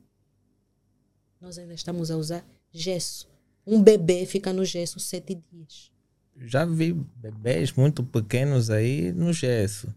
[1.40, 3.28] Nós ainda estamos a usar gesso.
[3.66, 5.90] Um bebê fica no gesso sete dias
[6.39, 9.93] já vi bebês muito pequenos aí no gesso.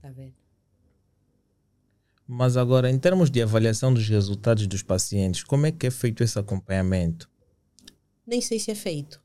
[0.00, 0.34] Tá vendo?
[2.26, 6.24] Mas agora, em termos de avaliação dos resultados dos pacientes, como é que é feito
[6.24, 7.30] esse acompanhamento?
[8.26, 9.22] Nem sei se é feito.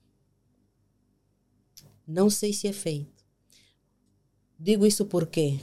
[2.08, 3.26] Não sei se é feito.
[4.60, 5.60] Digo isso porque,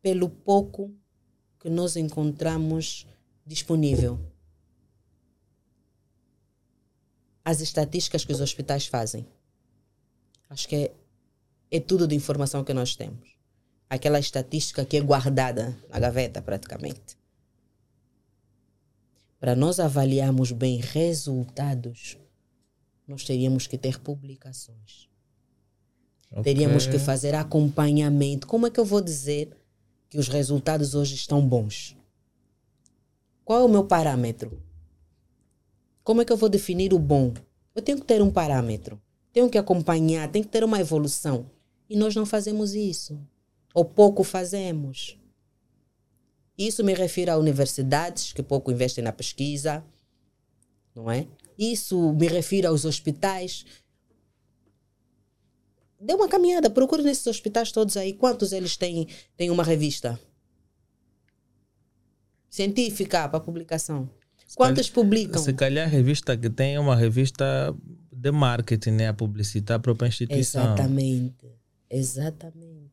[0.00, 0.94] pelo pouco
[1.58, 3.06] que nós encontramos
[3.44, 4.20] disponível
[7.48, 9.26] as estatísticas que os hospitais fazem.
[10.50, 10.92] Acho que é,
[11.70, 13.38] é tudo de informação que nós temos.
[13.88, 17.16] Aquela estatística que é guardada na gaveta, praticamente.
[19.40, 22.18] Para nós avaliarmos bem resultados,
[23.06, 25.08] nós teríamos que ter publicações.
[26.30, 26.42] Okay.
[26.42, 28.46] Teríamos que fazer acompanhamento.
[28.46, 29.56] Como é que eu vou dizer
[30.10, 31.96] que os resultados hoje estão bons?
[33.42, 34.67] Qual é o meu parâmetro?
[36.08, 37.34] Como é que eu vou definir o bom?
[37.74, 38.98] Eu tenho que ter um parâmetro,
[39.30, 41.50] tenho que acompanhar, tem que ter uma evolução.
[41.86, 43.20] E nós não fazemos isso.
[43.74, 45.18] Ou pouco fazemos.
[46.56, 49.84] Isso me refiro a universidades que pouco investem na pesquisa,
[50.94, 51.28] não é?
[51.58, 53.66] Isso me refiro aos hospitais.
[56.00, 58.14] Dê uma caminhada, procure nesses hospitais todos aí.
[58.14, 59.06] Quantos eles têm,
[59.36, 60.18] têm uma revista
[62.48, 64.08] científica para publicação?
[64.54, 65.42] Quantos publicam?
[65.42, 67.74] Se calhar a revista que tem é uma revista
[68.10, 69.08] de marketing, né?
[69.08, 70.62] A publicitar a própria instituição.
[70.62, 71.46] Exatamente.
[71.90, 72.92] Exatamente.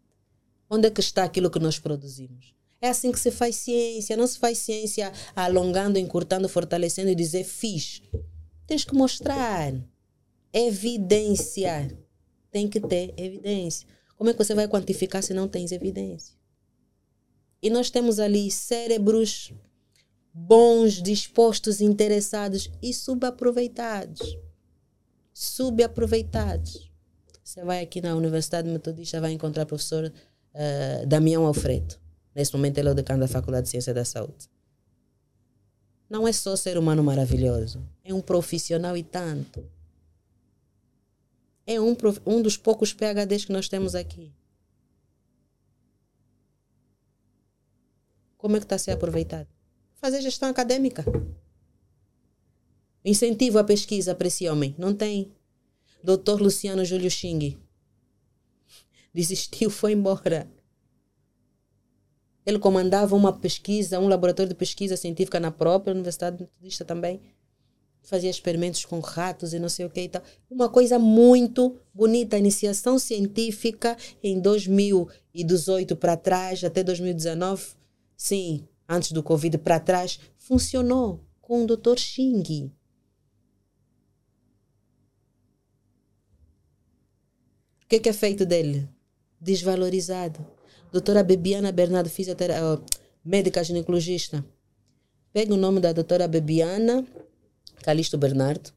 [0.69, 2.53] Onde é que está aquilo que nós produzimos?
[2.81, 4.17] É assim que se faz ciência.
[4.17, 8.01] Não se faz ciência alongando, encurtando, fortalecendo e dizer fiz.
[8.67, 9.73] Tens que mostrar.
[10.53, 11.97] Evidência.
[12.51, 13.87] Tem que ter evidência.
[14.17, 16.35] Como é que você vai quantificar se não tens evidência?
[17.61, 19.51] E nós temos ali cérebros
[20.37, 24.37] bons, dispostos, interessados e subaproveitados.
[25.33, 26.91] Subaproveitados.
[27.41, 31.95] Você vai aqui na Universidade Metodista, vai encontrar o professor uh, Damião Alfredo.
[32.35, 34.49] Nesse momento ele é o decano da Faculdade de Ciência da Saúde.
[36.09, 39.65] Não é só ser humano maravilhoso, é um profissional e tanto.
[41.65, 41.95] É um,
[42.25, 44.33] um dos poucos PHDs que nós temos aqui.
[48.37, 49.54] Como é que está a ser aproveitado?
[50.05, 51.03] Fazer gestão acadêmica.
[53.03, 54.75] Incentivo à pesquisa para esse homem.
[54.77, 55.31] Não tem.
[56.03, 57.57] Doutor Luciano Júlio Xing.
[59.11, 60.47] Desistiu, foi embora.
[62.45, 67.19] Ele comandava uma pesquisa, um laboratório de pesquisa científica na própria Universidade Metodista também.
[68.03, 70.21] Fazia experimentos com ratos e não sei o que e tal.
[70.47, 72.35] Uma coisa muito bonita.
[72.35, 77.73] A iniciação científica em 2018 para trás, até 2019,
[78.15, 81.97] sim, antes do Covid para trás, funcionou com o Dr.
[81.97, 82.71] Xing.
[87.83, 88.89] O que, que é feito dele?
[89.39, 90.55] Desvalorizado
[90.95, 94.45] doutora Bebiana Bernardo, fisioterapeuta, médica ginecologista.
[95.33, 97.05] Pega o nome da doutora Bebiana
[97.83, 98.71] Calixto Bernardo.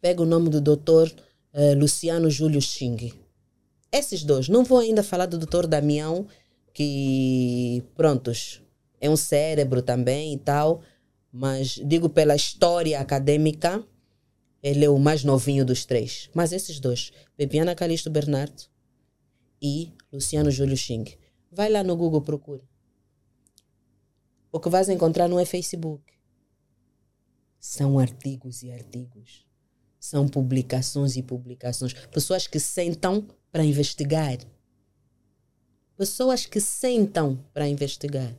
[0.00, 1.08] Pega o nome do doutor
[1.54, 3.12] uh, Luciano Júlio Xing.
[3.92, 4.48] Esses dois.
[4.48, 6.26] Não vou ainda falar do doutor Damião,
[6.74, 8.60] que, prontos,
[9.00, 10.82] é um cérebro também e tal.
[11.32, 13.84] Mas digo pela história acadêmica,
[14.62, 16.28] ele é o mais novinho dos três.
[16.34, 18.64] Mas esses dois, Bebiana Calixto Bernardo
[19.62, 21.04] e Luciano Júlio Xing.
[21.50, 22.62] Vai lá no Google, procura.
[24.52, 26.02] O que vais encontrar não é Facebook.
[27.58, 29.46] São artigos e artigos.
[29.98, 31.92] São publicações e publicações.
[31.92, 34.38] Pessoas que sentam para investigar.
[35.96, 38.34] Pessoas que sentam para investigar.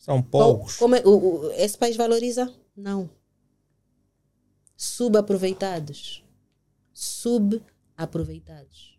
[0.00, 0.78] São poucos.
[0.78, 2.50] Como é, o, o, esse país valoriza?
[2.74, 3.10] Não.
[4.74, 6.24] Subaproveitados.
[6.94, 8.98] Subaproveitados.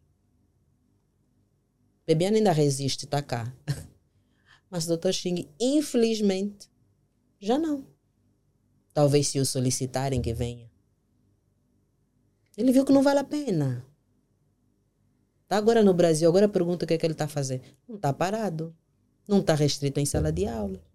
[2.06, 3.52] Bebiana ainda resiste, está cá.
[4.70, 5.12] Mas o Dr.
[5.12, 6.70] Xing, infelizmente,
[7.40, 7.84] já não.
[8.94, 10.70] Talvez se o solicitarem que venha.
[12.56, 13.84] Ele viu que não vale a pena.
[15.44, 17.64] Está agora no Brasil, agora pergunta o que é que ele está fazendo.
[17.88, 18.76] Não está parado.
[19.28, 20.91] Não está restrito em sala de aula.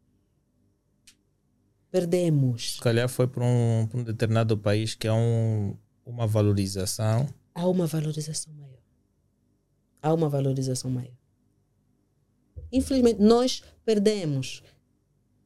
[1.98, 2.74] Perdemos.
[2.74, 5.74] Se calhar foi para um, um determinado país que há um,
[6.04, 7.26] uma valorização.
[7.54, 8.76] Há uma valorização maior
[10.06, 11.12] há uma valorização maior.
[12.70, 14.62] Infelizmente, nós perdemos.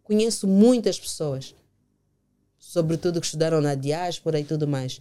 [0.02, 1.54] Conheço muitas pessoas,
[2.58, 5.00] sobretudo que estudaram na diáspora e tudo mais,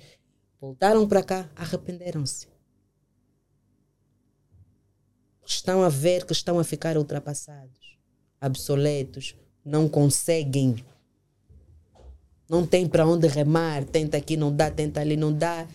[0.61, 2.47] voltaram para cá, arrependeram-se.
[5.45, 7.97] Estão a ver que estão a ficar ultrapassados,
[8.41, 9.35] obsoletos,
[9.65, 10.85] não conseguem.
[12.49, 15.67] Não tem para onde remar, tenta aqui, não dá, tenta ali, não dá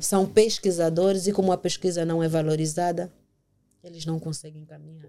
[0.00, 3.12] são pesquisadores e como a pesquisa não é valorizada,
[3.82, 5.08] eles não conseguem caminhar.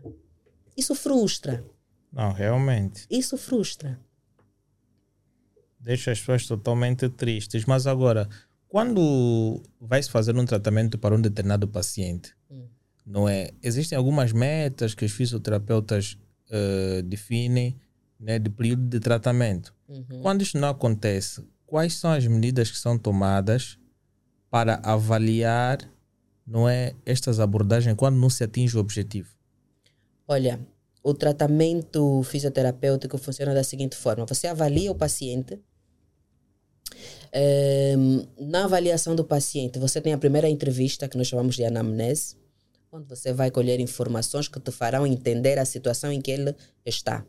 [0.75, 1.63] Isso frustra.
[2.11, 3.05] Não, realmente.
[3.09, 3.99] Isso frustra.
[5.79, 7.65] Deixa as pessoas totalmente tristes.
[7.65, 8.27] Mas agora,
[8.67, 12.67] quando vai se fazer um tratamento para um determinado paciente, hum.
[13.05, 13.51] não é?
[13.63, 16.17] Existem algumas metas que os fisioterapeutas
[16.49, 17.79] uh, definem
[18.19, 19.73] né, de período de tratamento.
[19.87, 20.21] Uhum.
[20.21, 23.77] Quando isso não acontece, quais são as medidas que são tomadas
[24.49, 25.79] para avaliar
[26.45, 29.29] não é estas abordagens quando não se atinge o objetivo?
[30.25, 30.59] Olha,
[31.03, 35.59] o tratamento fisioterapêutico funciona da seguinte forma: você avalia o paciente.
[37.31, 37.95] É,
[38.39, 42.37] na avaliação do paciente, você tem a primeira entrevista que nós chamamos de anamnese,
[42.89, 47.25] onde você vai colher informações que te farão entender a situação em que ele está.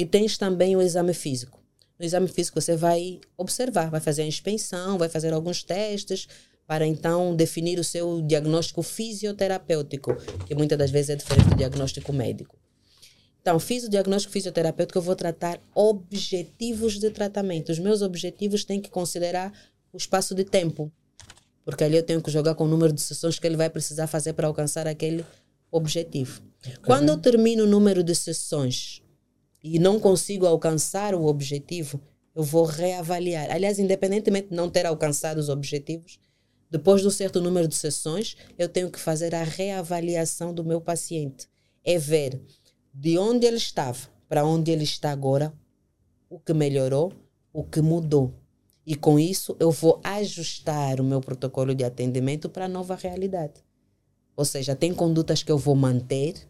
[0.00, 1.62] E tens também o exame físico.
[1.98, 6.26] No exame físico você vai observar, vai fazer a inspeção, vai fazer alguns testes
[6.66, 10.16] para então definir o seu diagnóstico fisioterapêutico,
[10.46, 12.58] que muitas das vezes é diferente do diagnóstico médico.
[13.42, 17.70] Então, fiz o diagnóstico fisioterapêutico, eu vou tratar objetivos de tratamento.
[17.70, 19.52] Os meus objetivos têm que considerar
[19.92, 20.90] o espaço de tempo,
[21.62, 24.06] porque ali eu tenho que jogar com o número de sessões que ele vai precisar
[24.06, 25.26] fazer para alcançar aquele
[25.70, 26.40] objetivo.
[26.86, 28.99] Quando eu termino o número de sessões
[29.62, 32.00] e não consigo alcançar o objetivo,
[32.34, 33.50] eu vou reavaliar.
[33.50, 36.18] Aliás, independentemente de não ter alcançado os objetivos,
[36.70, 40.80] depois de um certo número de sessões, eu tenho que fazer a reavaliação do meu
[40.80, 41.48] paciente.
[41.84, 42.40] É ver
[42.94, 45.52] de onde ele estava para onde ele está agora,
[46.28, 47.12] o que melhorou,
[47.52, 48.32] o que mudou.
[48.86, 53.64] E com isso, eu vou ajustar o meu protocolo de atendimento para a nova realidade.
[54.36, 56.48] Ou seja, tem condutas que eu vou manter,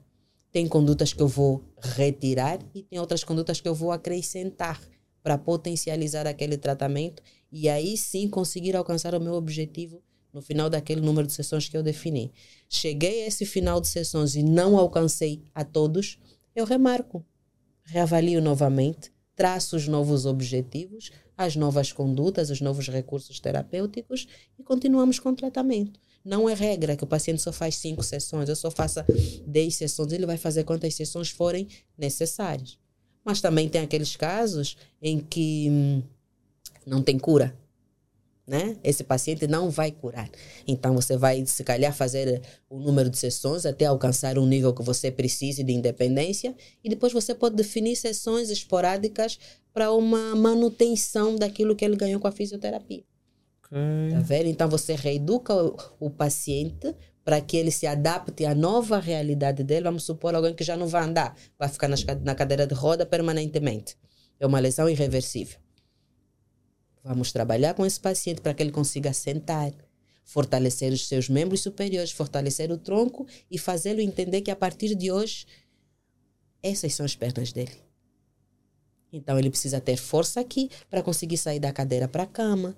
[0.53, 4.81] tem condutas que eu vou retirar e tem outras condutas que eu vou acrescentar
[5.23, 7.23] para potencializar aquele tratamento
[7.53, 10.03] e aí sim conseguir alcançar o meu objetivo
[10.33, 12.33] no final daquele número de sessões que eu defini.
[12.69, 16.19] Cheguei a esse final de sessões e não alcancei a todos,
[16.55, 17.25] eu remarco,
[17.85, 24.27] reavalio novamente, traço os novos objetivos, as novas condutas, os novos recursos terapêuticos
[24.59, 25.99] e continuamos com o tratamento.
[26.25, 29.07] Não é regra que o paciente só faz cinco sessões, eu só faça
[29.47, 31.67] dez sessões, ele vai fazer quantas sessões forem
[31.97, 32.79] necessárias.
[33.25, 36.03] Mas também tem aqueles casos em que hum,
[36.87, 37.57] não tem cura.
[38.47, 38.77] Né?
[38.83, 40.29] Esse paciente não vai curar.
[40.67, 44.83] Então, você vai, se calhar, fazer o número de sessões até alcançar um nível que
[44.83, 49.39] você precise de independência e depois você pode definir sessões esporádicas
[49.73, 53.05] para uma manutenção daquilo que ele ganhou com a fisioterapia.
[53.71, 54.11] Okay.
[54.11, 54.47] Tá vendo?
[54.47, 56.95] Então, você reeduca o, o paciente
[57.25, 59.85] para que ele se adapte à nova realidade dele.
[59.85, 63.07] Vamos supor alguém que já não vai andar, vai ficar nas, na cadeira de roda
[63.07, 63.97] permanentemente.
[64.39, 65.59] É uma lesão irreversível.
[67.05, 69.73] Vamos trabalhar com esse paciente para que ele consiga sentar,
[70.25, 75.11] fortalecer os seus membros superiores, fortalecer o tronco e fazê-lo entender que a partir de
[75.11, 75.47] hoje,
[76.63, 77.73] essas são as pernas dele.
[79.13, 82.77] Então ele precisa ter força aqui para conseguir sair da cadeira para a cama,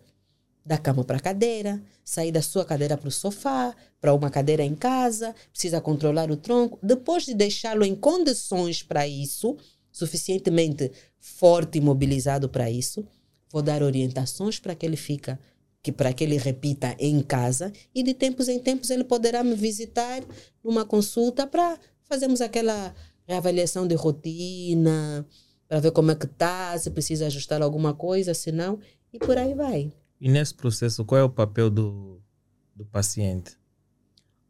[0.64, 4.62] da cama para a cadeira, sair da sua cadeira para o sofá, para uma cadeira
[4.62, 6.78] em casa, precisa controlar o tronco.
[6.82, 9.56] Depois de deixá-lo em condições para isso,
[9.90, 13.06] suficientemente forte e mobilizado para isso,
[13.50, 15.38] vou dar orientações para que ele fica
[15.82, 19.56] que para que ele repita em casa e de tempos em tempos ele poderá me
[19.56, 20.22] visitar
[20.62, 22.94] numa consulta para fazermos aquela
[23.28, 25.26] avaliação de rotina,
[25.66, 28.78] para ver como é que está, se precisa ajustar alguma coisa, se não,
[29.12, 29.90] e por aí vai.
[30.22, 32.22] E nesse processo, qual é o papel do,
[32.74, 33.58] do paciente?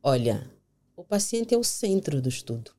[0.03, 0.49] Olha,
[0.95, 2.71] o paciente é o centro do estudo.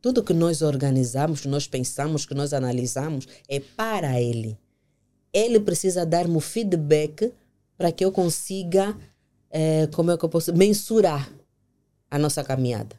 [0.00, 4.56] Tudo que nós organizamos, que nós pensamos, que nós analisamos, é para ele
[5.32, 7.32] ele precisa dar-me o feedback
[7.76, 8.96] para que eu consiga,
[9.50, 11.30] é, como é que eu posso, mensurar
[12.10, 12.96] a nossa caminhada.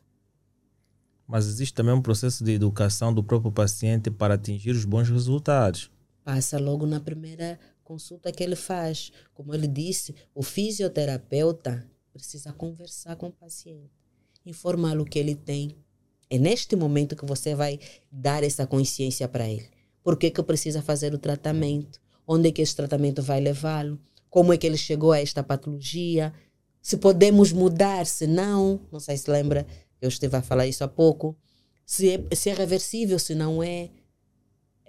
[1.28, 5.90] Mas existe também um processo de educação do próprio paciente para atingir os bons resultados.
[6.24, 7.60] Passa logo na primeira
[7.92, 9.12] consulta que ele faz.
[9.34, 13.92] Como ele disse, o fisioterapeuta precisa conversar com o paciente,
[14.46, 15.76] informá-lo que ele tem.
[16.30, 19.70] É neste momento que você vai dar essa consciência para ele.
[20.02, 22.00] Por que, que precisa fazer o tratamento?
[22.28, 24.00] onde é que esse tratamento vai levá-lo,
[24.30, 26.32] como é que ele chegou a esta patologia,
[26.82, 29.68] se podemos mudar, se não, não sei se lembra,
[30.02, 31.36] eu estive a falar isso há pouco,
[31.86, 33.90] se é, se é reversível, se não é.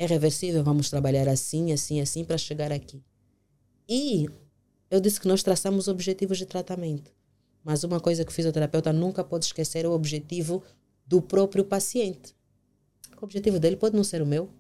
[0.02, 3.02] É reversível, vamos trabalhar assim, assim, assim para chegar aqui.
[3.88, 4.28] E
[4.90, 7.12] eu disse que nós traçamos objetivos de tratamento.
[7.62, 10.62] Mas uma coisa que o fisioterapeuta nunca pode esquecer é o objetivo
[11.06, 12.34] do próprio paciente.
[13.20, 14.50] O objetivo dele pode não ser o meu.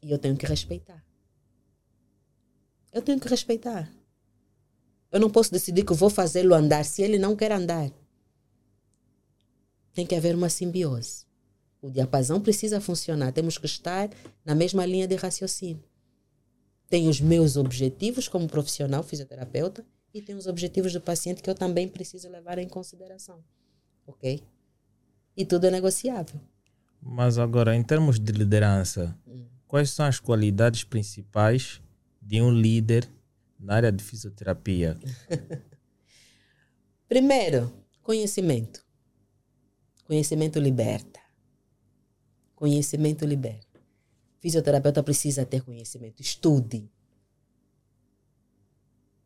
[0.00, 1.04] E eu tenho que respeitar
[2.94, 3.92] eu tenho que respeitar.
[5.10, 7.90] Eu não posso decidir que vou fazê-lo andar se ele não quer andar.
[9.92, 11.26] Tem que haver uma simbiose.
[11.84, 13.30] O diapasão precisa funcionar.
[13.30, 14.08] Temos que estar
[14.42, 15.84] na mesma linha de raciocínio.
[16.88, 19.84] Tenho os meus objetivos como profissional fisioterapeuta
[20.14, 23.44] e tenho os objetivos do paciente que eu também preciso levar em consideração.
[24.06, 24.42] Ok?
[25.36, 26.40] E tudo é negociável.
[27.02, 29.44] Mas agora, em termos de liderança, hum.
[29.66, 31.82] quais são as qualidades principais
[32.18, 33.06] de um líder
[33.60, 34.98] na área de fisioterapia?
[37.06, 37.70] Primeiro,
[38.00, 38.82] conhecimento.
[40.06, 41.23] Conhecimento liberta.
[42.64, 43.78] Conhecimento liberta.
[44.40, 46.22] Fisioterapeuta precisa ter conhecimento.
[46.22, 46.90] Estude.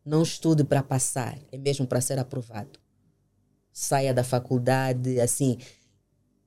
[0.04, 2.80] Não estude para passar, é mesmo para ser aprovado.
[3.72, 5.56] Saia da faculdade assim,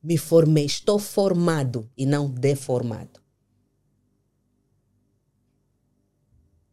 [0.03, 3.21] me formei, estou formado e não deformado.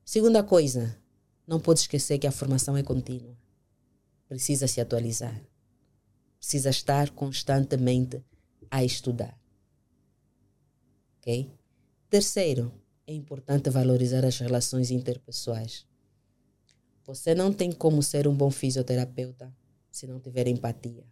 [0.04, 1.00] Segunda coisa,
[1.46, 3.38] não pode esquecer que a formação é contínua.
[4.28, 5.40] Precisa se atualizar.
[6.40, 8.20] Precisa estar constantemente
[8.68, 9.37] a estudar.
[12.08, 12.72] Terceiro,
[13.06, 15.86] é importante valorizar as relações interpessoais.
[17.04, 19.54] Você não tem como ser um bom fisioterapeuta
[19.90, 21.04] se não tiver empatia.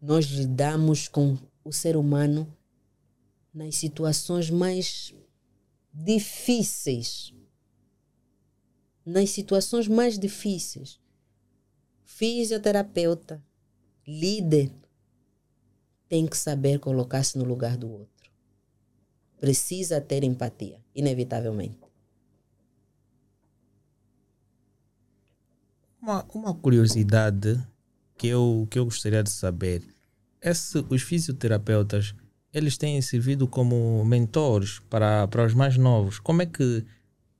[0.00, 2.50] Nós lidamos com o ser humano
[3.52, 5.14] nas situações mais
[5.92, 7.34] difíceis,
[9.04, 10.98] nas situações mais difíceis,
[12.02, 13.44] fisioterapeuta,
[14.06, 14.70] líder,
[16.14, 18.30] tem que saber colocar-se no lugar do outro.
[19.40, 21.80] Precisa ter empatia, inevitavelmente.
[26.00, 27.60] Uma, uma curiosidade
[28.16, 29.82] que eu, que eu gostaria de saber
[30.40, 32.14] é se os fisioterapeutas
[32.52, 36.20] eles têm servido como mentores para, para os mais novos.
[36.20, 36.86] Como é que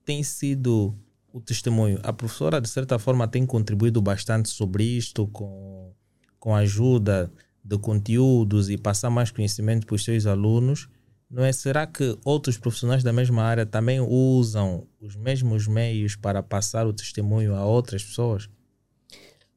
[0.05, 0.99] tem sido
[1.33, 2.01] o testemunho?
[2.03, 5.93] A professora, de certa forma, tem contribuído bastante sobre isto, com,
[6.41, 7.31] com ajuda
[7.65, 10.89] de conteúdos e passar mais conhecimento para os seus alunos.
[11.31, 11.51] Não é?
[11.53, 16.93] Será que outros profissionais da mesma área também usam os mesmos meios para passar o
[16.93, 18.49] testemunho a outras pessoas?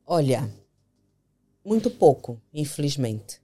[0.06, 0.50] Olha,
[1.64, 3.42] muito pouco, infelizmente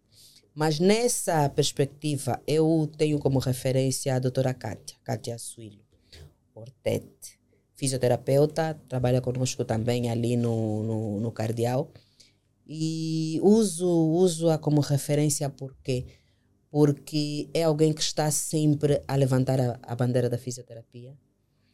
[0.55, 5.83] Mas nessa perspectiva, eu tenho como referência a doutora Kátia, Kátia Suílio,
[6.55, 7.37] Ortete,
[7.75, 11.91] fisioterapeuta, trabalha conosco também ali no, no, no Cardial.
[12.67, 16.05] E uso, uso-a como referência porque
[16.73, 21.15] porque é alguém que está sempre a levantar a, a bandeira da fisioterapia.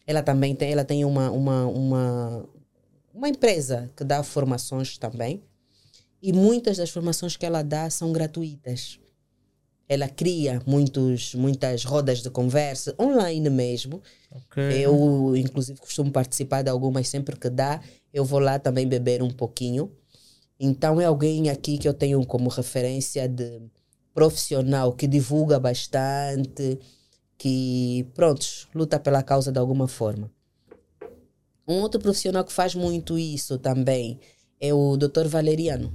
[0.06, 2.49] Ela também tem, ela tem uma, uma, uma,
[3.14, 5.41] uma empresa que dá formações também.
[6.22, 8.99] E muitas das formações que ela dá são gratuitas.
[9.88, 14.02] Ela cria muitos, muitas rodas de conversa, online mesmo.
[14.30, 14.86] Okay.
[14.86, 17.82] Eu, inclusive, costumo participar de algumas sempre que dá.
[18.14, 19.90] Eu vou lá também beber um pouquinho.
[20.60, 23.61] Então, é alguém aqui que eu tenho como referência de
[24.14, 26.77] profissional que divulga bastante,
[27.38, 28.45] que, pronto,
[28.76, 30.30] luta pela causa de alguma forma.
[31.65, 34.19] Um outro profissional que faz muito isso também
[34.60, 35.27] é o Dr.
[35.27, 35.94] Valeriano.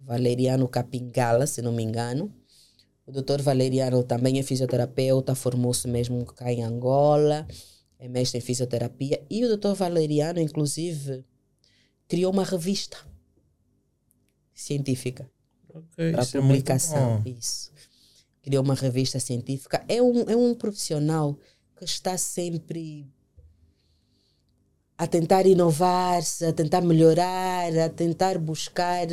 [0.00, 2.32] Valeriano Capingala, se não me engano.
[3.06, 3.42] O Dr.
[3.42, 7.46] Valeriano também é fisioterapeuta, formou-se mesmo cá em Angola,
[7.98, 9.22] é mestre em fisioterapia.
[9.28, 9.74] E o Dr.
[9.74, 11.22] Valeriano, inclusive,
[12.08, 13.09] criou uma revista
[14.60, 15.30] científica
[15.68, 17.22] okay, para é publicação.
[17.24, 17.70] É isso.
[18.42, 19.84] Criou uma revista científica.
[19.88, 21.38] É um, é um profissional
[21.76, 23.06] que está sempre
[24.96, 29.06] a tentar inovar-se, a tentar melhorar, a tentar buscar.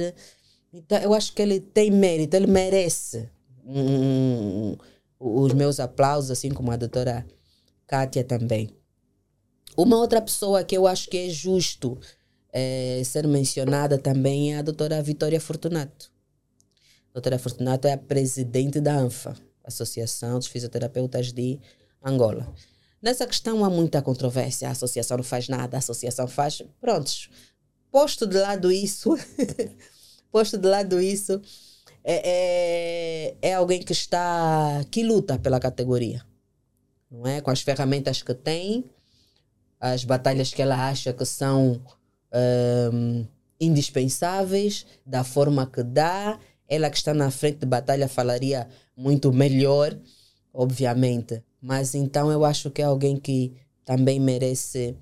[0.74, 3.30] Então, eu acho que ele tem mérito, ele merece
[3.66, 4.76] um,
[5.20, 7.26] os meus aplausos, assim como a doutora
[7.86, 8.70] Kátia também.
[9.78, 11.98] Uma outra pessoa que eu acho que é justo
[12.52, 16.12] é, ser mencionada também é a doutora Vitória Fortunato.
[17.12, 21.60] A doutora Fortunato é a presidente da ANFA, Associação dos Fisioterapeutas de
[22.04, 22.54] Angola.
[23.02, 24.68] Nessa questão há muita controvérsia.
[24.68, 26.62] A associação não faz nada, a associação faz.
[26.80, 27.30] Prontos.
[27.92, 29.18] Posto de lado isso,
[30.32, 31.42] posto de lado isso,
[32.04, 36.24] é, é, é, alguém que está, que luta pela categoria,
[37.10, 37.42] não é?
[37.42, 38.86] Com as ferramentas que tem,
[39.80, 41.82] as batalhas que ela acha que são
[42.94, 43.26] um,
[43.60, 46.40] indispensáveis, da forma que dá.
[46.68, 49.98] Ela que está na frente de batalha falaria muito melhor,
[50.54, 51.42] obviamente.
[51.62, 53.54] Mas então eu acho que é alguém que
[53.86, 54.98] também merece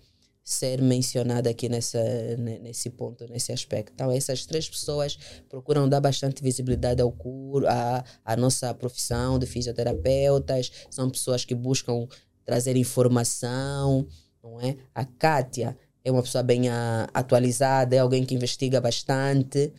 [0.45, 1.99] ser mencionada aqui nessa,
[2.37, 3.91] nesse ponto, nesse aspecto.
[3.95, 5.17] Então, essas três pessoas
[5.49, 11.55] procuram dar bastante visibilidade ao cur, à, à nossa profissão de fisioterapeutas, são pessoas que
[11.55, 12.07] buscam
[12.45, 14.07] trazer informação,
[14.43, 14.77] não é?
[14.93, 19.73] A Kátia é uma pessoa bem a, atualizada, é alguém que investiga bastante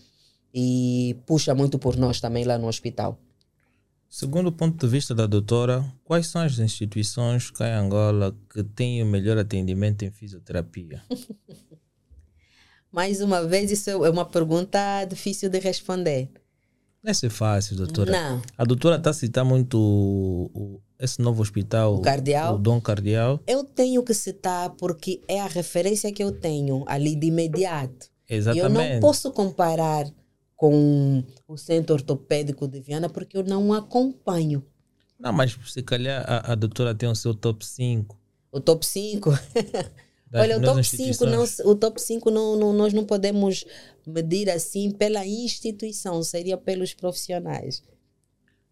[0.52, 3.16] e puxa muito por nós também lá no hospital.
[4.08, 8.64] Segundo o ponto de vista da doutora, quais são as instituições cá em Angola que
[8.64, 11.02] têm o melhor atendimento em fisioterapia?
[12.90, 16.30] Mais uma vez, isso é uma pergunta difícil de responder.
[17.02, 18.10] Não é ser fácil, doutora.
[18.10, 18.42] Não.
[18.56, 22.54] A doutora está a citar muito o, esse novo hospital, o Cardial.
[22.54, 23.40] o Dom Cardial.
[23.46, 28.10] Eu tenho que citar porque é a referência que eu tenho ali de imediato.
[28.28, 28.64] Exatamente.
[28.64, 30.06] Eu não posso comparar
[30.56, 34.64] com o centro ortopédico de Viana porque eu não acompanho.
[35.18, 38.18] Não, mas se calhar a, a doutora tem o seu top 5.
[38.50, 39.30] O top 5?
[40.34, 43.64] Olha, o top 5, não, o top 5 não, não, nós não podemos
[44.06, 47.82] medir assim pela instituição, seria pelos profissionais.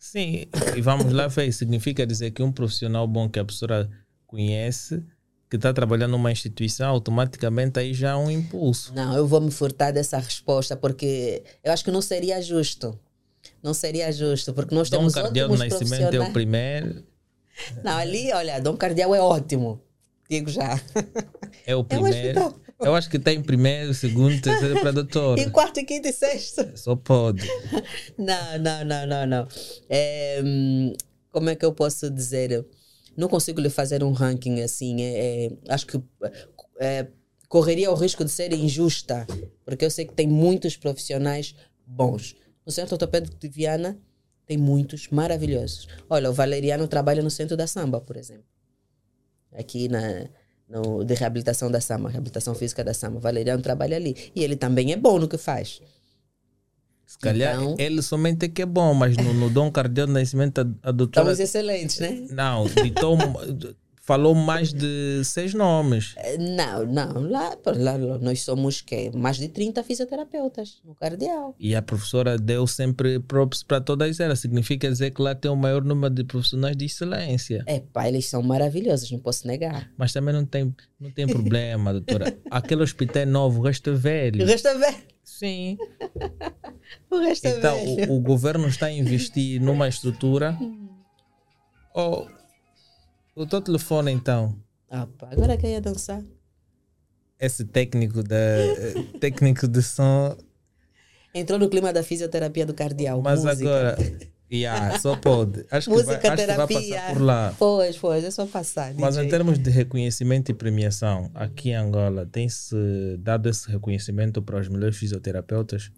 [0.04, 0.44] Sim,
[0.76, 3.90] e vamos lá ver, significa dizer que um profissional bom que a professora
[4.26, 5.02] conhece
[5.48, 8.92] que está trabalhando numa instituição, automaticamente aí já há um impulso.
[8.94, 13.00] Não, eu vou me furtar dessa resposta porque eu acho que não seria justo.
[13.62, 17.02] Não seria justo, porque nós Dom temos Cardial do Nascimento é o primeiro.
[17.82, 19.80] Não, ali, olha, Dom Cardial é ótimo.
[20.28, 20.78] Digo já.
[21.66, 22.40] É o primeiro.
[22.40, 25.38] É eu acho que está em primeiro, segundo, terceiro para doutor.
[25.38, 26.76] em quarto, quinto e sexto.
[26.76, 27.46] Só pode.
[28.18, 29.48] Não, não, não, não, não.
[29.88, 30.92] É, hum,
[31.30, 32.64] como é que eu posso dizer?
[33.16, 35.02] não consigo lhe fazer um ranking assim.
[35.02, 36.00] É, é, acho que
[36.80, 37.06] é,
[37.48, 39.26] correria o risco de ser injusta,
[39.64, 41.54] porque eu sei que tem muitos profissionais
[41.86, 42.36] bons.
[42.64, 43.98] No Centro Ortopédico de Viana
[44.46, 45.86] tem muitos maravilhosos.
[46.08, 48.46] Olha, o Valeriano trabalha no Centro da Samba, por exemplo.
[49.52, 50.28] Aqui na,
[50.68, 53.18] no, de reabilitação da Samba, reabilitação física da Samba.
[53.18, 54.30] O Valeriano trabalha ali.
[54.34, 55.80] E ele também é bom no que faz.
[57.06, 60.58] Se calhar então, ele somente é que é bom, mas no, no Dom Cardeal Nascimento
[60.58, 61.30] a, a doutora...
[61.32, 62.26] Estamos excelentes, né?
[62.30, 63.16] Não, ditou,
[64.04, 66.12] falou mais de seis nomes.
[66.18, 67.30] Eh, não, não.
[67.30, 71.54] Lá, lá nós somos que mais de 30 fisioterapeutas no Cardeal.
[71.58, 74.40] E a professora deu sempre props para todas elas.
[74.40, 77.64] Significa dizer que lá tem o maior número de profissionais de excelência.
[77.66, 79.90] É, pá, eles são maravilhosos, não posso negar.
[79.96, 82.36] Mas também não tem, não tem problema, doutora.
[82.50, 84.44] Aquele hospital é novo, o resto é velho.
[84.44, 85.02] O resto é velho.
[85.24, 85.78] Sim.
[87.10, 88.12] O resto é Então, velho.
[88.12, 90.56] o, o governo está a investir numa estrutura.
[91.94, 92.26] Oh,
[93.34, 94.56] o teu telefone, então,
[94.90, 96.22] Ah, pá, agora quer ia dançar?
[97.38, 100.36] esse técnico, da, eh, técnico de som,
[101.34, 103.20] Entrou no clima da fisioterapia do cardial.
[103.20, 103.68] mas música.
[103.68, 103.98] agora.
[104.52, 105.66] Yeah, só pode.
[105.68, 107.54] Acho que, vai, acho que vai passar por lá.
[107.58, 108.94] Pois, pois, é só passar.
[108.94, 109.30] Mas em DJ.
[109.30, 112.76] termos de reconhecimento e premiação, aqui em Angola, tem-se
[113.18, 115.90] dado esse reconhecimento para os melhores fisioterapeutas?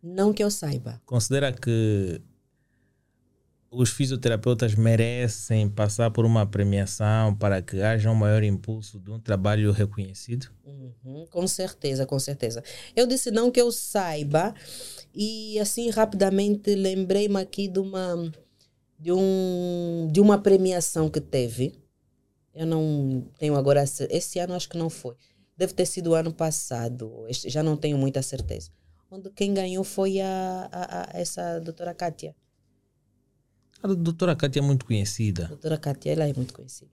[0.00, 1.00] Não que eu saiba.
[1.04, 2.20] Considera que
[3.78, 9.20] os fisioterapeutas merecem passar por uma premiação para que haja um maior impulso de um
[9.20, 10.48] trabalho reconhecido?
[10.64, 12.62] Uhum, com certeza, com certeza.
[12.94, 14.54] Eu disse não que eu saiba
[15.14, 18.32] e assim rapidamente lembrei-me aqui de uma
[18.98, 21.74] de um de uma premiação que teve.
[22.54, 25.14] Eu não tenho agora esse, ano acho que não foi.
[25.56, 27.26] Deve ter sido o ano passado.
[27.46, 28.70] Já não tenho muita certeza.
[29.10, 32.34] Onde quem ganhou foi a, a- a- essa doutora Kátia.
[33.82, 35.44] A doutora Cátia é muito conhecida.
[35.44, 36.90] A doutora Kátia, ela é muito conhecida.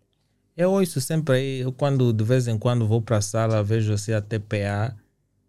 [0.55, 3.93] Eu ouço sempre aí, eu quando de vez em quando vou para a sala, vejo
[3.93, 4.95] assim a TPA.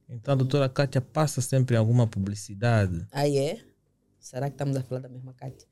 [0.08, 3.06] Então a doutora Cátia passa sempre em alguma publicidade.
[3.12, 3.58] Aí é?
[4.18, 5.68] Será que estamos a falar da mesma Kátia?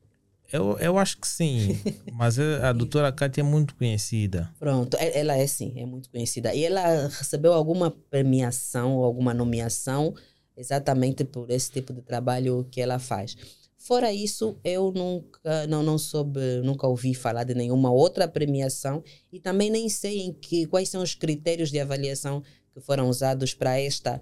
[0.51, 1.79] Eu, eu acho que sim,
[2.13, 4.51] mas a doutora Cátia é muito conhecida.
[4.59, 6.53] Pronto, ela é sim, é muito conhecida.
[6.53, 10.13] E ela recebeu alguma premiação ou alguma nomeação
[10.55, 13.35] exatamente por esse tipo de trabalho que ela faz.
[13.83, 19.41] Fora isso, eu nunca não, não soube, nunca ouvi falar de nenhuma outra premiação e
[19.41, 22.41] também nem sei em que, quais são os critérios de avaliação
[22.73, 24.21] que foram usados para esta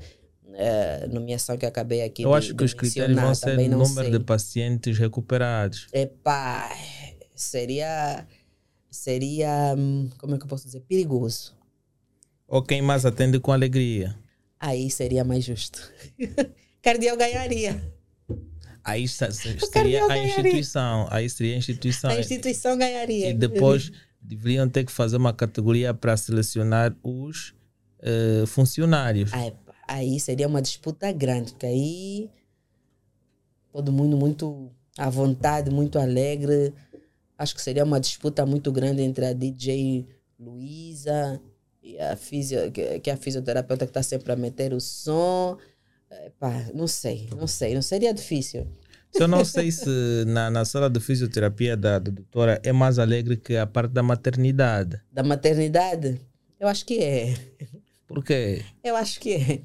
[0.56, 4.10] eh, nomeação que acabei aqui Eu de, acho que os critérios vão ser não número
[4.10, 4.18] sei.
[4.18, 5.88] de pacientes recuperados.
[5.94, 6.76] Epá,
[7.36, 8.28] seria,
[8.90, 11.56] seria, hum, como é que eu posso dizer, perigoso.
[12.48, 14.18] Ou quem mais atende com alegria.
[14.60, 15.94] Aí seria mais justo.
[16.82, 17.80] Cardial ganharia.
[18.84, 21.08] Aí seria a instituição.
[21.10, 22.10] Aí seria a instituição.
[22.10, 23.30] A instituição ganharia.
[23.30, 23.92] E depois
[24.22, 27.54] deveriam ter que fazer uma categoria para selecionar os
[28.00, 29.34] eh, funcionários.
[29.34, 29.54] Aí,
[29.88, 32.30] aí seria uma disputa grande, porque aí
[33.72, 36.74] todo mundo muito à vontade, muito alegre.
[37.38, 40.08] Acho que seria uma disputa muito grande entre a DJ
[40.40, 41.42] Luísa
[41.82, 45.58] e a fisio, que, que é a fisioterapeuta que está sempre a meter o som.
[46.26, 48.68] Epá, não sei, não sei, não seria difícil.
[49.14, 49.90] Eu não sei se
[50.28, 54.02] na, na sala de fisioterapia da, da doutora é mais alegre que a parte da
[54.04, 55.02] maternidade.
[55.12, 56.20] Da maternidade,
[56.60, 57.36] eu acho que é.
[58.08, 58.64] Por quê?
[58.84, 59.62] Eu acho que é.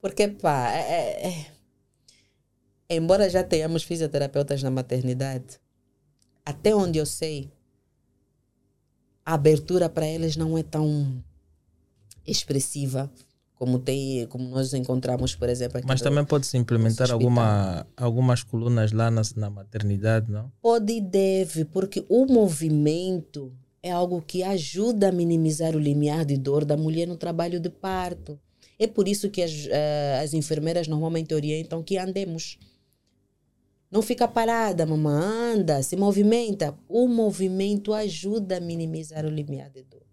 [0.00, 5.58] Porque, pá, é, é- é- embora já tenhamos fisioterapeutas na maternidade,
[6.44, 7.50] até onde eu sei,
[9.24, 11.22] a abertura para eles não é tão
[12.26, 13.10] expressiva
[13.64, 17.14] como tem, como nós encontramos, por exemplo, Mas também pode-se implementar hospital.
[17.14, 20.52] alguma, algumas colunas lá na, na maternidade, não?
[20.60, 23.50] Pode e deve, porque o movimento
[23.82, 27.70] é algo que ajuda a minimizar o limiar de dor da mulher no trabalho de
[27.70, 28.38] parto.
[28.78, 32.58] É por isso que as, eh, as enfermeiras normalmente orientam que andemos.
[33.90, 36.74] Não fica parada, mamãe, anda, se movimenta.
[36.86, 40.03] O movimento ajuda a minimizar o limiar de dor.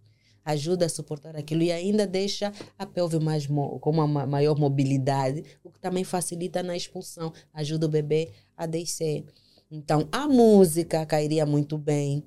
[0.43, 5.43] Ajuda a suportar aquilo e ainda deixa a pelve mais com uma ma- maior mobilidade,
[5.63, 7.31] o que também facilita na expulsão.
[7.53, 9.23] Ajuda o bebê a descer.
[9.69, 12.23] Então, a música cairia muito bem.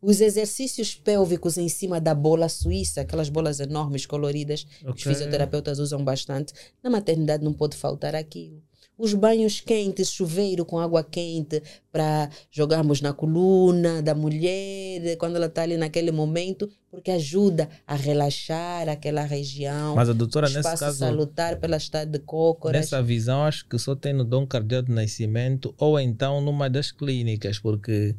[0.00, 5.02] Os exercícios pélvicos em cima da bola suíça, aquelas bolas enormes, coloridas, os Ok.
[5.12, 6.52] fisioterapeutas usam bastante.
[6.80, 8.62] Na maternidade não pode faltar aquilo.
[8.98, 11.62] Os banhos quentes, chuveiro com água quente
[11.92, 17.94] para jogarmos na coluna da mulher quando ela está ali naquele momento, porque ajuda a
[17.94, 19.94] relaxar aquela região.
[19.94, 22.80] Mas a doutora, nesse caso, salutar pela estado de cócoras.
[22.80, 26.90] nessa visão, acho que só tem no Dom Cardeal do Nascimento ou então numa das
[26.90, 28.16] clínicas, porque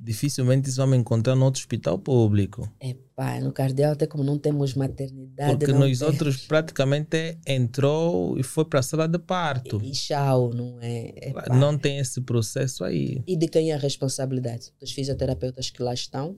[0.00, 2.70] dificilmente isso vamos encontrar no outro hospital público.
[2.80, 5.50] Epá, no cardeal até como não temos maternidade.
[5.58, 9.80] Porque tem- outros praticamente entrou e foi para a sala de parto.
[9.82, 11.28] E tchau, não é?
[11.30, 11.54] Epá.
[11.56, 13.22] Não tem esse processo aí.
[13.26, 14.72] E de quem é a responsabilidade?
[14.80, 16.36] Dos fisioterapeutas que lá estão?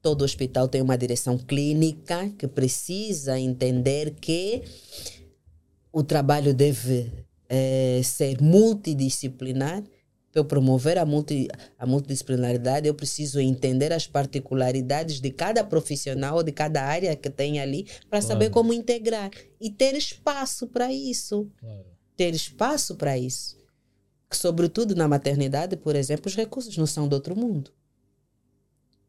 [0.00, 4.62] Todo hospital tem uma direção clínica que precisa entender que
[5.92, 7.12] o trabalho deve
[7.48, 9.84] eh, ser multidisciplinar.
[10.32, 11.46] Para eu promover a, multi,
[11.78, 17.60] a multidisciplinaridade, eu preciso entender as particularidades de cada profissional de cada área que tem
[17.60, 18.54] ali para saber Claro.
[18.54, 19.30] como integrar
[19.60, 21.48] e ter espaço para isso
[22.16, 23.56] ter espaço para isso.
[24.30, 27.72] Que, sobretudo na maternidade, por exemplo, os recursos não são do outro mundo.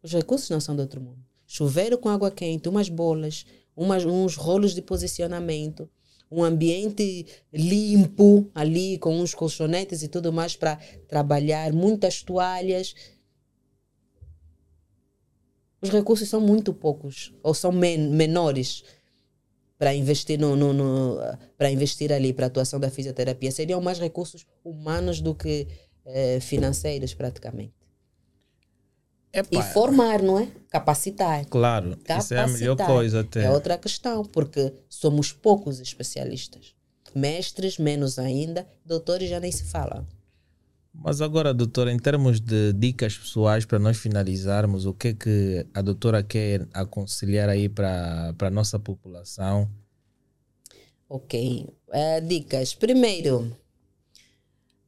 [0.02, 1.24] Os recursos não são do outro mundo.
[1.46, 3.46] Chuveiro com água quente, umas bolas,
[3.76, 5.90] umas, uns rolos de posicionamento,
[6.34, 10.78] um ambiente limpo ali, com uns colchonetes e tudo mais para
[11.08, 12.96] trabalhar, muitas toalhas.
[15.82, 18.84] Os recursos são muito poucos, ou são men menores
[19.78, 21.18] para investir no, no, no
[21.58, 25.68] para investir ali para a atuação da fisioterapia seriam mais recursos humanos do que
[26.06, 27.83] eh, financeiros praticamente
[29.52, 32.88] E formar não é capacitar Claro, isso é a melhor Capacitar.
[32.88, 33.44] coisa até.
[33.46, 36.76] é outra questão porque somos poucos especialistas
[37.16, 40.06] mestres menos ainda doutores já nem se fala
[40.94, 45.66] Mas agora, doutora, em termos de dicas pessoais para nós finalizarmos, o que é que
[45.74, 49.68] a doutora quer aconselhar aí para a nossa população?
[51.10, 51.68] Ok.
[51.92, 52.74] Eh, dicas.
[52.76, 53.56] Primeiro,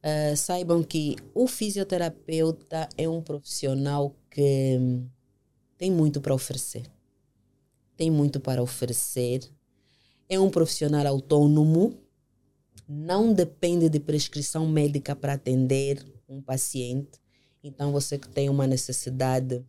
[0.02, 5.06] eh, saibam que o fisioterapeuta é um profissional hum,
[5.78, 6.90] tem muito para oferecer.
[7.96, 9.40] Tem muito para oferecer.
[10.28, 11.94] É um profissional autônomo.
[12.88, 17.20] Não depende de prescrição médica para atender um paciente.
[17.62, 19.64] Então, você que tem uma necessidade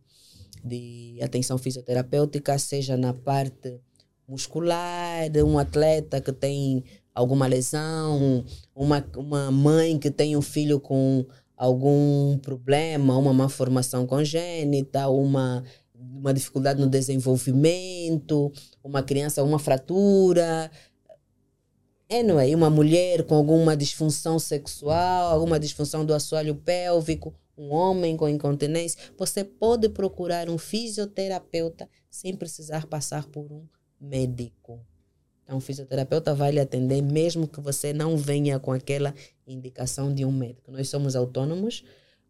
[0.64, 3.80] de atenção fisioterapêutica, seja na parte
[4.26, 6.84] muscular, um atleta que tem
[7.14, 11.26] alguma lesão, uma, uma mãe que tem um filho com
[11.58, 18.52] algum problema, uma má formação congênita, uma, uma dificuldade no desenvolvimento,
[18.82, 20.70] uma criança, uma fratura.
[22.10, 28.28] Anyway, uma mulher com alguma disfunção sexual, alguma disfunção do assoalho pélvico, um homem com
[28.28, 33.66] incontinência, você pode procurar um fisioterapeuta sem precisar passar por um
[34.00, 34.80] médico.
[35.48, 39.14] Então, o fisioterapeuta vai lhe atender mesmo que você não venha com aquela
[39.46, 40.70] indicação de um médico.
[40.70, 41.82] Nós somos autônomos,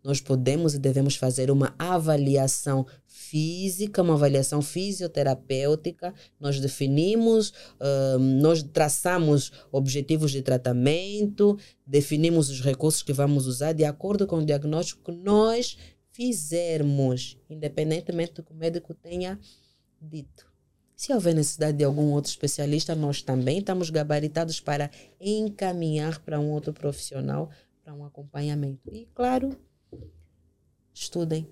[0.04, 6.14] nós podemos e devemos fazer uma avaliação física, uma avaliação fisioterapêutica.
[6.38, 7.52] Nós definimos,
[8.20, 14.36] hum, nós traçamos objetivos de tratamento, definimos os recursos que vamos usar de acordo com
[14.36, 15.76] o diagnóstico que nós
[16.12, 19.36] fizermos, independentemente do que o médico tenha
[20.00, 20.46] dito.
[20.98, 26.50] Se houver necessidade de algum outro especialista, nós também estamos gabaritados para encaminhar para um
[26.50, 27.48] outro profissional
[27.84, 28.92] para um acompanhamento.
[28.92, 29.56] E, claro,
[30.92, 31.46] estudem.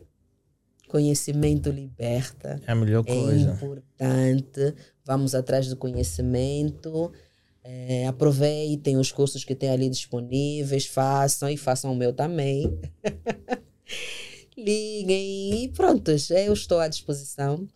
[0.88, 2.60] Conhecimento liberta.
[2.66, 3.52] É a melhor É coisa.
[3.52, 4.74] importante.
[5.04, 7.12] Vamos atrás do conhecimento.
[7.62, 12.76] É, aproveitem os cursos que tem ali disponíveis, façam e façam o meu também.
[14.58, 17.68] Liguem e prontos, eu estou à disposição.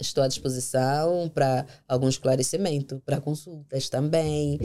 [0.00, 4.58] Estou à disposição para algum esclarecimento, para consultas também,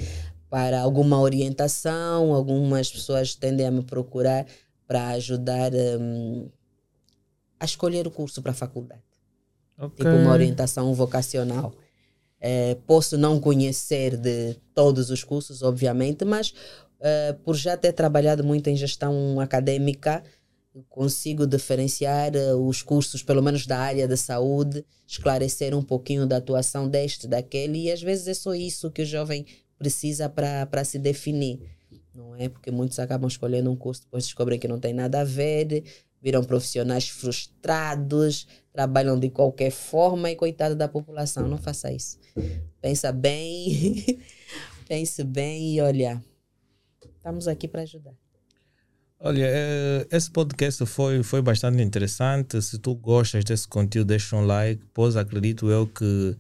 [0.49, 2.34] para alguma orientação.
[2.34, 4.45] Algumas pessoas tendem a me procurar
[4.88, 6.49] para ajudar hum,
[7.60, 9.02] a escolher o curso para a faculdade
[9.78, 10.06] Ok.
[10.06, 11.74] tipo uma orientação vocacional.
[12.40, 16.53] Eh, posso não conhecer de todos os cursos, obviamente, mas
[16.99, 20.24] eh, por já ter trabalhado muito em gestão acadêmica,
[20.89, 26.38] consigo diferenciar eh, os cursos, pelo menos da área da saúde, esclarecer um pouquinho da
[26.38, 29.45] atuação deste, daquele, e às vezes é só isso que o jovem
[29.77, 31.60] precisa para se definir.
[32.14, 32.49] Não é?
[32.49, 35.84] Porque muitos acabam escolhendo um curso, depois descobrem que não tem nada a ver,
[36.22, 41.48] viram profissionais frustrados, trabalham de qualquer forma e coitado da população.
[41.48, 42.19] Não faça isso.
[42.80, 44.19] Pensa bem,
[44.88, 46.23] pense bem e olha,
[47.18, 48.20] estamos aqui para ajudar.
[49.23, 52.60] Olha, eh, esse podcast foi, foi bastante interessante.
[52.60, 54.84] Se tu gostas desse conteúdo, deixa um like.
[54.95, 56.35] Pois acredito eu que,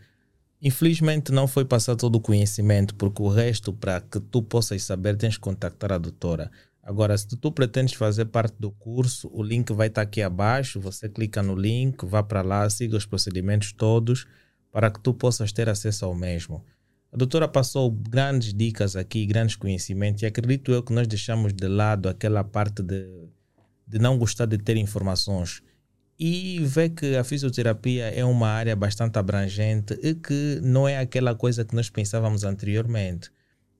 [0.59, 5.15] infelizmente, não foi passar todo o conhecimento, porque o resto, para que tu possas saber,
[5.15, 6.51] tens que contactar a doutora.
[6.81, 10.79] Agora, se tu pretendes fazer parte do curso, o link vai estar aqui abaixo.
[10.81, 14.25] Você clica no link, vá para lá, siga os procedimentos todos
[14.71, 16.65] para que tu possas ter acesso ao mesmo.
[17.11, 21.67] A doutora passou grandes dicas aqui, grandes conhecimentos, e acredito eu que nós deixamos de
[21.67, 23.05] lado aquela parte de,
[23.85, 25.61] de não gostar de ter informações
[26.17, 31.35] e ver que a fisioterapia é uma área bastante abrangente e que não é aquela
[31.35, 33.29] coisa que nós pensávamos anteriormente.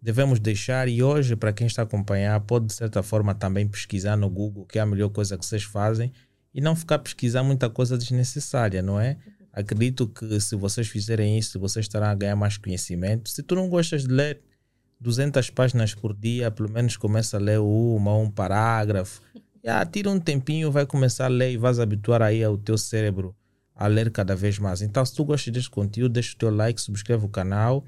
[0.01, 4.17] Devemos deixar, e hoje, para quem está a acompanhar, pode de certa forma também pesquisar
[4.17, 6.11] no Google, que é a melhor coisa que vocês fazem,
[6.53, 9.17] e não ficar pesquisar muita coisa desnecessária, não é?
[9.53, 13.29] Acredito que se vocês fizerem isso, vocês estarão a ganhar mais conhecimento.
[13.29, 14.41] Se tu não gostas de ler
[14.99, 19.21] 200 páginas por dia, pelo menos começa a ler uma, um parágrafo.
[19.63, 23.35] Já, tira um tempinho, vai começar a ler e vais habituar aí ao teu cérebro
[23.75, 24.81] a ler cada vez mais.
[24.81, 27.83] Então, se tu gostas deste conteúdo, deixa o teu like, subscreve o canal,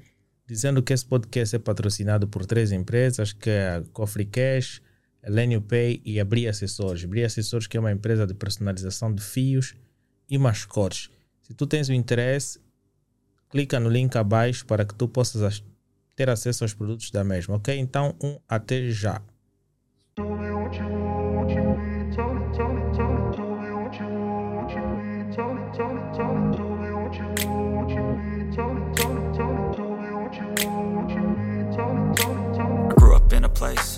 [0.46, 4.82] dizendo que esse podcast é patrocinado por três empresas, que é a Cofre Cash,
[5.22, 7.04] Elenio Pay e a Bria Acessórios.
[7.04, 9.74] Bria Acessórios que é uma empresa de personalização de fios
[10.28, 11.10] e mascotes.
[11.44, 12.58] Se tu tens o interesse,
[13.50, 15.62] clica no link abaixo para que tu possas
[16.16, 17.78] ter acesso aos produtos da mesma, ok?
[17.78, 19.20] Então, um até já.
[33.54, 33.93] place